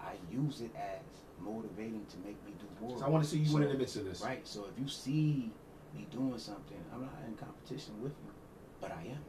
I 0.00 0.12
use 0.30 0.60
it 0.60 0.70
as 0.76 1.00
motivating 1.40 2.04
to 2.10 2.16
make 2.18 2.36
me 2.44 2.52
do 2.60 2.66
more. 2.86 2.98
So 2.98 3.04
I 3.06 3.08
want 3.08 3.24
to 3.24 3.30
see 3.30 3.38
you 3.38 3.46
So- 3.46 3.54
win 3.54 3.62
in 3.64 3.70
the 3.70 3.78
midst 3.78 3.96
of 3.96 4.04
this. 4.04 4.20
Right. 4.22 4.46
So 4.46 4.66
if 4.66 4.78
you 4.78 4.88
see 4.88 5.50
me 5.94 6.06
doing 6.10 6.38
something, 6.38 6.82
I'm 6.92 7.00
not 7.02 7.14
in 7.26 7.34
competition 7.36 8.00
with 8.02 8.12
you, 8.24 8.30
but 8.80 8.92
I 8.92 9.02
am. 9.04 9.24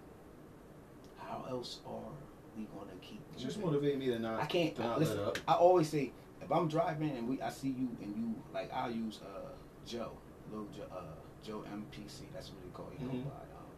How 1.18 1.46
else 1.50 1.80
are 1.88 2.12
we 2.58 2.66
gonna 2.66 2.92
keep? 3.02 3.22
It's 3.34 3.42
just 3.44 3.58
moving? 3.58 3.74
motivate 3.76 4.00
me 4.00 4.08
to 4.08 4.20
not, 4.20 4.42
I 4.42 4.46
can't 4.46 4.76
to 4.76 4.82
not 4.84 5.00
listen. 5.00 5.20
I 5.48 5.54
always 5.54 5.90
say 5.90 6.12
if 6.42 6.52
I'm 6.52 6.68
driving 6.68 7.12
and 7.12 7.28
we 7.28 7.42
I 7.42 7.50
see 7.50 7.70
you 7.70 7.90
and 8.02 8.16
you 8.16 8.36
like 8.54 8.72
I'll 8.74 8.92
use 8.92 9.20
uh 9.22 9.52
Joe, 9.86 10.12
little 10.52 10.68
Joe, 10.76 10.84
uh, 10.92 11.02
Joe 11.44 11.64
MPC. 11.72 12.24
That's 12.34 12.50
what 12.50 12.62
they 12.64 12.70
call 12.72 12.90
you. 13.00 13.06
Mhm. 13.08 13.24
By, 13.24 13.30
um, 13.56 13.72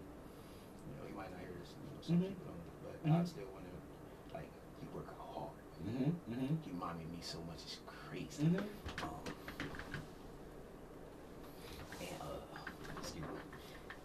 you 0.89 0.95
know, 0.97 1.07
he 1.07 1.13
might 1.13 1.29
not 1.31 1.39
hear 1.39 1.53
this. 1.59 1.73
You 1.77 1.85
know, 1.85 2.01
some 2.01 2.15
Mhm. 2.17 2.29
people 2.29 2.45
don't, 2.49 3.03
but 3.03 3.11
I 3.11 3.21
Mhm. 3.21 3.27
still 3.27 3.45
want 3.53 3.65
to 3.65 4.33
like 4.35 4.49
he 4.81 4.87
work 4.95 5.07
hard. 5.19 5.51
Mm-hmm. 5.87 6.33
Mm-hmm. 6.33 6.55
He 6.63 6.71
reminded 6.71 7.11
me 7.11 7.19
so 7.21 7.37
much. 7.47 7.57
It's 7.63 7.77
crazy. 7.85 8.43
Mm-hmm. 8.43 9.03
Um, 9.03 9.23
and 12.01 12.21
uh, 12.21 12.97
excuse 12.97 13.23
me, 13.23 13.29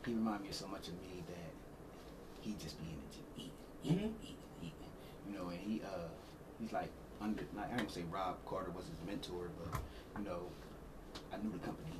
he 0.06 0.12
reminded 0.12 0.46
me 0.46 0.52
so 0.52 0.66
much 0.68 0.88
of 0.88 0.94
me 0.94 1.22
that 1.26 1.52
he 2.40 2.54
just 2.58 2.78
be 2.78 2.86
in 2.86 2.98
the 3.00 3.10
gym 3.14 3.24
eating, 3.36 3.52
eating, 3.84 4.14
eating, 4.22 4.36
eating. 4.62 4.92
You 5.28 5.38
know, 5.38 5.48
and 5.48 5.60
he 5.60 5.82
uh, 5.82 6.08
he's 6.60 6.72
like 6.72 6.90
under. 7.20 7.42
Like, 7.56 7.72
I 7.72 7.76
don't 7.76 7.90
say 7.90 8.02
Rob 8.10 8.36
Carter 8.46 8.70
was 8.70 8.86
his 8.86 9.00
mentor, 9.06 9.50
but 9.58 9.80
you 10.18 10.24
know, 10.24 10.46
I 11.32 11.36
knew 11.42 11.50
the 11.50 11.58
company, 11.58 11.96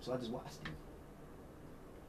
so 0.00 0.12
I 0.12 0.16
just 0.16 0.30
watched 0.30 0.58
him. 0.62 0.74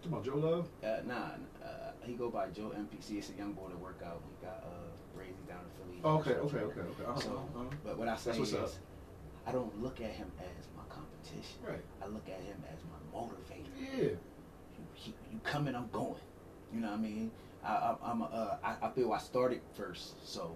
Talking 0.03 0.13
about 0.13 0.25
Joe 0.25 0.37
Love? 0.37 0.67
Uh, 0.83 1.01
nah, 1.07 1.29
uh, 1.65 1.91
he 2.03 2.13
go 2.13 2.29
by 2.29 2.47
Joe 2.49 2.71
MPC. 2.77 3.17
It's 3.17 3.31
a 3.31 3.33
young 3.33 3.53
boy 3.53 3.69
to 3.69 3.77
work 3.77 4.01
out. 4.05 4.21
He 4.29 4.45
got 4.45 4.61
uh, 4.63 4.91
Brazy 5.25 5.47
down 5.47 5.59
in 5.59 5.85
Philly. 5.85 6.01
Oh, 6.03 6.17
okay, 6.19 6.31
okay, 6.33 6.57
okay, 6.65 6.79
okay. 6.81 7.03
Uh-huh, 7.07 7.19
So, 7.19 7.29
uh-huh. 7.55 7.63
but 7.83 7.97
what 7.97 8.07
I 8.07 8.15
say 8.15 8.37
is, 8.37 8.53
up. 8.53 8.69
I 9.47 9.51
don't 9.51 9.81
look 9.81 10.01
at 10.01 10.11
him 10.11 10.31
as 10.39 10.67
my 10.75 10.83
competition. 10.89 11.59
Right. 11.67 11.81
I 12.01 12.07
look 12.07 12.27
at 12.27 12.41
him 12.43 12.61
as 12.71 12.79
my 12.85 13.17
motivator. 13.19 13.67
Yeah. 13.79 14.09
You, 15.05 15.13
you 15.31 15.39
coming, 15.43 15.75
I'm 15.75 15.89
going. 15.91 16.15
You 16.73 16.81
know 16.81 16.89
what 16.89 16.99
I 16.99 17.01
mean? 17.01 17.31
I, 17.63 17.67
I, 17.69 17.95
I'm 18.03 18.21
uh, 18.21 18.27
I, 18.63 18.75
I 18.81 18.89
feel 18.91 19.11
I 19.13 19.19
started 19.19 19.61
first, 19.75 20.27
so 20.27 20.55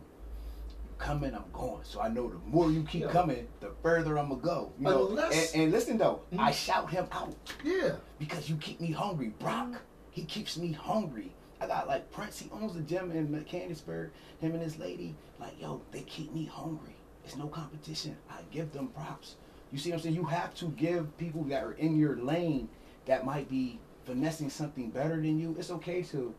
you 0.68 0.90
coming, 0.98 1.34
I'm 1.34 1.46
going. 1.54 1.84
So 1.84 2.02
I 2.02 2.10
know 2.10 2.30
the 2.30 2.38
more 2.46 2.72
you 2.72 2.84
keep 2.84 3.04
Yeah. 3.04 3.12
coming, 3.12 3.48
the 3.62 3.72
further 3.84 4.18
I'm 4.18 4.30
gonna 4.30 4.42
go. 4.42 4.72
You 4.80 4.86
know? 4.86 5.08
Unless- 5.08 5.54
and, 5.54 5.64
and 5.64 5.72
listen 5.72 5.98
though, 5.98 6.22
Mhm. 6.34 6.40
I 6.40 6.52
shout 6.52 6.90
him 6.90 7.08
out 7.12 7.36
Yeah. 7.64 7.96
because 8.20 8.50
you 8.50 8.58
keep 8.58 8.80
me 8.82 8.92
hungry, 8.92 9.30
Brock. 9.40 9.82
He 10.12 10.24
keeps 10.26 10.58
me 10.58 10.72
hungry. 10.72 11.32
I 11.62 11.68
got 11.68 11.88
like 11.88 12.12
Prince. 12.12 12.40
He 12.40 12.50
owns 12.52 12.76
a 12.76 12.82
gym 12.82 13.12
in 13.12 13.32
Mechanicsburg. 13.32 14.12
Him 14.40 14.54
and 14.54 14.62
his 14.62 14.78
lady, 14.78 15.16
like 15.40 15.60
yo, 15.60 15.82
they 15.92 16.02
keep 16.02 16.34
me 16.34 16.46
hungry. 16.46 16.96
It's 17.26 17.36
no 17.36 17.48
competition. 17.48 18.16
I 18.30 18.42
give 18.52 18.72
them 18.72 18.88
props. 18.88 19.36
You 19.72 19.78
see 19.78 19.92
what 19.92 19.98
I'm 19.98 20.02
saying? 20.04 20.16
You 20.16 20.26
have 20.26 20.56
to 20.56 20.70
give 20.70 21.16
people 21.18 21.44
that 21.46 21.64
are 21.64 21.74
in 21.74 21.98
your 21.98 22.18
lane 22.18 22.70
that 23.06 23.26
might 23.26 23.50
be 23.50 23.80
finessing 24.06 24.50
something 24.50 24.90
better 24.90 25.18
than 25.18 25.40
you. 25.40 25.56
It's 25.60 25.70
okay 25.70 26.02
to 26.04 26.34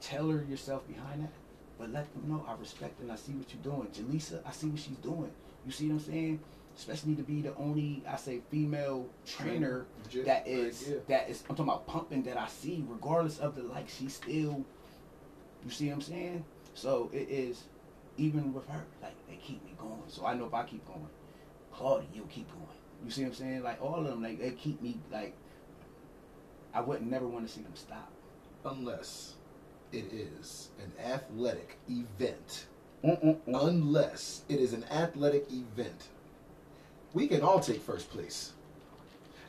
tailor 0.00 0.44
yourself 0.44 0.86
behind 0.86 1.22
that, 1.22 1.32
but 1.78 1.90
let 1.90 2.12
them 2.12 2.30
know 2.30 2.44
I 2.46 2.54
respect 2.60 3.00
and 3.00 3.10
I 3.10 3.16
see 3.16 3.32
what 3.32 3.52
you're 3.52 3.62
doing. 3.62 3.88
Jaleesa, 3.88 4.40
I 4.46 4.52
see 4.52 4.68
what 4.68 4.80
she's 4.80 4.96
doing. 4.98 5.30
You 5.66 5.72
see 5.72 5.88
what 5.88 5.94
I'm 5.94 6.00
saying? 6.00 6.40
Especially 6.80 7.14
to 7.14 7.22
be 7.22 7.42
the 7.42 7.54
only, 7.56 8.02
I 8.08 8.16
say, 8.16 8.40
female 8.50 9.06
trainer 9.26 9.84
Legit. 10.04 10.24
that 10.24 10.48
is 10.48 10.88
Yeah. 10.88 10.96
that 11.08 11.28
is 11.28 11.42
I'm 11.42 11.54
talking 11.54 11.64
about 11.64 11.86
pumping 11.86 12.22
that 12.22 12.38
I 12.38 12.48
see, 12.48 12.82
regardless 12.88 13.38
of 13.38 13.54
the 13.54 13.64
like, 13.64 13.86
she 13.88 14.08
still 14.08 14.64
you 15.62 15.70
see 15.70 15.88
what 15.88 15.96
I'm 15.96 16.00
saying? 16.00 16.44
So 16.72 17.10
it 17.12 17.28
is 17.28 17.64
even 18.16 18.54
with 18.54 18.66
her, 18.68 18.82
like 19.02 19.14
they 19.28 19.36
keep 19.36 19.62
me 19.64 19.74
going. 19.78 20.02
So 20.08 20.24
I 20.24 20.32
know 20.32 20.46
if 20.46 20.54
I 20.54 20.62
keep 20.64 20.86
going, 20.86 21.06
Claudia, 21.70 22.08
you'll 22.14 22.26
keep 22.26 22.50
going. 22.50 22.66
You 23.04 23.10
see 23.10 23.22
what 23.24 23.28
I'm 23.28 23.34
saying? 23.34 23.62
Like 23.62 23.82
all 23.82 23.96
of 23.98 24.06
them, 24.06 24.22
like 24.22 24.40
they 24.40 24.52
keep 24.52 24.80
me 24.80 24.98
like 25.12 25.34
I 26.72 26.80
wouldn't 26.80 27.10
never 27.10 27.26
want 27.26 27.46
to 27.46 27.52
see 27.52 27.60
them 27.60 27.74
stop. 27.74 28.10
Unless 28.64 29.34
it 29.92 30.12
is 30.14 30.70
an 30.82 30.92
athletic 31.04 31.78
event. 31.90 32.66
Mm-mm-mm. 33.04 33.38
Unless 33.46 34.44
it 34.48 34.60
is 34.60 34.72
an 34.72 34.84
athletic 34.90 35.46
event. 35.50 36.08
We 37.12 37.26
can 37.26 37.42
all 37.42 37.60
take 37.60 37.80
first 37.80 38.10
place. 38.10 38.52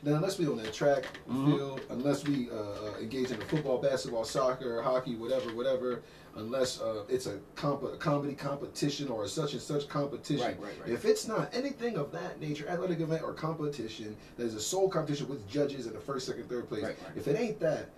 Now, 0.04 0.16
unless 0.16 0.36
we 0.36 0.48
on 0.48 0.56
the 0.56 0.68
track 0.72 1.04
Mhm. 1.28 1.46
field, 1.56 1.80
unless 1.90 2.24
we 2.26 2.50
uh, 2.50 2.54
uh, 2.54 2.94
engage 3.00 3.30
in 3.30 3.38
the 3.38 3.44
football, 3.44 3.78
basketball, 3.78 4.24
soccer, 4.24 4.82
hockey, 4.82 5.14
whatever, 5.14 5.54
whatever, 5.54 6.02
unless 6.34 6.80
uh, 6.80 7.04
it's 7.08 7.26
a, 7.26 7.38
comp- 7.54 7.84
a 7.84 7.96
comedy 7.98 8.34
competition 8.34 9.06
or 9.08 9.22
a 9.24 9.28
such 9.28 9.52
and 9.52 9.62
such 9.62 9.86
competition. 9.88 10.44
Right, 10.44 10.60
right, 10.60 10.80
right. 10.80 10.88
If 10.90 11.04
it's 11.04 11.28
not 11.28 11.54
anything 11.54 11.96
of 11.98 12.10
that 12.10 12.40
nature, 12.40 12.66
athletic 12.68 12.98
event 12.98 13.22
or 13.22 13.32
competition, 13.32 14.16
that 14.38 14.44
is 14.44 14.54
a 14.56 14.60
sole 14.60 14.88
competition 14.88 15.28
with 15.28 15.46
judges 15.48 15.86
in 15.86 15.92
the 15.92 16.00
first, 16.00 16.26
second, 16.26 16.48
third 16.48 16.68
place. 16.68 16.82
Right, 16.82 16.96
right. 17.06 17.16
If 17.16 17.28
it 17.28 17.38
ain't 17.38 17.60
that, 17.60 17.90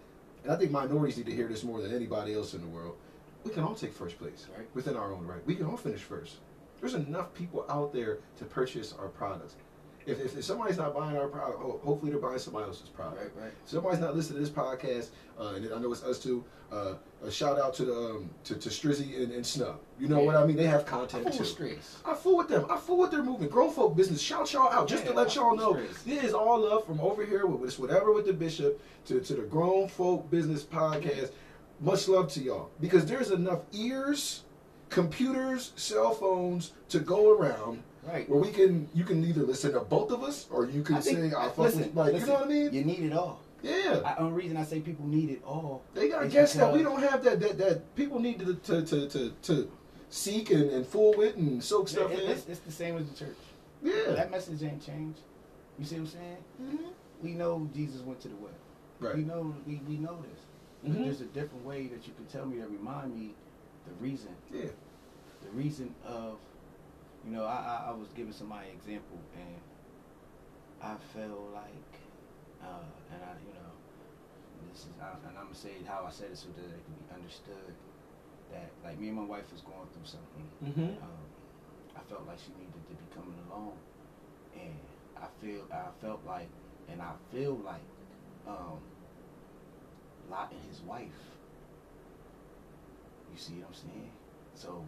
and 0.43 0.53
I 0.53 0.57
think 0.57 0.73
minorities 0.73 1.17
need 1.17 1.27
to 1.27 1.35
hear 1.35 1.49
this 1.49 1.65
more 1.65 1.81
than 1.81 1.95
anybody 1.95 2.35
else 2.35 2.53
in 2.53 2.61
the 2.61 2.67
world, 2.67 2.97
we 3.45 3.51
can 3.51 3.63
all 3.63 3.75
take 3.75 3.95
first 3.95 4.19
place 4.19 4.47
Right. 4.55 4.67
within 4.75 4.95
our 4.95 5.11
own 5.11 5.27
right. 5.27 5.41
We 5.47 5.55
can 5.55 5.65
all 5.65 5.79
finish 5.79 6.03
first. 6.03 6.37
There's 6.85 7.07
enough 7.07 7.33
people 7.33 7.65
out 7.71 7.95
there 7.95 8.19
to 8.37 8.45
purchase 8.45 8.93
our 8.99 9.09
products. 9.09 9.55
If, 10.05 10.21
if, 10.21 10.37
if 10.37 10.45
somebody's 10.45 10.77
not 10.77 10.95
buying 10.95 11.17
our 11.17 11.29
product, 11.29 11.59
ho- 11.63 11.81
hopefully 11.83 12.11
they're 12.13 12.21
buying 12.21 12.39
somebody 12.39 12.67
else's 12.67 12.91
product. 12.91 13.35
Right, 13.37 13.45
right. 13.45 13.53
Somebody's 13.65 14.01
not 14.01 14.15
listening 14.15 14.45
to 14.45 14.51
this 14.51 14.55
podcast, 14.55 15.09
uh, 15.41 15.55
and 15.55 15.73
I 15.73 15.79
know 15.79 15.91
it's 15.93 16.03
us 16.05 16.19
too. 16.23 16.45
Uh, 16.71 16.97
a 17.25 17.31
shout 17.31 17.59
out 17.59 17.73
to 17.77 17.87
the 17.87 17.95
um, 17.97 18.29
to, 18.45 18.55
to 18.57 18.69
Strizzy 18.69 19.17
and, 19.23 19.33
and 19.33 19.47
Snub. 19.47 19.79
You 19.99 20.09
know 20.09 20.19
Yeah. 20.21 20.27
what 20.27 20.37
I 20.37 20.45
mean? 20.45 20.57
They 20.57 20.67
have 20.67 20.83
I 20.83 20.85
content 20.85 21.23
fool 21.25 21.33
too. 21.47 21.65
with. 21.65 22.03
I 22.05 22.15
fool 22.15 22.37
with 22.37 22.49
them. 22.49 22.67
I 22.69 22.77
fool 22.77 22.99
with 22.99 23.13
their 23.13 23.23
movement. 23.23 23.51
Grown 23.51 23.71
folk 23.73 23.97
business. 23.97 24.21
Shout 24.21 24.53
y'all 24.53 24.71
out 24.71 24.87
just 24.87 25.07
to 25.07 25.15
let 25.15 25.35
y'all 25.35 25.57
know 25.57 25.73
this 26.05 26.23
is 26.23 26.35
all 26.35 26.61
love 26.61 26.85
from 26.85 27.01
over 27.01 27.25
here 27.25 27.47
with 27.47 27.63
this 27.63 27.79
whatever 27.79 28.13
with 28.13 28.27
the 28.27 28.33
bishop 28.35 28.79
to, 29.07 29.21
to 29.21 29.33
the 29.37 29.43
grown 29.45 29.89
folk 29.89 30.31
business 30.31 30.63
podcast. 30.65 31.31
Much 31.81 32.09
love 32.09 32.31
to 32.33 32.43
y'all 32.43 32.69
because 32.79 33.07
there's 33.07 33.31
enough 33.31 33.61
ears, 33.73 34.43
computers, 34.95 35.73
cell 35.77 36.15
phones 36.15 36.73
to 36.89 37.01
go 37.01 37.37
around 37.37 37.83
Right. 38.07 38.29
where 38.29 38.39
we 38.39 38.51
can 38.51 38.87
you 38.95 39.03
can 39.05 39.25
either 39.25 39.43
listen 39.43 39.73
to 39.73 39.81
both 39.81 40.11
of 40.13 40.23
us 40.23 40.47
or 40.51 40.67
you 40.67 40.83
can 40.83 40.97
I 40.97 41.01
think- 41.01 41.33
say 41.33 41.37
I 41.37 41.47
fuck 41.49 41.59
listen, 41.59 41.81
with 41.83 41.95
like 41.97 42.13
listen, 42.13 42.29
you 42.29 42.35
know 42.35 42.41
what 42.41 42.45
I 42.49 42.49
mean? 42.53 42.73
You 42.73 42.85
need 42.85 43.01
it 43.01 43.13
all. 43.13 43.41
Yeah. 43.63 44.01
I, 44.05 44.17
only 44.17 44.35
reason 44.43 44.57
I 44.59 44.65
say 44.65 44.81
people 44.81 45.07
need 45.07 45.31
it 45.31 45.43
all. 45.45 45.83
They 45.95 46.11
got 46.11 46.27
is 46.27 46.33
guests 46.35 46.55
that 46.57 46.71
we 46.73 46.83
don't 46.83 47.01
have 47.01 47.25
that 47.25 47.41
that, 47.41 47.57
that 47.59 47.95
people 47.97 48.21
need 48.21 48.39
to 48.41 48.55
to, 48.55 48.83
to, 48.85 49.09
to, 49.09 49.31
to 49.43 49.71
seek 50.11 50.51
and, 50.51 50.71
and 50.71 50.87
fool 50.87 51.15
with 51.17 51.37
and 51.37 51.65
soak 51.65 51.89
stuff 51.89 52.11
It- 52.13 52.21
in. 52.21 52.31
it's, 52.31 52.47
it's 52.47 52.61
the 52.61 52.73
same 52.73 52.97
as 52.99 53.09
the 53.11 53.17
church. 53.25 53.37
yeah. 53.83 54.13
That 54.15 54.31
message 54.31 54.63
ain't 54.63 54.85
changed. 54.85 55.21
You 55.79 55.85
see 55.87 55.95
what 55.97 56.03
I'm 56.03 56.07
saying? 56.09 56.37
Mhm. 56.63 56.79
We 57.23 57.31
know 57.33 57.69
Jesus 57.75 58.03
went 58.03 58.21
to 58.21 58.29
the 58.29 58.37
well. 58.37 58.51
Right. 59.01 59.17
We 59.17 59.23
know 59.25 59.55
we, 59.67 59.81
we 59.89 59.97
know 59.97 60.19
this. 60.31 60.93
Mhm. 60.93 61.05
there's 61.05 61.23
a 61.23 61.31
different 61.39 61.65
way 61.65 61.87
that 61.87 62.07
you 62.07 62.13
can 62.13 62.27
tell 62.27 62.45
me 62.45 62.59
that 62.59 62.69
remind 62.71 63.17
me 63.19 63.35
the 63.87 63.95
reason. 63.99 64.29
Yeah. 64.53 64.67
The 65.45 65.51
reason 65.51 65.95
of 66.05 66.39
you 67.25 67.33
know, 67.33 67.45
I, 67.45 67.87
I, 67.87 67.91
I 67.91 67.93
was 67.93 68.09
giving 68.15 68.33
somebody 68.33 68.69
an 68.69 68.77
example 68.77 69.19
and 69.35 69.57
I 70.83 70.97
felt 71.15 71.53
like 71.55 71.93
uh, 72.63 72.85
and 73.13 73.23
I 73.23 73.33
you 73.47 73.55
know 73.55 73.71
this 74.73 74.81
is 74.81 74.87
I, 75.01 75.13
and 75.29 75.37
I'm 75.39 75.45
gonna 75.47 75.55
say 75.55 75.73
how 75.87 76.05
I 76.07 76.11
said 76.11 76.31
it 76.33 76.39
so 76.39 76.49
that 76.57 76.65
it 76.65 76.83
can 76.85 76.95
be 76.99 77.15
understood 77.15 77.73
that 78.53 78.71
like 78.85 78.99
me 79.01 79.09
and 79.09 79.17
my 79.17 79.25
wife 79.25 79.51
was 79.53 79.63
going 79.63 79.89
through 79.93 80.05
something 80.07 80.49
Mm-hmm. 80.65 81.03
um, 81.03 81.25
I 81.97 82.01
felt 82.09 82.27
like 82.27 82.39
she 82.39 82.51
needed 82.59 82.75
to 82.89 82.95
be 82.95 83.07
coming 83.15 83.39
along, 83.49 83.73
and 84.59 84.75
I 85.17 85.27
feel 85.41 85.63
I 85.73 85.89
felt 86.01 86.21
like, 86.27 86.49
and 86.91 87.01
I 87.01 87.13
feel 87.33 87.55
like, 87.65 87.87
um, 88.49 88.79
Lot 90.29 90.51
and 90.53 90.61
his 90.69 90.81
wife. 90.83 91.21
You 93.33 93.39
see 93.39 93.55
what 93.55 93.69
I'm 93.69 93.75
saying? 93.75 94.11
So, 94.55 94.85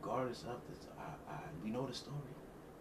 regardless 0.00 0.42
of 0.42 0.60
this, 0.68 0.86
I, 0.98 1.32
I 1.32 1.38
we 1.64 1.70
know 1.70 1.86
the 1.86 1.94
story, 1.94 2.16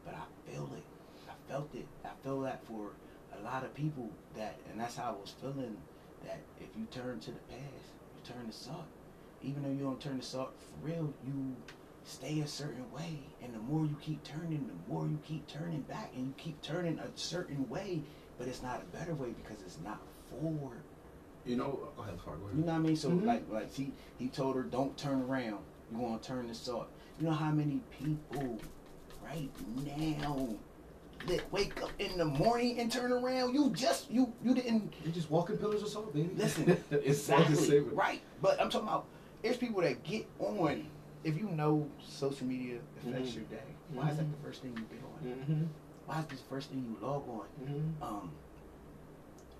but 0.05 0.13
I 0.15 0.51
feel 0.51 0.69
it. 0.75 0.83
I 1.29 1.51
felt 1.51 1.73
it. 1.73 1.87
I 2.03 2.09
feel 2.23 2.41
that 2.41 2.65
for 2.65 2.91
a 3.39 3.43
lot 3.43 3.63
of 3.63 3.73
people 3.73 4.09
that, 4.35 4.55
and 4.69 4.79
that's 4.79 4.95
how 4.95 5.15
I 5.17 5.21
was 5.21 5.33
feeling. 5.41 5.77
That 6.23 6.39
if 6.59 6.69
you 6.77 6.85
turn 6.89 7.19
to 7.19 7.31
the 7.31 7.39
past, 7.49 7.91
you 8.15 8.33
turn 8.33 8.47
to 8.47 8.53
salt. 8.53 8.85
Even 9.43 9.61
though 9.63 9.69
you 9.69 9.83
don't 9.83 10.01
turn 10.01 10.19
to 10.19 10.25
salt 10.25 10.53
for 10.59 10.87
real, 10.87 11.13
you 11.25 11.55
stay 12.03 12.39
a 12.41 12.47
certain 12.47 12.91
way 12.91 13.17
and 13.41 13.51
the 13.55 13.57
more 13.59 13.83
you 13.83 13.95
keep 13.99 14.23
turning 14.23 14.67
the 14.67 14.93
more 14.93 15.07
you 15.07 15.17
keep 15.27 15.47
turning 15.47 15.81
back 15.81 16.11
and 16.15 16.27
you 16.27 16.33
keep 16.37 16.61
turning 16.61 16.99
a 16.99 17.07
certain 17.15 17.67
way 17.67 17.99
but 18.37 18.47
it's 18.47 18.61
not 18.61 18.79
a 18.79 18.95
better 18.95 19.15
way 19.15 19.29
because 19.29 19.59
it's 19.63 19.79
not 19.83 19.99
forward 20.29 20.81
You 21.45 21.55
know, 21.55 21.89
go 21.97 22.03
ahead, 22.03 22.19
Fargo. 22.21 22.47
You 22.55 22.61
know 22.61 22.73
what 22.73 22.73
I 22.73 22.77
mean? 22.79 22.95
So 22.95 23.09
Mhm. 23.09 23.25
like 23.25 23.49
like 23.49 23.73
he 23.73 23.91
he 24.19 24.27
told 24.27 24.55
her 24.55 24.61
don't 24.61 24.95
turn 24.97 25.21
around. 25.23 25.63
You 25.91 25.97
gonna 25.97 26.19
turn 26.19 26.47
this 26.47 26.67
off. 26.69 26.87
You 27.19 27.27
know 27.27 27.31
how 27.33 27.51
many 27.51 27.81
people 27.97 28.59
right 29.23 29.49
now 30.19 30.49
that 31.27 31.51
wake 31.51 31.81
up 31.81 31.89
in 31.97 32.17
the 32.17 32.25
morning 32.25 32.79
and 32.79 32.91
turn 32.91 33.11
around? 33.11 33.53
You 33.53 33.69
just 33.71 34.11
you 34.11 34.33
you 34.43 34.53
didn't 34.53 34.93
You're 35.03 35.13
just 35.13 35.31
walking 35.31 35.57
pillars 35.57 35.81
of 35.81 35.87
salt, 35.89 36.13
baby. 36.13 36.29
listen 36.35 36.77
It's 36.91 37.29
all 37.29 37.37
the 37.39 37.45
exactly 37.51 37.79
right. 37.93 38.21
But 38.41 38.59
I'm 38.61 38.69
talking 38.69 38.87
about 38.87 39.05
there's 39.41 39.57
people 39.57 39.81
that 39.81 40.03
get 40.03 40.25
on. 40.39 40.85
If 41.23 41.37
you 41.37 41.45
know 41.49 41.87
social 42.07 42.45
media 42.45 42.77
affects 43.01 43.29
Mhm. 43.31 43.35
your 43.35 43.43
day, 43.45 43.63
why 43.93 44.09
is 44.09 44.17
that 44.17 44.29
the 44.31 44.37
first 44.47 44.61
thing 44.61 44.71
you 44.77 44.83
get 44.95 45.03
on? 45.03 45.35
Mm-hmm. 45.37 45.63
Why 46.05 46.19
is 46.19 46.25
this 46.27 46.41
the 46.41 46.49
first 46.49 46.69
thing 46.69 46.85
you 46.87 47.07
log 47.07 47.23
on? 47.27 47.45
Mm-hmm. 47.63 48.03
um, 48.03 48.31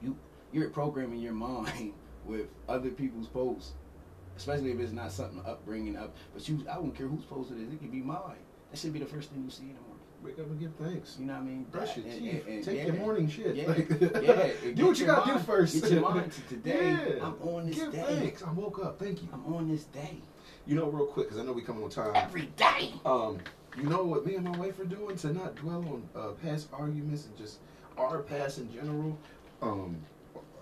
you 0.03 0.16
you're 0.51 0.70
programming 0.70 1.20
your 1.20 1.34
mind 1.49 1.93
with 2.26 2.47
other 2.70 2.89
people's 2.91 3.28
posts, 3.28 3.74
especially 4.38 4.71
if 4.71 4.79
it's 4.79 4.91
not 4.91 5.11
something 5.11 5.41
upbringing 5.45 5.95
up. 5.97 6.15
But 6.33 6.47
you, 6.47 6.65
I 6.69 6.75
don't 6.75 6.95
care 6.95 7.07
whose 7.07 7.23
post 7.25 7.51
it 7.51 7.57
is. 7.59 7.73
It 7.73 7.79
could 7.79 7.91
be 7.91 8.01
mine. 8.01 8.36
That 8.71 8.77
should 8.79 8.93
be 8.93 8.99
the 8.99 9.05
first 9.05 9.31
thing 9.31 9.43
you 9.43 9.49
see 9.49 9.63
in 9.63 9.75
the 9.75 9.81
morning. 9.81 9.91
Wake 10.23 10.39
up 10.39 10.47
and 10.47 10.59
give 10.59 10.73
thanks. 10.75 11.17
You 11.19 11.25
know 11.27 11.33
what 11.33 11.41
I 11.41 11.45
mean? 11.45 11.63
Brush 11.71 11.95
That- 11.95 12.05
your 12.05 12.13
teeth. 12.15 12.45
and- 12.47 12.55
and 12.55 12.63
Take 12.63 12.77
yeah, 12.77 12.86
your 12.88 12.95
morning 12.95 13.29
shit. 13.29 13.55
Yeah, 13.55 13.67
Like, 13.67 13.89
yeah. 13.89 14.49
do 14.75 14.88
what 14.88 14.99
you 14.99 15.05
gotta 15.05 15.33
do 15.33 15.39
first. 15.39 15.81
Get 15.81 15.91
your 15.91 16.01
mind 16.01 16.31
to 16.31 16.41
today. 16.41 16.91
Yeah. 17.17 17.25
I'm 17.25 17.36
on 17.47 17.67
this 17.67 17.77
give 17.79 17.91
day. 17.91 18.03
thanks. 18.19 18.43
I 18.43 18.51
woke 18.51 18.83
up. 18.83 18.99
Thank 18.99 19.21
you. 19.21 19.27
I'm 19.33 19.53
on 19.53 19.67
this 19.69 19.83
day. 19.86 20.17
You 20.65 20.75
know, 20.75 20.88
real 20.89 21.05
quick, 21.05 21.27
because 21.27 21.39
I 21.39 21.45
know 21.45 21.51
we 21.53 21.61
come 21.61 21.83
on 21.83 21.89
time. 21.91 22.11
Every 22.15 22.47
day. 22.57 22.93
Um, 23.05 23.38
you 23.77 23.83
know 23.83 24.03
what 24.03 24.25
me 24.25 24.36
and 24.36 24.45
my 24.45 24.57
wife 24.57 24.79
are 24.79 24.86
doing 24.86 25.15
to 25.17 25.33
not 25.33 25.55
dwell 25.55 25.79
on 25.79 26.09
uh, 26.15 26.27
past 26.43 26.69
arguments 26.73 27.25
and 27.27 27.38
just 27.38 27.59
our 27.97 28.19
past 28.23 28.57
in 28.57 28.73
general. 28.73 29.17
Um, 29.61 29.97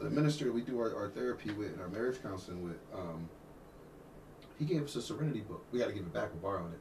the 0.02 0.10
minister 0.10 0.52
we 0.52 0.62
do 0.62 0.78
our, 0.80 0.94
our 0.96 1.10
therapy 1.10 1.52
with 1.54 1.70
and 1.74 1.82
our 1.82 1.88
marriage 1.88 2.22
counseling 2.22 2.64
with, 2.64 2.78
um, 2.94 3.30
he 4.60 4.66
gave 4.66 4.84
us 4.84 4.96
a 4.96 5.02
Serenity 5.02 5.42
book. 5.42 5.66
We 5.72 5.80
got 5.80 5.88
to 5.88 5.94
give 5.94 6.04
it 6.04 6.14
back. 6.14 6.30
We're 6.34 6.40
borrowing 6.42 6.74
it. 6.74 6.80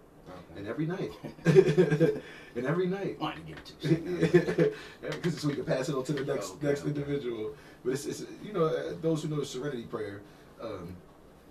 And 0.57 0.66
every 0.66 0.87
night, 0.87 1.11
and 1.45 2.66
every 2.66 2.87
night, 2.87 3.16
I 3.20 3.23
want 3.23 3.37
to 3.37 3.43
give 3.43 3.59
it 3.59 3.73
to 3.81 3.89
you. 3.89 4.75
because 5.11 5.41
so 5.41 5.49
we 5.49 5.55
can 5.55 5.64
pass 5.64 5.89
it 5.89 5.95
on 5.95 6.05
to 6.05 6.12
the 6.12 6.25
next 6.25 6.53
Okay, 6.53 6.66
next 6.68 6.81
okay. 6.83 6.89
individual. 6.91 7.55
But 7.85 7.95
it's, 7.95 8.07
it's 8.07 8.25
you 8.43 8.53
know 8.53 8.66
uh, 8.66 8.95
those 9.01 9.23
who 9.23 9.29
know 9.29 9.41
the 9.41 9.47
Serenity 9.47 9.83
prayer, 9.83 10.23
um, 10.62 10.97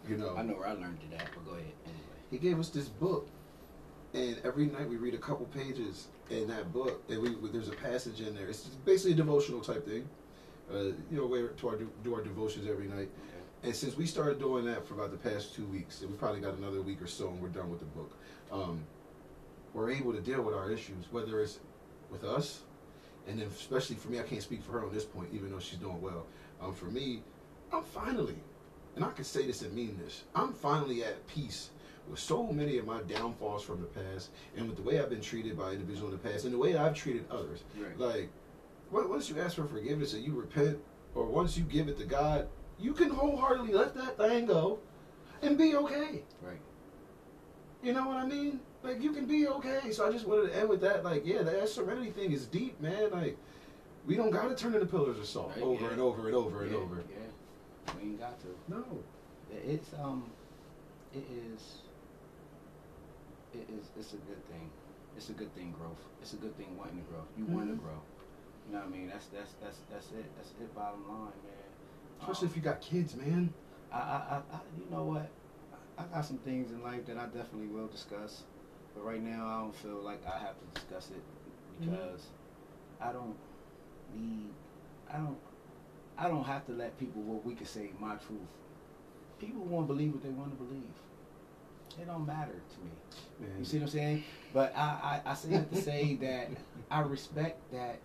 you 0.07 0.17
know, 0.17 0.35
I 0.35 0.41
know 0.43 0.53
where 0.53 0.67
I 0.67 0.73
learned 0.73 0.99
it 1.11 1.15
at, 1.15 1.29
but 1.33 1.45
go 1.45 1.51
ahead 1.51 1.65
anyway. 1.85 1.99
he 2.31 2.37
gave 2.37 2.59
us 2.59 2.69
this 2.69 2.87
book, 2.87 3.27
and 4.13 4.37
every 4.43 4.65
night 4.67 4.87
we 4.89 4.95
read 4.95 5.13
a 5.13 5.19
couple 5.19 5.45
pages 5.47 6.07
in 6.29 6.47
that 6.47 6.71
book, 6.71 7.03
and 7.09 7.21
we 7.21 7.35
there's 7.51 7.67
a 7.69 7.73
passage 7.73 8.21
in 8.21 8.33
there. 8.33 8.47
It's 8.47 8.63
basically 8.85 9.11
a 9.11 9.15
devotional 9.15 9.61
type 9.61 9.85
thing. 9.85 10.07
Uh, 10.71 10.83
you 10.83 11.17
know, 11.17 11.25
where 11.25 11.49
to 11.49 11.67
our, 11.67 11.75
do 11.75 12.15
our 12.15 12.23
devotions 12.23 12.65
every 12.69 12.87
night. 12.87 13.09
And 13.63 13.75
since 13.75 13.95
we 13.95 14.05
started 14.05 14.39
doing 14.39 14.65
that 14.65 14.87
for 14.87 14.95
about 14.95 15.11
the 15.11 15.29
past 15.29 15.53
two 15.53 15.65
weeks, 15.65 16.01
and 16.01 16.09
we 16.09 16.17
probably 16.17 16.41
got 16.41 16.55
another 16.55 16.81
week 16.81 17.01
or 17.01 17.07
so, 17.07 17.29
and 17.29 17.39
we're 17.39 17.49
done 17.49 17.69
with 17.69 17.79
the 17.79 17.85
book. 17.85 18.17
Um, 18.51 18.83
we're 19.73 19.91
able 19.91 20.13
to 20.13 20.19
deal 20.19 20.41
with 20.41 20.55
our 20.55 20.71
issues, 20.71 21.05
whether 21.11 21.39
it's 21.41 21.59
with 22.09 22.23
us, 22.23 22.61
and 23.27 23.39
then 23.39 23.47
especially 23.47 23.95
for 23.95 24.09
me, 24.09 24.19
I 24.19 24.23
can't 24.23 24.41
speak 24.41 24.63
for 24.63 24.73
her 24.73 24.85
on 24.85 24.93
this 24.93 25.05
point, 25.05 25.29
even 25.31 25.51
though 25.51 25.59
she's 25.59 25.79
doing 25.79 26.01
well. 26.01 26.25
Um, 26.59 26.73
for 26.73 26.85
me, 26.85 27.21
I'm 27.71 27.83
finally, 27.83 28.35
and 28.95 29.05
I 29.05 29.11
can 29.11 29.23
say 29.23 29.45
this 29.45 29.61
and 29.61 29.73
mean 29.73 29.97
this, 30.03 30.23
I'm 30.35 30.53
finally 30.53 31.03
at 31.03 31.25
peace 31.27 31.69
with 32.09 32.19
so 32.19 32.47
many 32.47 32.79
of 32.79 32.85
my 32.85 33.01
downfalls 33.03 33.63
from 33.63 33.79
the 33.79 33.87
past, 33.87 34.31
and 34.57 34.67
with 34.67 34.75
the 34.75 34.83
way 34.83 34.99
I've 34.99 35.09
been 35.09 35.21
treated 35.21 35.57
by 35.57 35.71
individuals 35.71 36.13
in 36.13 36.19
the 36.21 36.29
past, 36.29 36.45
and 36.45 36.53
the 36.53 36.57
way 36.57 36.75
I've 36.75 36.95
treated 36.95 37.25
others. 37.29 37.63
Right. 37.77 37.97
Like, 37.97 38.29
once 38.91 39.29
you 39.29 39.39
ask 39.39 39.55
for 39.55 39.65
forgiveness 39.65 40.13
and 40.13 40.25
you 40.25 40.33
repent, 40.33 40.79
or 41.13 41.25
once 41.27 41.55
you 41.55 41.63
give 41.63 41.87
it 41.87 41.97
to 41.99 42.05
God, 42.05 42.47
you 42.81 42.93
can 42.93 43.09
wholeheartedly 43.09 43.73
let 43.73 43.93
that 43.95 44.17
thing 44.17 44.45
go 44.47 44.79
and 45.41 45.57
be 45.57 45.75
okay. 45.75 46.23
Right. 46.41 46.59
You 47.83 47.93
know 47.93 48.07
what 48.07 48.17
I 48.17 48.25
mean? 48.25 48.59
Like, 48.83 49.01
you 49.01 49.11
can 49.11 49.25
be 49.25 49.47
okay. 49.47 49.91
So 49.91 50.07
I 50.07 50.11
just 50.11 50.27
wanted 50.27 50.49
to 50.51 50.57
end 50.59 50.69
with 50.69 50.81
that. 50.81 51.03
Like, 51.03 51.25
yeah, 51.25 51.43
that 51.43 51.69
serenity 51.69 52.11
thing 52.11 52.31
is 52.31 52.45
deep, 52.47 52.79
man. 52.81 53.11
Like, 53.11 53.37
we 54.07 54.15
don't 54.15 54.31
got 54.31 54.49
to 54.49 54.55
turn 54.55 54.73
into 54.73 54.87
pillars 54.87 55.19
of 55.19 55.25
salt 55.25 55.51
Right, 55.55 55.63
over 55.63 55.85
yeah. 55.85 55.91
and 55.91 56.01
over 56.01 56.25
and 56.27 56.35
over 56.35 56.63
and 56.63 56.75
over. 56.75 57.03
Yeah. 57.09 57.93
We 57.95 58.09
ain't 58.09 58.19
got 58.19 58.39
to. 58.41 58.47
No. 58.67 58.83
It's 59.51 59.89
um, 60.01 60.23
it 61.13 61.25
is. 61.29 61.79
It 63.53 63.67
is. 63.77 63.85
It's 63.99 64.13
a 64.13 64.17
good 64.17 64.47
thing. 64.49 64.69
It's 65.17 65.29
a 65.29 65.33
good 65.33 65.53
thing. 65.55 65.73
Growth. 65.77 65.99
It's 66.21 66.33
a 66.33 66.37
good 66.37 66.55
thing 66.57 66.77
wanting 66.77 66.97
to 66.97 67.03
grow. 67.11 67.21
You 67.37 67.45
want 67.45 67.69
to 67.69 67.75
grow. 67.75 67.99
You 68.67 68.73
know 68.73 68.79
what 68.79 68.87
I 68.87 68.89
mean? 68.97 69.09
That's 69.09 69.25
that's 69.27 69.51
that's 69.61 69.77
that's 69.91 70.07
it. 70.11 70.25
That's 70.37 70.49
it. 70.61 70.73
Bottom 70.73 71.03
line, 71.07 71.35
man. 71.43 71.70
Especially 72.21 72.47
if 72.47 72.55
you 72.55 72.61
got 72.61 72.81
kids, 72.81 73.15
man. 73.15 73.53
I, 73.91 73.97
I, 73.97 73.99
I, 73.99 74.35
I, 74.55 74.59
you 74.77 74.85
know 74.95 75.03
what? 75.03 75.29
I 75.97 76.03
got 76.13 76.25
some 76.25 76.37
things 76.39 76.71
in 76.71 76.81
life 76.81 77.05
that 77.07 77.17
I 77.17 77.25
definitely 77.25 77.67
will 77.67 77.87
discuss, 77.87 78.43
but 78.95 79.03
right 79.03 79.21
now 79.21 79.45
I 79.47 79.59
don't 79.59 79.75
feel 79.75 80.01
like 80.01 80.21
I 80.25 80.39
have 80.39 80.55
to 80.59 80.79
discuss 80.79 81.09
it 81.11 81.21
Mhm. 81.83 81.91
because 81.91 82.27
I 82.99 83.11
don't 83.11 83.35
need, 84.15 84.49
I 85.11 85.17
don't, 85.17 85.37
I 86.17 86.27
don't 86.27 86.43
have 86.43 86.65
to 86.67 86.71
let 86.73 86.97
people 86.99 87.21
what 87.23 87.45
we 87.45 87.53
could 87.55 87.67
say 87.67 87.91
my 87.99 88.15
truth. 88.15 88.39
People 89.39 89.61
want 89.63 89.87
to 89.87 89.93
believe 89.93 90.13
what 90.13 90.23
they 90.23 90.29
want 90.29 90.51
to 90.57 90.63
believe. 90.63 90.93
It 91.99 92.05
don't 92.07 92.25
matter 92.25 92.53
to 92.53 92.79
me. 92.85 92.91
Man. 93.49 93.59
You 93.59 93.65
see 93.65 93.77
what 93.79 93.83
I'm 93.85 93.89
saying? 93.89 94.23
But 94.53 94.73
I, 94.77 95.21
I, 95.25 95.31
I 95.31 95.33
say 95.33 95.49
that 95.49 95.71
to 95.73 95.81
say 95.81 96.15
that 96.21 96.49
I 96.91 97.01
respect 97.01 97.59
that 97.73 97.99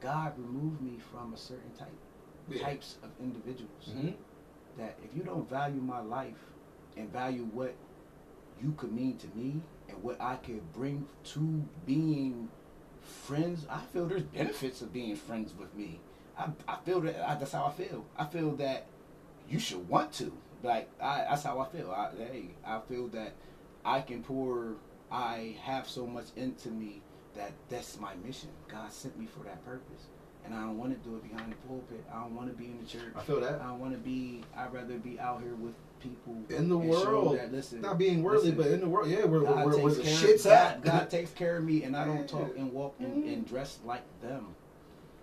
God 0.00 0.32
removed 0.38 0.80
me 0.80 0.98
from 1.12 1.32
a 1.34 1.36
certain 1.36 1.70
type 1.78 1.92
Yeah. 2.48 2.62
types 2.62 2.96
of 3.02 3.10
individuals 3.20 3.88
Mhm. 3.88 4.14
that 4.76 4.96
if 5.04 5.16
you 5.16 5.22
don't 5.22 5.48
value 5.48 5.80
my 5.80 6.00
life 6.00 6.38
and 6.96 7.10
value 7.12 7.44
what 7.44 7.74
you 8.62 8.72
could 8.72 8.92
mean 8.92 9.16
to 9.18 9.26
me 9.34 9.60
and 9.88 10.02
what 10.02 10.20
I 10.20 10.36
could 10.36 10.72
bring 10.72 11.06
to 11.24 11.64
being 11.84 12.48
friends, 13.00 13.66
I 13.68 13.80
feel 13.92 14.06
there's 14.06 14.22
benefits 14.22 14.80
of 14.82 14.92
being 14.92 15.16
friends 15.16 15.54
with 15.54 15.74
me. 15.74 16.00
I, 16.38 16.50
I 16.68 16.76
feel 16.84 17.00
that 17.02 17.28
I, 17.28 17.34
that's 17.34 17.52
how 17.52 17.64
I 17.64 17.72
feel. 17.72 18.04
I 18.16 18.24
feel 18.26 18.52
that 18.56 18.86
you 19.48 19.58
should 19.58 19.88
want 19.88 20.12
to. 20.14 20.32
Like 20.62 20.88
I, 21.00 21.26
that's 21.28 21.42
how 21.44 21.58
I 21.60 21.66
feel. 21.66 21.90
I, 21.90 22.10
hey, 22.16 22.50
I 22.64 22.80
feel 22.80 23.08
that 23.08 23.34
I 23.84 24.00
can 24.00 24.22
pour. 24.22 24.76
I 25.10 25.56
have 25.62 25.88
so 25.88 26.06
much 26.06 26.26
into 26.36 26.68
me 26.70 27.02
that 27.36 27.52
that's 27.68 27.98
my 28.00 28.14
mission. 28.16 28.50
God 28.68 28.92
sent 28.92 29.18
me 29.18 29.26
for 29.26 29.44
that 29.44 29.64
purpose, 29.64 30.06
and 30.46 30.54
I 30.54 30.60
don't 30.62 30.78
want 30.78 30.92
to 31.02 31.08
do 31.08 31.16
it 31.16 31.30
behind 31.30 31.52
the 31.52 31.56
pulpit. 31.68 32.04
I 32.12 32.20
don't 32.20 32.34
want 32.34 32.48
to 32.48 32.54
be 32.56 32.66
in 32.66 32.78
the 32.80 32.86
church. 32.86 33.12
I 33.16 33.20
feel 33.22 33.40
that. 33.40 33.60
I 33.60 33.72
want 33.72 33.92
to 33.92 33.98
be. 33.98 34.42
I'd 34.56 34.72
rather 34.72 34.94
be 34.98 35.18
out 35.20 35.42
here 35.42 35.54
with 35.54 35.74
people 36.00 36.36
In 36.50 36.68
the 36.68 36.78
world. 36.78 37.36
That, 37.38 37.52
listen, 37.52 37.80
Not 37.80 37.98
being 37.98 38.22
worldly, 38.22 38.50
listen, 38.52 38.62
but 38.62 38.70
in 38.72 38.80
the 38.80 38.88
world, 38.88 39.08
yeah, 39.08 39.24
where, 39.24 39.40
God 39.40 39.66
where, 39.66 39.78
where 39.78 39.92
the 39.94 40.04
shit's 40.04 40.46
of, 40.46 40.52
at. 40.52 40.82
God, 40.82 40.92
God 41.00 41.10
takes 41.16 41.30
care 41.32 41.56
of 41.56 41.64
me, 41.64 41.82
and 41.84 41.96
I 41.96 42.04
don't 42.04 42.28
talk 42.28 42.56
and 42.56 42.72
walk 42.72 42.94
and, 43.00 43.24
and 43.24 43.46
dress 43.46 43.78
like 43.84 44.02
them. 44.22 44.46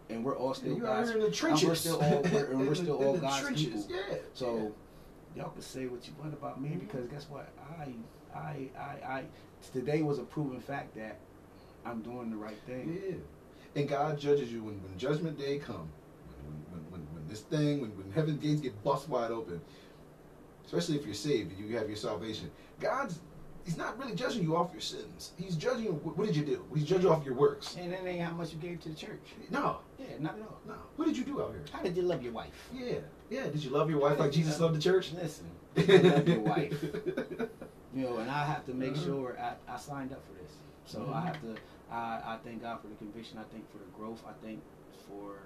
And 0.10 0.24
we're 0.26 0.36
all 0.38 0.54
still 0.54 0.76
God's. 0.76 1.12
in 1.12 1.20
the 1.20 1.32
trenches. 1.32 1.68
we're 1.68 1.76
still 1.76 2.02
all- 2.02 2.22
we're- 2.22 2.52
and 2.52 2.68
we're 2.68 2.76
still 2.86 2.98
all 3.04 3.18
God's 3.18 3.42
trenches. 3.42 3.86
people. 3.86 4.02
Yeah. 4.12 4.18
So 4.34 4.72
y'all 5.36 5.50
can 5.52 5.62
say 5.62 5.86
what 5.86 6.06
you 6.08 6.14
want 6.20 6.34
about 6.34 6.60
me 6.62 6.70
Mhm. 6.70 6.80
because 6.82 7.08
guess 7.08 7.28
what? 7.30 7.48
I, 7.80 7.94
I, 8.38 8.68
I, 8.78 8.82
I. 9.08 9.24
Today 9.72 10.02
was 10.02 10.20
a 10.20 10.24
proven 10.24 10.60
fact 10.60 10.94
that 10.96 11.18
I'm 11.86 12.02
doing 12.02 12.30
the 12.30 12.36
right 12.36 12.58
thing. 12.68 13.00
yeah. 13.08 13.16
And 13.76 13.88
God 13.90 14.20
judges 14.20 14.52
you 14.52 14.64
when, 14.64 14.82
when 14.84 14.98
Judgment 14.98 15.38
Day 15.38 15.58
come. 15.58 15.90
When, 16.46 16.82
when, 16.82 16.92
when, 16.92 17.02
when 17.14 17.28
this 17.28 17.42
thing, 17.42 17.82
when, 17.82 17.90
when 17.98 18.12
heaven 18.12 18.38
gates 18.38 18.62
get 18.62 18.82
bust 18.84 19.10
wide 19.10 19.32
open, 19.32 19.60
especially 20.66 20.98
if 20.98 21.06
you're 21.06 21.14
saved 21.16 21.52
and 21.58 21.60
you 21.70 21.76
have 21.78 21.88
your 21.88 21.98
salvation, 21.98 22.52
God's 22.80 23.20
He's 23.66 23.78
not 23.78 23.98
really 23.98 24.14
judging 24.14 24.44
you 24.44 24.58
off 24.58 24.74
your 24.74 24.82
sins. 24.82 25.32
He's 25.38 25.56
judging 25.56 25.86
you. 25.86 25.92
What, 25.94 26.28
did 26.28 26.36
you 26.36 26.44
do? 26.44 26.66
He's 26.76 26.84
judging 26.84 27.04
you 27.04 27.14
off 27.14 27.24
your 27.24 27.34
works. 27.36 27.78
And 27.80 27.94
that 27.94 28.06
ain't 28.06 28.22
how 28.22 28.34
much 28.34 28.52
you 28.52 28.58
gave 28.58 28.82
to 28.82 28.90
the 28.90 28.96
church. 28.96 29.22
No, 29.50 29.78
Yeah, 29.98 30.08
not 30.20 30.36
at 30.36 30.42
all. 30.42 30.60
no. 30.68 30.74
What 30.98 31.06
did 31.06 31.16
you 31.18 31.24
do 31.24 31.42
out 31.42 31.52
here? 31.52 31.64
How 31.72 31.82
did 31.82 31.96
you 31.96 32.02
love 32.04 32.22
your 32.22 32.34
wife? 32.34 32.52
Yeah, 32.74 32.96
yeah. 33.30 33.44
Did 33.44 33.64
you 33.64 33.70
love 33.70 33.90
your 33.90 34.00
wife 34.02 34.20
like 34.20 34.34
Jesus 34.34 34.60
loved 34.60 34.76
the 34.76 34.82
church? 34.82 35.14
Listen, 35.14 35.46
you 35.78 35.98
love 35.98 36.28
your 36.28 36.40
wife. 36.42 36.76
You 37.96 38.04
know, 38.04 38.18
and 38.18 38.30
I 38.30 38.44
have 38.44 38.66
to 38.66 38.74
make 38.74 38.96
Uh-huh. 38.96 39.06
sure 39.06 39.38
I, 39.40 39.54
I 39.74 39.78
signed 39.78 40.12
up 40.12 40.22
for 40.28 40.34
this. 40.44 40.52
So 40.86 41.00
Mhm. 41.00 41.14
I 41.16 41.22
have 41.28 41.40
to. 41.44 41.56
I, 41.94 42.20
I 42.26 42.38
thank 42.44 42.64
God 42.64 42.82
for 42.82 42.88
the 42.88 42.96
conviction. 42.96 43.38
I 43.38 43.44
thank 43.52 43.72
for 43.72 43.78
the 43.78 43.92
growth. 43.98 44.24
I 44.28 44.34
think 44.46 44.62
for. 45.08 45.38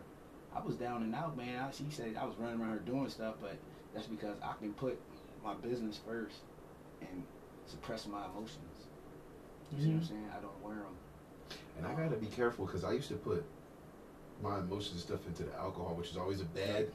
I 0.55 0.65
was 0.65 0.75
down 0.75 1.03
and 1.03 1.13
out, 1.13 1.35
man. 1.37 1.59
I, 1.59 1.71
she 1.71 1.85
said 1.91 2.15
I 2.19 2.25
was 2.25 2.35
running 2.39 2.59
around 2.61 2.71
her 2.71 2.79
doing 2.79 3.09
stuff, 3.09 3.35
but 3.41 3.57
that's 3.93 4.07
because 4.07 4.37
I 4.41 4.53
can 4.59 4.73
put 4.73 4.97
my 5.43 5.53
business 5.55 5.99
first 6.05 6.37
and 7.01 7.23
suppress 7.65 8.07
my 8.07 8.25
emotions. 8.25 8.87
You 9.75 9.81
see 9.83 9.87
what 9.89 9.95
I'm 9.95 10.01
Mhm. 10.01 10.07
saying? 10.07 10.29
I 10.35 10.41
don't 10.41 10.63
wear 10.63 10.75
them. 10.75 10.95
And 11.77 11.85
I 11.85 11.93
gotta 11.93 12.15
be 12.15 12.27
careful 12.27 12.65
because 12.65 12.83
I 12.85 12.93
used 12.93 13.09
to 13.09 13.15
put 13.15 13.43
my 14.41 14.59
emotions 14.59 14.91
and 14.93 14.99
stuff 15.01 15.27
into 15.27 15.43
the 15.43 15.55
alcohol, 15.57 15.95
which 15.95 16.11
is 16.11 16.17
always 16.17 16.41
a 16.41 16.45
bad, 16.45 16.87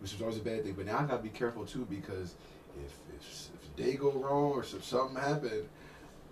which 0.00 0.12
is 0.14 0.20
always 0.20 0.36
a 0.36 0.42
bad 0.42 0.64
thing. 0.64 0.74
But 0.74 0.86
now 0.86 0.98
I 0.98 1.04
gotta 1.04 1.22
be 1.22 1.30
careful 1.30 1.64
too 1.64 1.86
because 1.88 2.34
if 2.78 2.92
if, 3.16 3.48
if 3.54 3.74
the 3.76 3.82
day 3.82 3.94
go 3.96 4.12
wrong 4.12 4.52
or 4.52 4.60
if 4.60 4.84
something 4.84 5.16
happened, 5.16 5.66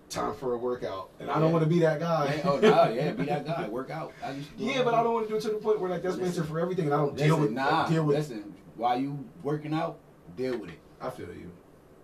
time 0.08 0.34
for 0.34 0.54
a 0.54 0.58
workout, 0.58 1.10
and 1.20 1.30
I 1.30 1.40
don't 1.40 1.52
want 1.52 1.64
to 1.64 1.68
be 1.68 1.80
that 1.80 2.00
guy. 2.00 2.40
Oh 2.44 2.58
no, 2.58 2.88
yeah, 2.90 3.12
be 3.12 3.24
that 3.24 3.46
guy. 3.46 3.68
Work 3.68 3.90
out. 3.90 4.12
To 4.22 4.36
Yeah, 4.56 4.82
but. 4.82 4.94
I 4.94 5.02
don't 5.02 5.14
want 5.14 5.26
to 5.26 5.32
do 5.32 5.36
it 5.36 5.42
to 5.42 5.48
the 5.48 5.54
point 5.56 5.80
where 5.80 5.90
like 5.90 6.02
that's 6.02 6.16
Listen. 6.16 6.28
answer 6.28 6.44
for 6.44 6.60
everything, 6.60 6.86
and 6.86 6.94
I 6.94 6.98
don't 6.98 7.12
Listen, 7.12 7.28
deal 7.28 7.40
with 7.40 7.50
nah. 7.52 7.88
deal 7.88 8.04
with. 8.04 8.16
It. 8.16 8.20
Listen, 8.20 8.54
while 8.76 8.98
you 8.98 9.24
working 9.42 9.74
out, 9.74 9.98
deal 10.36 10.58
with 10.58 10.70
it. 10.70 10.78
I 11.00 11.10
feel 11.10 11.26
you. 11.26 11.52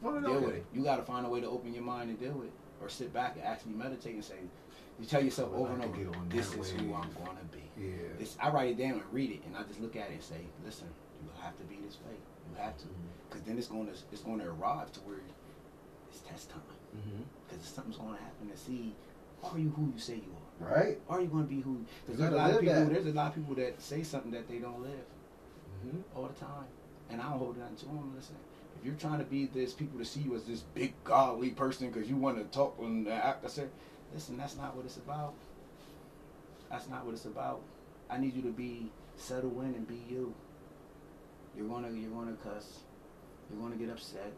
Deal 0.02 0.10
okay. 0.10 0.46
with 0.46 0.54
it. 0.56 0.66
You 0.74 0.82
got 0.82 0.96
to 0.96 1.02
find 1.02 1.24
a 1.24 1.28
way 1.28 1.40
to 1.40 1.46
open 1.46 1.72
your 1.72 1.84
mind 1.84 2.10
and 2.10 2.18
deal 2.18 2.32
with 2.32 2.48
it, 2.48 2.52
or 2.80 2.88
sit 2.88 3.12
back 3.12 3.36
and 3.36 3.44
actually 3.44 3.72
meditate 3.72 4.14
and 4.14 4.24
say, 4.24 4.34
you 4.98 5.06
tell 5.06 5.22
yourself 5.22 5.50
Well, 5.50 5.62
over 5.62 5.74
and 5.74 5.84
over, 5.84 6.16
this 6.28 6.52
is 6.54 6.70
who. 6.70 6.94
I'm 6.94 7.10
gonna 7.24 7.40
be. 7.50 7.62
Yeah. 7.78 7.92
This, 8.18 8.36
I 8.40 8.50
write 8.50 8.70
it 8.70 8.78
down 8.78 8.92
and 8.92 9.02
read 9.12 9.30
it, 9.30 9.42
and 9.46 9.56
I 9.56 9.62
just 9.62 9.80
look 9.80 9.96
at 9.96 10.10
it 10.10 10.14
and 10.14 10.22
say, 10.22 10.40
listen, 10.64 10.88
you 11.22 11.28
have 11.40 11.56
to 11.58 11.64
be 11.64 11.78
this 11.84 11.98
way. 12.06 12.16
You 12.50 12.62
have 12.62 12.76
to, 12.78 12.84
mm-hmm. 12.84 13.28
because 13.28 13.42
then 13.42 13.58
it's 13.58 13.68
going 13.68 13.86
to 13.86 13.92
it's 14.10 14.22
going 14.22 14.40
to 14.40 14.46
arrive 14.46 14.92
to 14.92 15.00
where 15.00 15.18
it's 16.10 16.20
test 16.20 16.50
time. 16.50 16.60
Mm-hmm. 16.96 17.22
Because 17.48 17.66
something's 17.66 17.96
going 17.96 18.14
to 18.16 18.22
happen 18.22 18.48
to 18.50 18.56
see, 18.56 18.94
are 19.42 19.58
you 19.58 19.70
who 19.76 19.92
you 19.94 19.98
say 19.98 20.14
you 20.16 20.32
are? 20.66 20.74
Right. 20.76 20.98
Are 21.08 21.20
you 21.20 21.26
going 21.28 21.44
to 21.44 21.50
be 21.54 21.60
who? 21.60 21.84
Because 22.06 22.20
there's 22.20 22.32
a 22.32 22.36
lot 22.36 22.50
of 22.50 22.60
people. 22.60 22.74
that. 22.74 22.90
There's 22.92 23.06
a 23.06 23.10
lot 23.10 23.28
of 23.28 23.34
people 23.34 23.54
that 23.56 23.80
say 23.82 24.02
something 24.02 24.30
that 24.32 24.48
they 24.48 24.58
don't 24.58 24.80
live 24.82 25.06
Mm-hmm. 25.84 25.98
all 26.16 26.28
the 26.28 26.34
time, 26.38 26.66
and 27.10 27.20
I 27.20 27.28
don't 27.30 27.38
hold 27.40 27.58
nothing 27.58 27.74
to 27.74 27.84
them. 27.86 28.12
Listen, 28.14 28.36
if 28.78 28.86
you're 28.86 28.94
trying 28.94 29.18
to 29.18 29.24
be 29.24 29.46
this, 29.46 29.72
people 29.72 29.98
to 29.98 30.04
see 30.04 30.20
you 30.20 30.36
as 30.36 30.44
this 30.44 30.60
big 30.60 30.94
godly 31.02 31.50
person 31.50 31.90
because 31.90 32.08
you 32.08 32.14
want 32.16 32.36
to 32.38 32.44
talk 32.56 32.76
and 32.80 33.08
act. 33.08 33.44
I 33.44 33.48
said, 33.48 33.68
listen, 34.14 34.36
that's 34.36 34.56
not 34.56 34.76
what 34.76 34.84
it's 34.84 34.98
about. 34.98 35.34
That's 36.70 36.88
not 36.88 37.04
what 37.04 37.14
it's 37.14 37.24
about. 37.24 37.62
I 38.08 38.18
need 38.18 38.34
you 38.36 38.42
to 38.42 38.52
be 38.52 38.92
settle 39.16 39.60
in 39.62 39.74
and 39.74 39.88
be 39.88 40.00
you. 40.08 40.32
You're 41.56 41.66
gonna 41.66 41.90
you're 41.90 42.10
gonna 42.10 42.36
cuss. 42.44 42.78
You're 43.50 43.60
gonna 43.60 43.74
get 43.76 43.90
upset. 43.90 44.32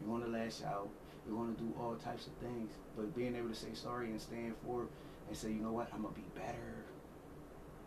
You're 0.00 0.18
gonna 0.18 0.30
lash 0.30 0.62
out. 0.66 0.88
You're 1.28 1.36
gonna 1.36 1.52
do 1.52 1.72
all 1.78 1.94
types 1.96 2.26
of 2.26 2.32
things. 2.34 2.72
But 2.96 3.14
being 3.14 3.36
able 3.36 3.50
to 3.50 3.54
say 3.54 3.68
sorry 3.74 4.06
and 4.06 4.20
stand 4.20 4.54
for 4.64 4.86
and 5.28 5.36
say, 5.36 5.48
you 5.48 5.60
know 5.60 5.72
what, 5.72 5.88
I'm 5.92 6.02
gonna 6.02 6.14
be 6.14 6.24
better. 6.34 6.84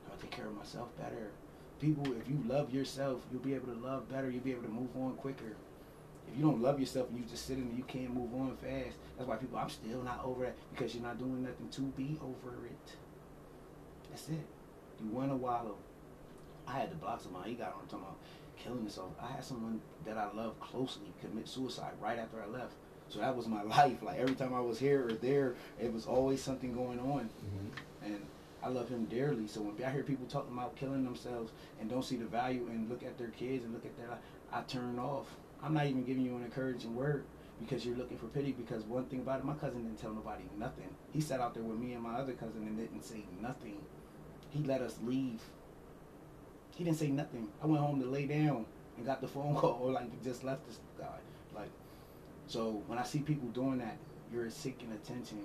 I'm 0.06 0.12
gonna 0.12 0.22
take 0.22 0.32
care 0.32 0.48
of 0.48 0.56
myself 0.56 0.89
better. 0.98 1.32
People, 1.80 2.14
if 2.14 2.30
you 2.30 2.39
love 2.48 2.72
yourself, 2.72 3.22
you'll 3.32 3.42
be 3.42 3.56
able 3.56 3.74
to 3.74 3.80
love 3.80 4.08
better. 4.08 4.30
You'll 4.30 4.44
be 4.44 4.52
able 4.52 4.64
to 4.64 4.70
move 4.70 4.96
on 4.96 5.14
quicker. 5.16 5.56
If 6.32 6.38
you 6.38 6.44
don't 6.44 6.62
love 6.62 6.80
yourself 6.80 7.10
and 7.10 7.18
you 7.18 7.26
just 7.26 7.48
sitting 7.48 7.64
and 7.64 7.78
you 7.78 7.84
can't 7.84 8.14
move 8.14 8.34
on 8.36 8.56
fast, 8.58 8.98
that's 9.18 9.28
why 9.28 9.38
people, 9.38 9.58
I'm 9.58 9.70
still 9.70 10.04
not 10.04 10.22
over 10.24 10.46
it 10.46 10.58
because 10.72 10.94
you're 10.94 11.04
not 11.04 11.18
doing 11.18 11.42
nothing 11.42 11.68
to 11.70 11.82
be 11.82 12.20
over 12.22 12.56
it. 12.66 12.96
That's 14.10 14.30
it. 14.30 14.46
You 15.04 15.10
want 15.10 15.32
to 15.32 15.36
wallow. 15.36 15.78
I 16.68 16.74
had 16.74 16.92
to 16.92 16.96
block 16.96 17.22
somebody. 17.22 17.52
He 17.52 17.56
got 17.56 17.74
on 17.74 17.88
talking 17.88 18.06
about 18.06 18.18
killing 18.56 18.80
himself. 18.80 19.12
I 19.22 19.32
had 19.32 19.44
someone 19.44 19.82
that 20.06 20.18
I 20.18 20.32
love 20.32 20.60
closely 20.60 21.12
commit 21.20 21.48
suicide 21.48 21.94
right 22.00 22.20
after 22.20 22.42
I 22.42 22.46
left. 22.46 22.74
So 23.12 23.20
that 23.20 23.36
was 23.36 23.47
my 23.47 23.62
life. 23.78 24.01
Like 24.01 24.18
every 24.18 24.36
time 24.36 24.53
I 24.53 24.62
was 24.62 24.80
here 24.80 25.07
or 25.07 25.14
there, 25.14 25.55
it 25.80 25.91
was 25.93 26.05
always 26.05 26.41
something 26.41 26.74
going 26.74 26.99
on. 26.99 27.30
Mm-hmm. 27.30 28.05
And 28.05 28.22
I 28.64 28.70
love 28.70 28.89
him 28.89 29.05
dearly. 29.05 29.47
So 29.47 29.62
when 29.62 29.76
I 29.86 29.91
hear 29.91 30.03
people 30.03 30.26
talking 30.28 30.53
about 30.53 30.76
killing 30.76 31.03
themselves 31.03 31.51
and 31.80 31.89
don't 31.89 32.05
see 32.05 32.16
the 32.16 32.26
value 32.26 32.68
and 32.70 32.89
look 32.89 33.03
at 33.03 33.18
their 33.18 33.30
kids 33.30 33.66
and 33.66 33.74
look 33.74 33.86
at 33.86 33.97
their 33.97 34.07
life, 34.07 34.20
I 34.51 34.62
turn 34.62 34.97
off. 34.97 35.28
I'm 35.64 35.74
not 35.74 35.86
even 35.86 36.03
giving 36.03 36.24
you 36.24 36.36
an 36.36 36.43
encouraging 36.43 36.95
word 36.95 37.24
because 37.59 37.86
you're 37.86 37.97
looking 37.97 38.18
for 38.18 38.28
pity. 38.28 38.51
Because 38.51 38.84
one 38.84 39.05
thing 39.05 39.20
about 39.20 39.39
it, 39.39 39.45
my 39.45 39.53
cousin 39.55 39.84
didn't 39.84 39.99
tell 39.99 40.14
nobody 40.14 40.43
nothing. 40.57 40.89
He 41.12 41.22
sat 41.22 41.39
out 41.39 41.53
there 41.53 41.64
with 41.64 41.78
me 41.78 41.93
and 41.93 42.03
my 42.03 42.16
other 42.16 42.34
cousin 42.34 42.64
and 42.68 42.78
didn't 42.78 43.03
say 43.03 43.24
nothing. 43.41 43.78
He 44.49 44.64
let 44.64 44.82
us 44.82 44.97
leave. 45.03 45.41
He 46.76 46.84
didn't 46.84 46.97
say 46.97 47.07
nothing. 47.07 47.49
I 47.62 47.68
went 47.68 47.82
home 47.82 47.99
to 47.99 48.07
lay 48.07 48.26
down 48.26 48.66
and 48.97 49.05
got 49.05 49.22
the 49.22 49.28
phone 49.28 49.55
call 49.57 49.80
or 49.82 49.91
like 49.91 50.24
just 50.24 50.43
left. 50.43 50.62
Like, 50.68 50.78
so 52.52 52.84
when 52.88 52.99
I 52.99 53.04
see 53.04 53.20
people 53.20 53.47
doing 53.49 53.78
that, 53.78 53.95
you're 54.34 54.49
seeking 54.49 54.91
attention. 54.91 55.39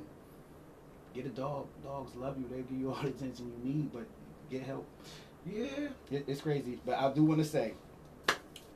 Get 1.15 1.25
a 1.25 1.29
dog. 1.29 1.69
Dogs 1.85 2.17
love 2.17 2.37
you. 2.37 2.47
They 2.51 2.63
give 2.63 2.81
you 2.81 2.93
all 2.93 3.01
the 3.01 3.11
attention 3.11 3.53
you 3.63 3.73
need, 3.73 3.93
but 3.93 4.07
get 4.51 4.65
help. 4.65 4.89
Yeah. 5.49 5.67
It, 6.11 6.25
it's 6.27 6.41
crazy, 6.41 6.81
but 6.85 6.99
I 6.99 7.13
do 7.13 7.23
want 7.23 7.39
to 7.39 7.45
say, 7.45 7.75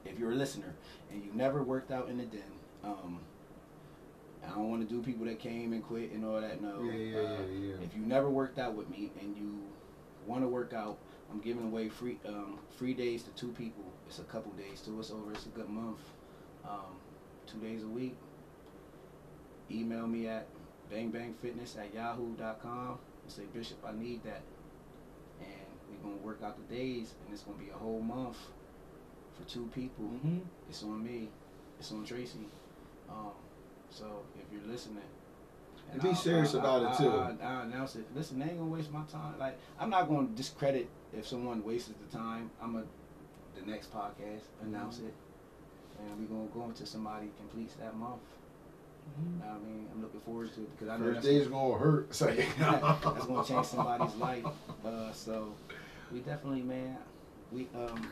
if 0.04 0.16
you're 0.16 0.30
a 0.30 0.36
listener 0.36 0.72
and 1.10 1.24
you 1.24 1.32
never 1.34 1.64
worked 1.64 1.90
out 1.90 2.08
in 2.08 2.18
the 2.18 2.24
den, 2.24 2.42
um, 2.84 3.18
I 4.46 4.50
don't 4.50 4.70
want 4.70 4.88
to 4.88 4.94
do 4.94 5.02
people 5.02 5.26
that 5.26 5.40
came 5.40 5.72
and 5.72 5.82
quit 5.82 6.12
and 6.12 6.24
all 6.24 6.40
that. 6.40 6.62
No. 6.62 6.84
Yeah, 6.84 6.92
yeah, 6.92 7.18
Uh, 7.18 7.22
yeah, 7.22 7.68
yeah. 7.70 7.74
If 7.82 7.96
you 7.96 8.02
never 8.02 8.30
worked 8.30 8.60
out 8.60 8.74
with 8.76 8.88
me 8.90 9.10
and 9.20 9.36
you 9.36 9.58
want 10.24 10.42
to 10.44 10.48
work 10.48 10.72
out, 10.72 10.98
I'm 11.32 11.40
giving 11.40 11.64
away 11.64 11.88
free 11.88 12.18
um, 12.28 12.60
free 12.78 12.94
days 12.94 13.24
to 13.24 13.30
two 13.30 13.48
people. 13.48 13.84
It's 14.06 14.20
a 14.20 14.22
couple 14.22 14.52
days 14.52 14.82
too. 14.82 15.00
It's 15.00 15.10
over. 15.10 15.32
It's 15.32 15.46
a 15.46 15.50
good 15.50 15.68
month. 15.68 15.98
Um, 16.64 16.94
two 17.50 17.58
days 17.58 17.82
a 17.82 17.88
week. 17.88 18.16
Email 19.70 20.06
me 20.06 20.26
at 20.26 20.46
bangbangfitness 20.92 21.78
at 21.78 21.94
yahoo.com 21.94 22.98
and 23.22 23.32
say, 23.32 23.42
Bishop, 23.52 23.78
I 23.86 23.92
need 23.92 24.22
that. 24.24 24.42
And 25.40 25.48
we're 25.88 26.02
going 26.02 26.18
to 26.18 26.24
work 26.24 26.40
out 26.44 26.56
the 26.68 26.74
days, 26.74 27.14
and 27.24 27.32
it's 27.32 27.42
going 27.42 27.58
to 27.58 27.64
be 27.64 27.70
a 27.70 27.74
whole 27.76 28.00
month 28.00 28.36
for 29.36 29.48
two 29.48 29.68
people. 29.74 30.06
Mm-hmm. 30.06 30.38
It's 30.68 30.82
on 30.82 31.02
me. 31.04 31.28
It's 31.78 31.92
on 31.92 32.04
Tracy. 32.04 32.38
Um, 33.08 33.30
so 33.90 34.22
if 34.38 34.44
you're 34.52 34.70
listening, 34.70 34.98
And 35.92 36.00
be 36.02 36.08
I'll- 36.08 36.14
serious 36.14 36.54
I'll- 36.54 36.60
about 36.60 36.82
it, 36.82 36.86
I'll- 36.86 36.96
too. 37.36 37.42
I'll 37.42 37.62
announce 37.62 37.96
it. 37.96 38.04
Listen, 38.14 38.38
they 38.38 38.46
ain't 38.46 38.58
gonna 38.58 38.70
waste 38.70 38.92
my 38.92 39.02
time. 39.10 39.36
Like 39.38 39.58
I'm 39.80 39.90
not 39.90 40.08
gonna 40.08 40.28
discredit 40.28 40.88
if 41.16 41.26
someone 41.26 41.64
wastes 41.64 41.90
the 42.10 42.16
time. 42.16 42.50
I'm 42.62 42.76
a 42.76 42.84
the 43.58 43.68
next 43.68 43.92
podcast 43.92 44.42
announce 44.62 44.98
Mm-hmm. 44.98 45.06
it, 45.08 45.14
and 46.08 46.18
we're 46.20 46.36
gonna 46.36 46.48
go 46.52 46.64
until 46.64 46.86
somebody 46.86 47.30
completes 47.38 47.74
that 47.74 47.96
month. 47.96 48.20
You 49.18 49.38
know 49.40 49.46
what 49.46 49.56
I 49.56 49.58
mean, 49.68 49.86
I'm 49.92 50.02
looking 50.02 50.20
forward 50.20 50.54
to 50.54 50.60
it 50.62 50.70
because 50.78 50.88
I 50.88 50.96
know 50.96 51.04
First 51.04 51.14
that's 51.16 51.26
day's 51.26 51.48
gonna 51.48 51.78
hurt. 51.78 52.06
It's 52.10 52.20
like, 52.20 52.46
that's 52.58 53.26
gonna 53.26 53.44
change 53.44 53.66
somebody's 53.66 54.14
life. 54.16 54.44
Uh, 54.84 55.12
so 55.12 55.52
we 56.12 56.20
definitely, 56.20 56.62
man, 56.62 56.96
we 57.52 57.66
um, 57.74 58.08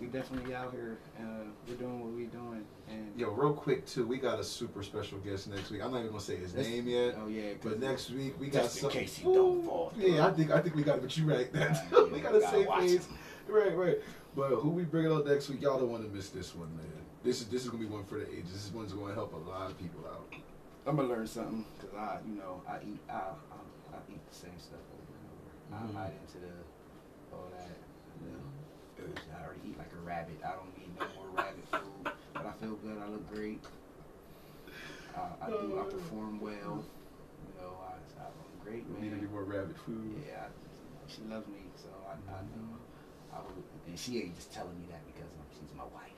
we 0.00 0.06
definitely 0.06 0.54
out 0.54 0.72
here. 0.72 0.98
Uh, 1.18 1.44
we're 1.68 1.74
doing 1.74 2.00
what 2.00 2.10
we're 2.12 2.26
doing, 2.26 2.64
and 2.88 3.12
Yo, 3.18 3.30
real 3.30 3.52
quick 3.52 3.84
too, 3.86 4.06
we 4.06 4.16
got 4.16 4.38
a 4.40 4.44
super 4.44 4.82
special 4.82 5.18
guest 5.18 5.48
next 5.48 5.70
week. 5.70 5.82
I'm 5.82 5.90
not 5.90 5.98
even 5.98 6.10
gonna 6.10 6.20
say 6.22 6.36
his 6.36 6.52
That's- 6.52 6.72
name 6.72 6.86
yet, 6.88 7.16
Oh 7.22 7.26
yeah. 7.28 7.52
but 7.62 7.80
next 7.80 8.10
week 8.10 8.34
we 8.40 8.46
got 8.48 8.62
just 8.62 8.76
in 8.76 8.80
some. 8.82 8.90
case 8.90 9.16
he 9.16 9.24
don't 9.24 9.62
fall. 9.64 9.90
through. 9.90 10.08
Yeah, 10.14 10.26
I 10.26 10.30
think 10.32 10.50
I 10.52 10.60
think 10.60 10.74
we 10.76 10.82
got 10.84 10.98
it. 10.98 11.02
But 11.02 11.16
you 11.16 11.24
right, 11.26 11.52
that 11.52 11.86
Yeah, 11.92 12.02
we 12.04 12.20
got 12.20 12.32
the 12.32 12.40
gotta 12.40 12.56
same 12.56 12.66
watch 12.66 12.80
face. 12.82 13.08
Right, 13.48 13.76
right. 13.76 13.98
But 14.36 14.50
who 14.56 14.70
we 14.70 14.84
bringing 14.84 15.10
on 15.12 15.24
next 15.26 15.48
week? 15.48 15.62
Y'all 15.62 15.78
don't 15.78 15.90
want 15.90 16.04
to 16.04 16.10
miss 16.10 16.28
this 16.30 16.54
one, 16.54 16.68
man. 16.76 16.86
This 17.22 17.40
is 17.40 17.48
this 17.48 17.64
is 17.64 17.68
gonna 17.68 17.82
be 17.82 17.88
one 17.90 18.04
for 18.04 18.18
the 18.18 18.30
ages. 18.30 18.52
This 18.52 18.72
one's 18.72 18.92
gonna 18.92 19.14
help 19.14 19.34
a 19.34 19.50
lot 19.50 19.70
of 19.70 19.78
people 19.78 20.00
out. 20.06 20.32
I'm 20.86 20.96
gonna 20.96 21.08
learn 21.08 21.26
something 21.26 21.64
because 21.78 21.94
I, 21.96 22.18
you 22.26 22.36
know, 22.36 22.62
I 22.66 22.78
eat, 22.80 23.00
I, 23.10 23.36
I, 23.52 23.58
I 23.92 23.98
eat 24.08 24.22
the 24.30 24.34
same 24.34 24.56
stuff 24.56 24.80
over 24.96 25.12
and 25.12 25.26
over. 25.28 25.84
I'm 25.84 25.92
not 25.92 26.12
into 26.16 26.38
the 26.40 26.54
all 27.36 27.50
that. 27.52 27.76
You 28.24 28.32
know, 28.32 29.12
I 29.36 29.44
already 29.44 29.60
eat 29.68 29.76
like 29.78 29.92
a 29.92 30.00
rabbit. 30.06 30.40
I 30.44 30.52
don't 30.56 30.72
need 30.78 30.88
no 30.98 31.04
more 31.20 31.28
rabbit 31.36 31.66
food. 31.70 32.12
But 32.32 32.46
I 32.46 32.52
feel 32.62 32.76
good. 32.80 32.96
I 32.96 33.08
look 33.10 33.28
great. 33.34 33.60
Uh, 35.14 35.36
I 35.42 35.50
do. 35.50 35.76
I 35.80 35.84
perform 35.90 36.40
well. 36.40 36.80
You 36.80 37.52
know, 37.60 37.76
I, 37.84 37.92
I'm 38.24 38.32
great, 38.64 38.84
We 38.88 39.02
need 39.02 39.12
any 39.12 39.22
man. 39.28 39.32
more 39.32 39.44
rabbit 39.44 39.76
food? 39.84 40.16
Yeah, 40.26 40.48
I, 40.48 41.10
she 41.10 41.20
loves 41.28 41.46
me, 41.48 41.60
so 41.76 41.88
I, 42.08 42.14
I 42.32 42.40
know. 42.56 42.78
I 43.34 43.38
would, 43.44 43.62
and 43.90 43.98
she 43.98 44.18
ain't 44.18 44.36
just 44.36 44.52
telling 44.52 44.78
me 44.80 44.86
that 44.90 45.00
because 45.06 45.28
she's 45.52 45.76
my 45.76 45.84
wife. 45.84 46.16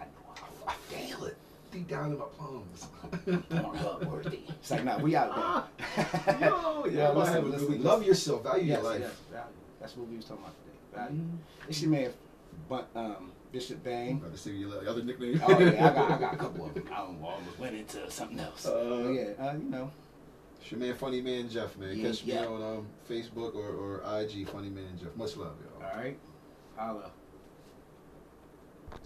I 0.00 0.04
know. 0.04 0.66
I, 0.66 0.70
I 0.72 0.74
feel 0.74 1.24
it 1.26 1.36
deep 1.70 1.88
down 1.88 2.12
in 2.12 2.18
my 2.18 2.24
palms. 2.38 2.86
Pornhub 3.50 4.04
worthy. 4.06 4.40
It's 4.48 4.70
like, 4.70 4.84
nah, 4.84 4.98
we 4.98 5.14
out 5.16 5.68
there. 5.96 6.38
Yo, 6.40 6.86
yeah, 6.90 7.10
listen, 7.10 7.34
have 7.34 7.44
listen, 7.46 7.68
listen. 7.68 7.82
Love 7.82 8.04
yourself, 8.06 8.42
value 8.42 8.64
yes, 8.64 8.82
your 8.82 8.90
life. 8.90 9.00
yes, 9.00 9.12
value. 9.30 9.46
That's 9.80 9.96
what 9.96 10.08
we 10.08 10.16
was 10.16 10.24
talking 10.24 10.44
about 10.44 10.54
today. 10.64 11.04
Value. 11.04 11.20
Mhm. 11.20 11.68
It's 11.68 11.82
your 11.82 11.90
man, 11.90 12.10
but 12.68 12.88
um, 12.94 13.32
Bishop 13.52 13.84
Bang. 13.84 14.16
About 14.18 14.32
to 14.32 14.38
say 14.38 14.52
your 14.52 14.88
other 14.88 15.02
nickname. 15.04 15.40
oh 15.46 15.58
yeah, 15.58 15.86
I 15.88 15.92
got, 15.94 16.10
I 16.10 16.18
got 16.18 16.34
a 16.34 16.36
couple 16.44 16.66
of 16.66 16.74
them. 16.74 16.88
I 16.92 16.96
almost 16.98 17.58
went 17.58 17.74
into 17.76 18.10
something 18.10 18.40
else. 18.40 18.66
Uh, 18.66 19.10
yeah, 19.12 19.44
uh, 19.44 19.52
you 19.54 19.68
know, 19.68 19.90
It's 20.60 20.70
your 20.70 20.80
man, 20.80 20.94
Funny 20.94 21.20
Man 21.20 21.48
Jeff, 21.48 21.76
man. 21.76 21.96
Yeah, 21.98 22.08
Catch 22.08 22.24
me 22.24 22.32
yeah. 22.34 22.46
on 22.46 22.62
um, 22.62 22.86
Facebook 23.10 23.54
or, 23.54 24.00
or 24.02 24.20
IG, 24.20 24.48
Funny 24.48 24.70
Man 24.70 24.96
Jeff. 25.00 25.14
Much 25.16 25.36
love, 25.36 25.54
y'all. 25.60 25.88
all 25.90 25.96
right, 25.98 26.16
holla. 26.76 27.23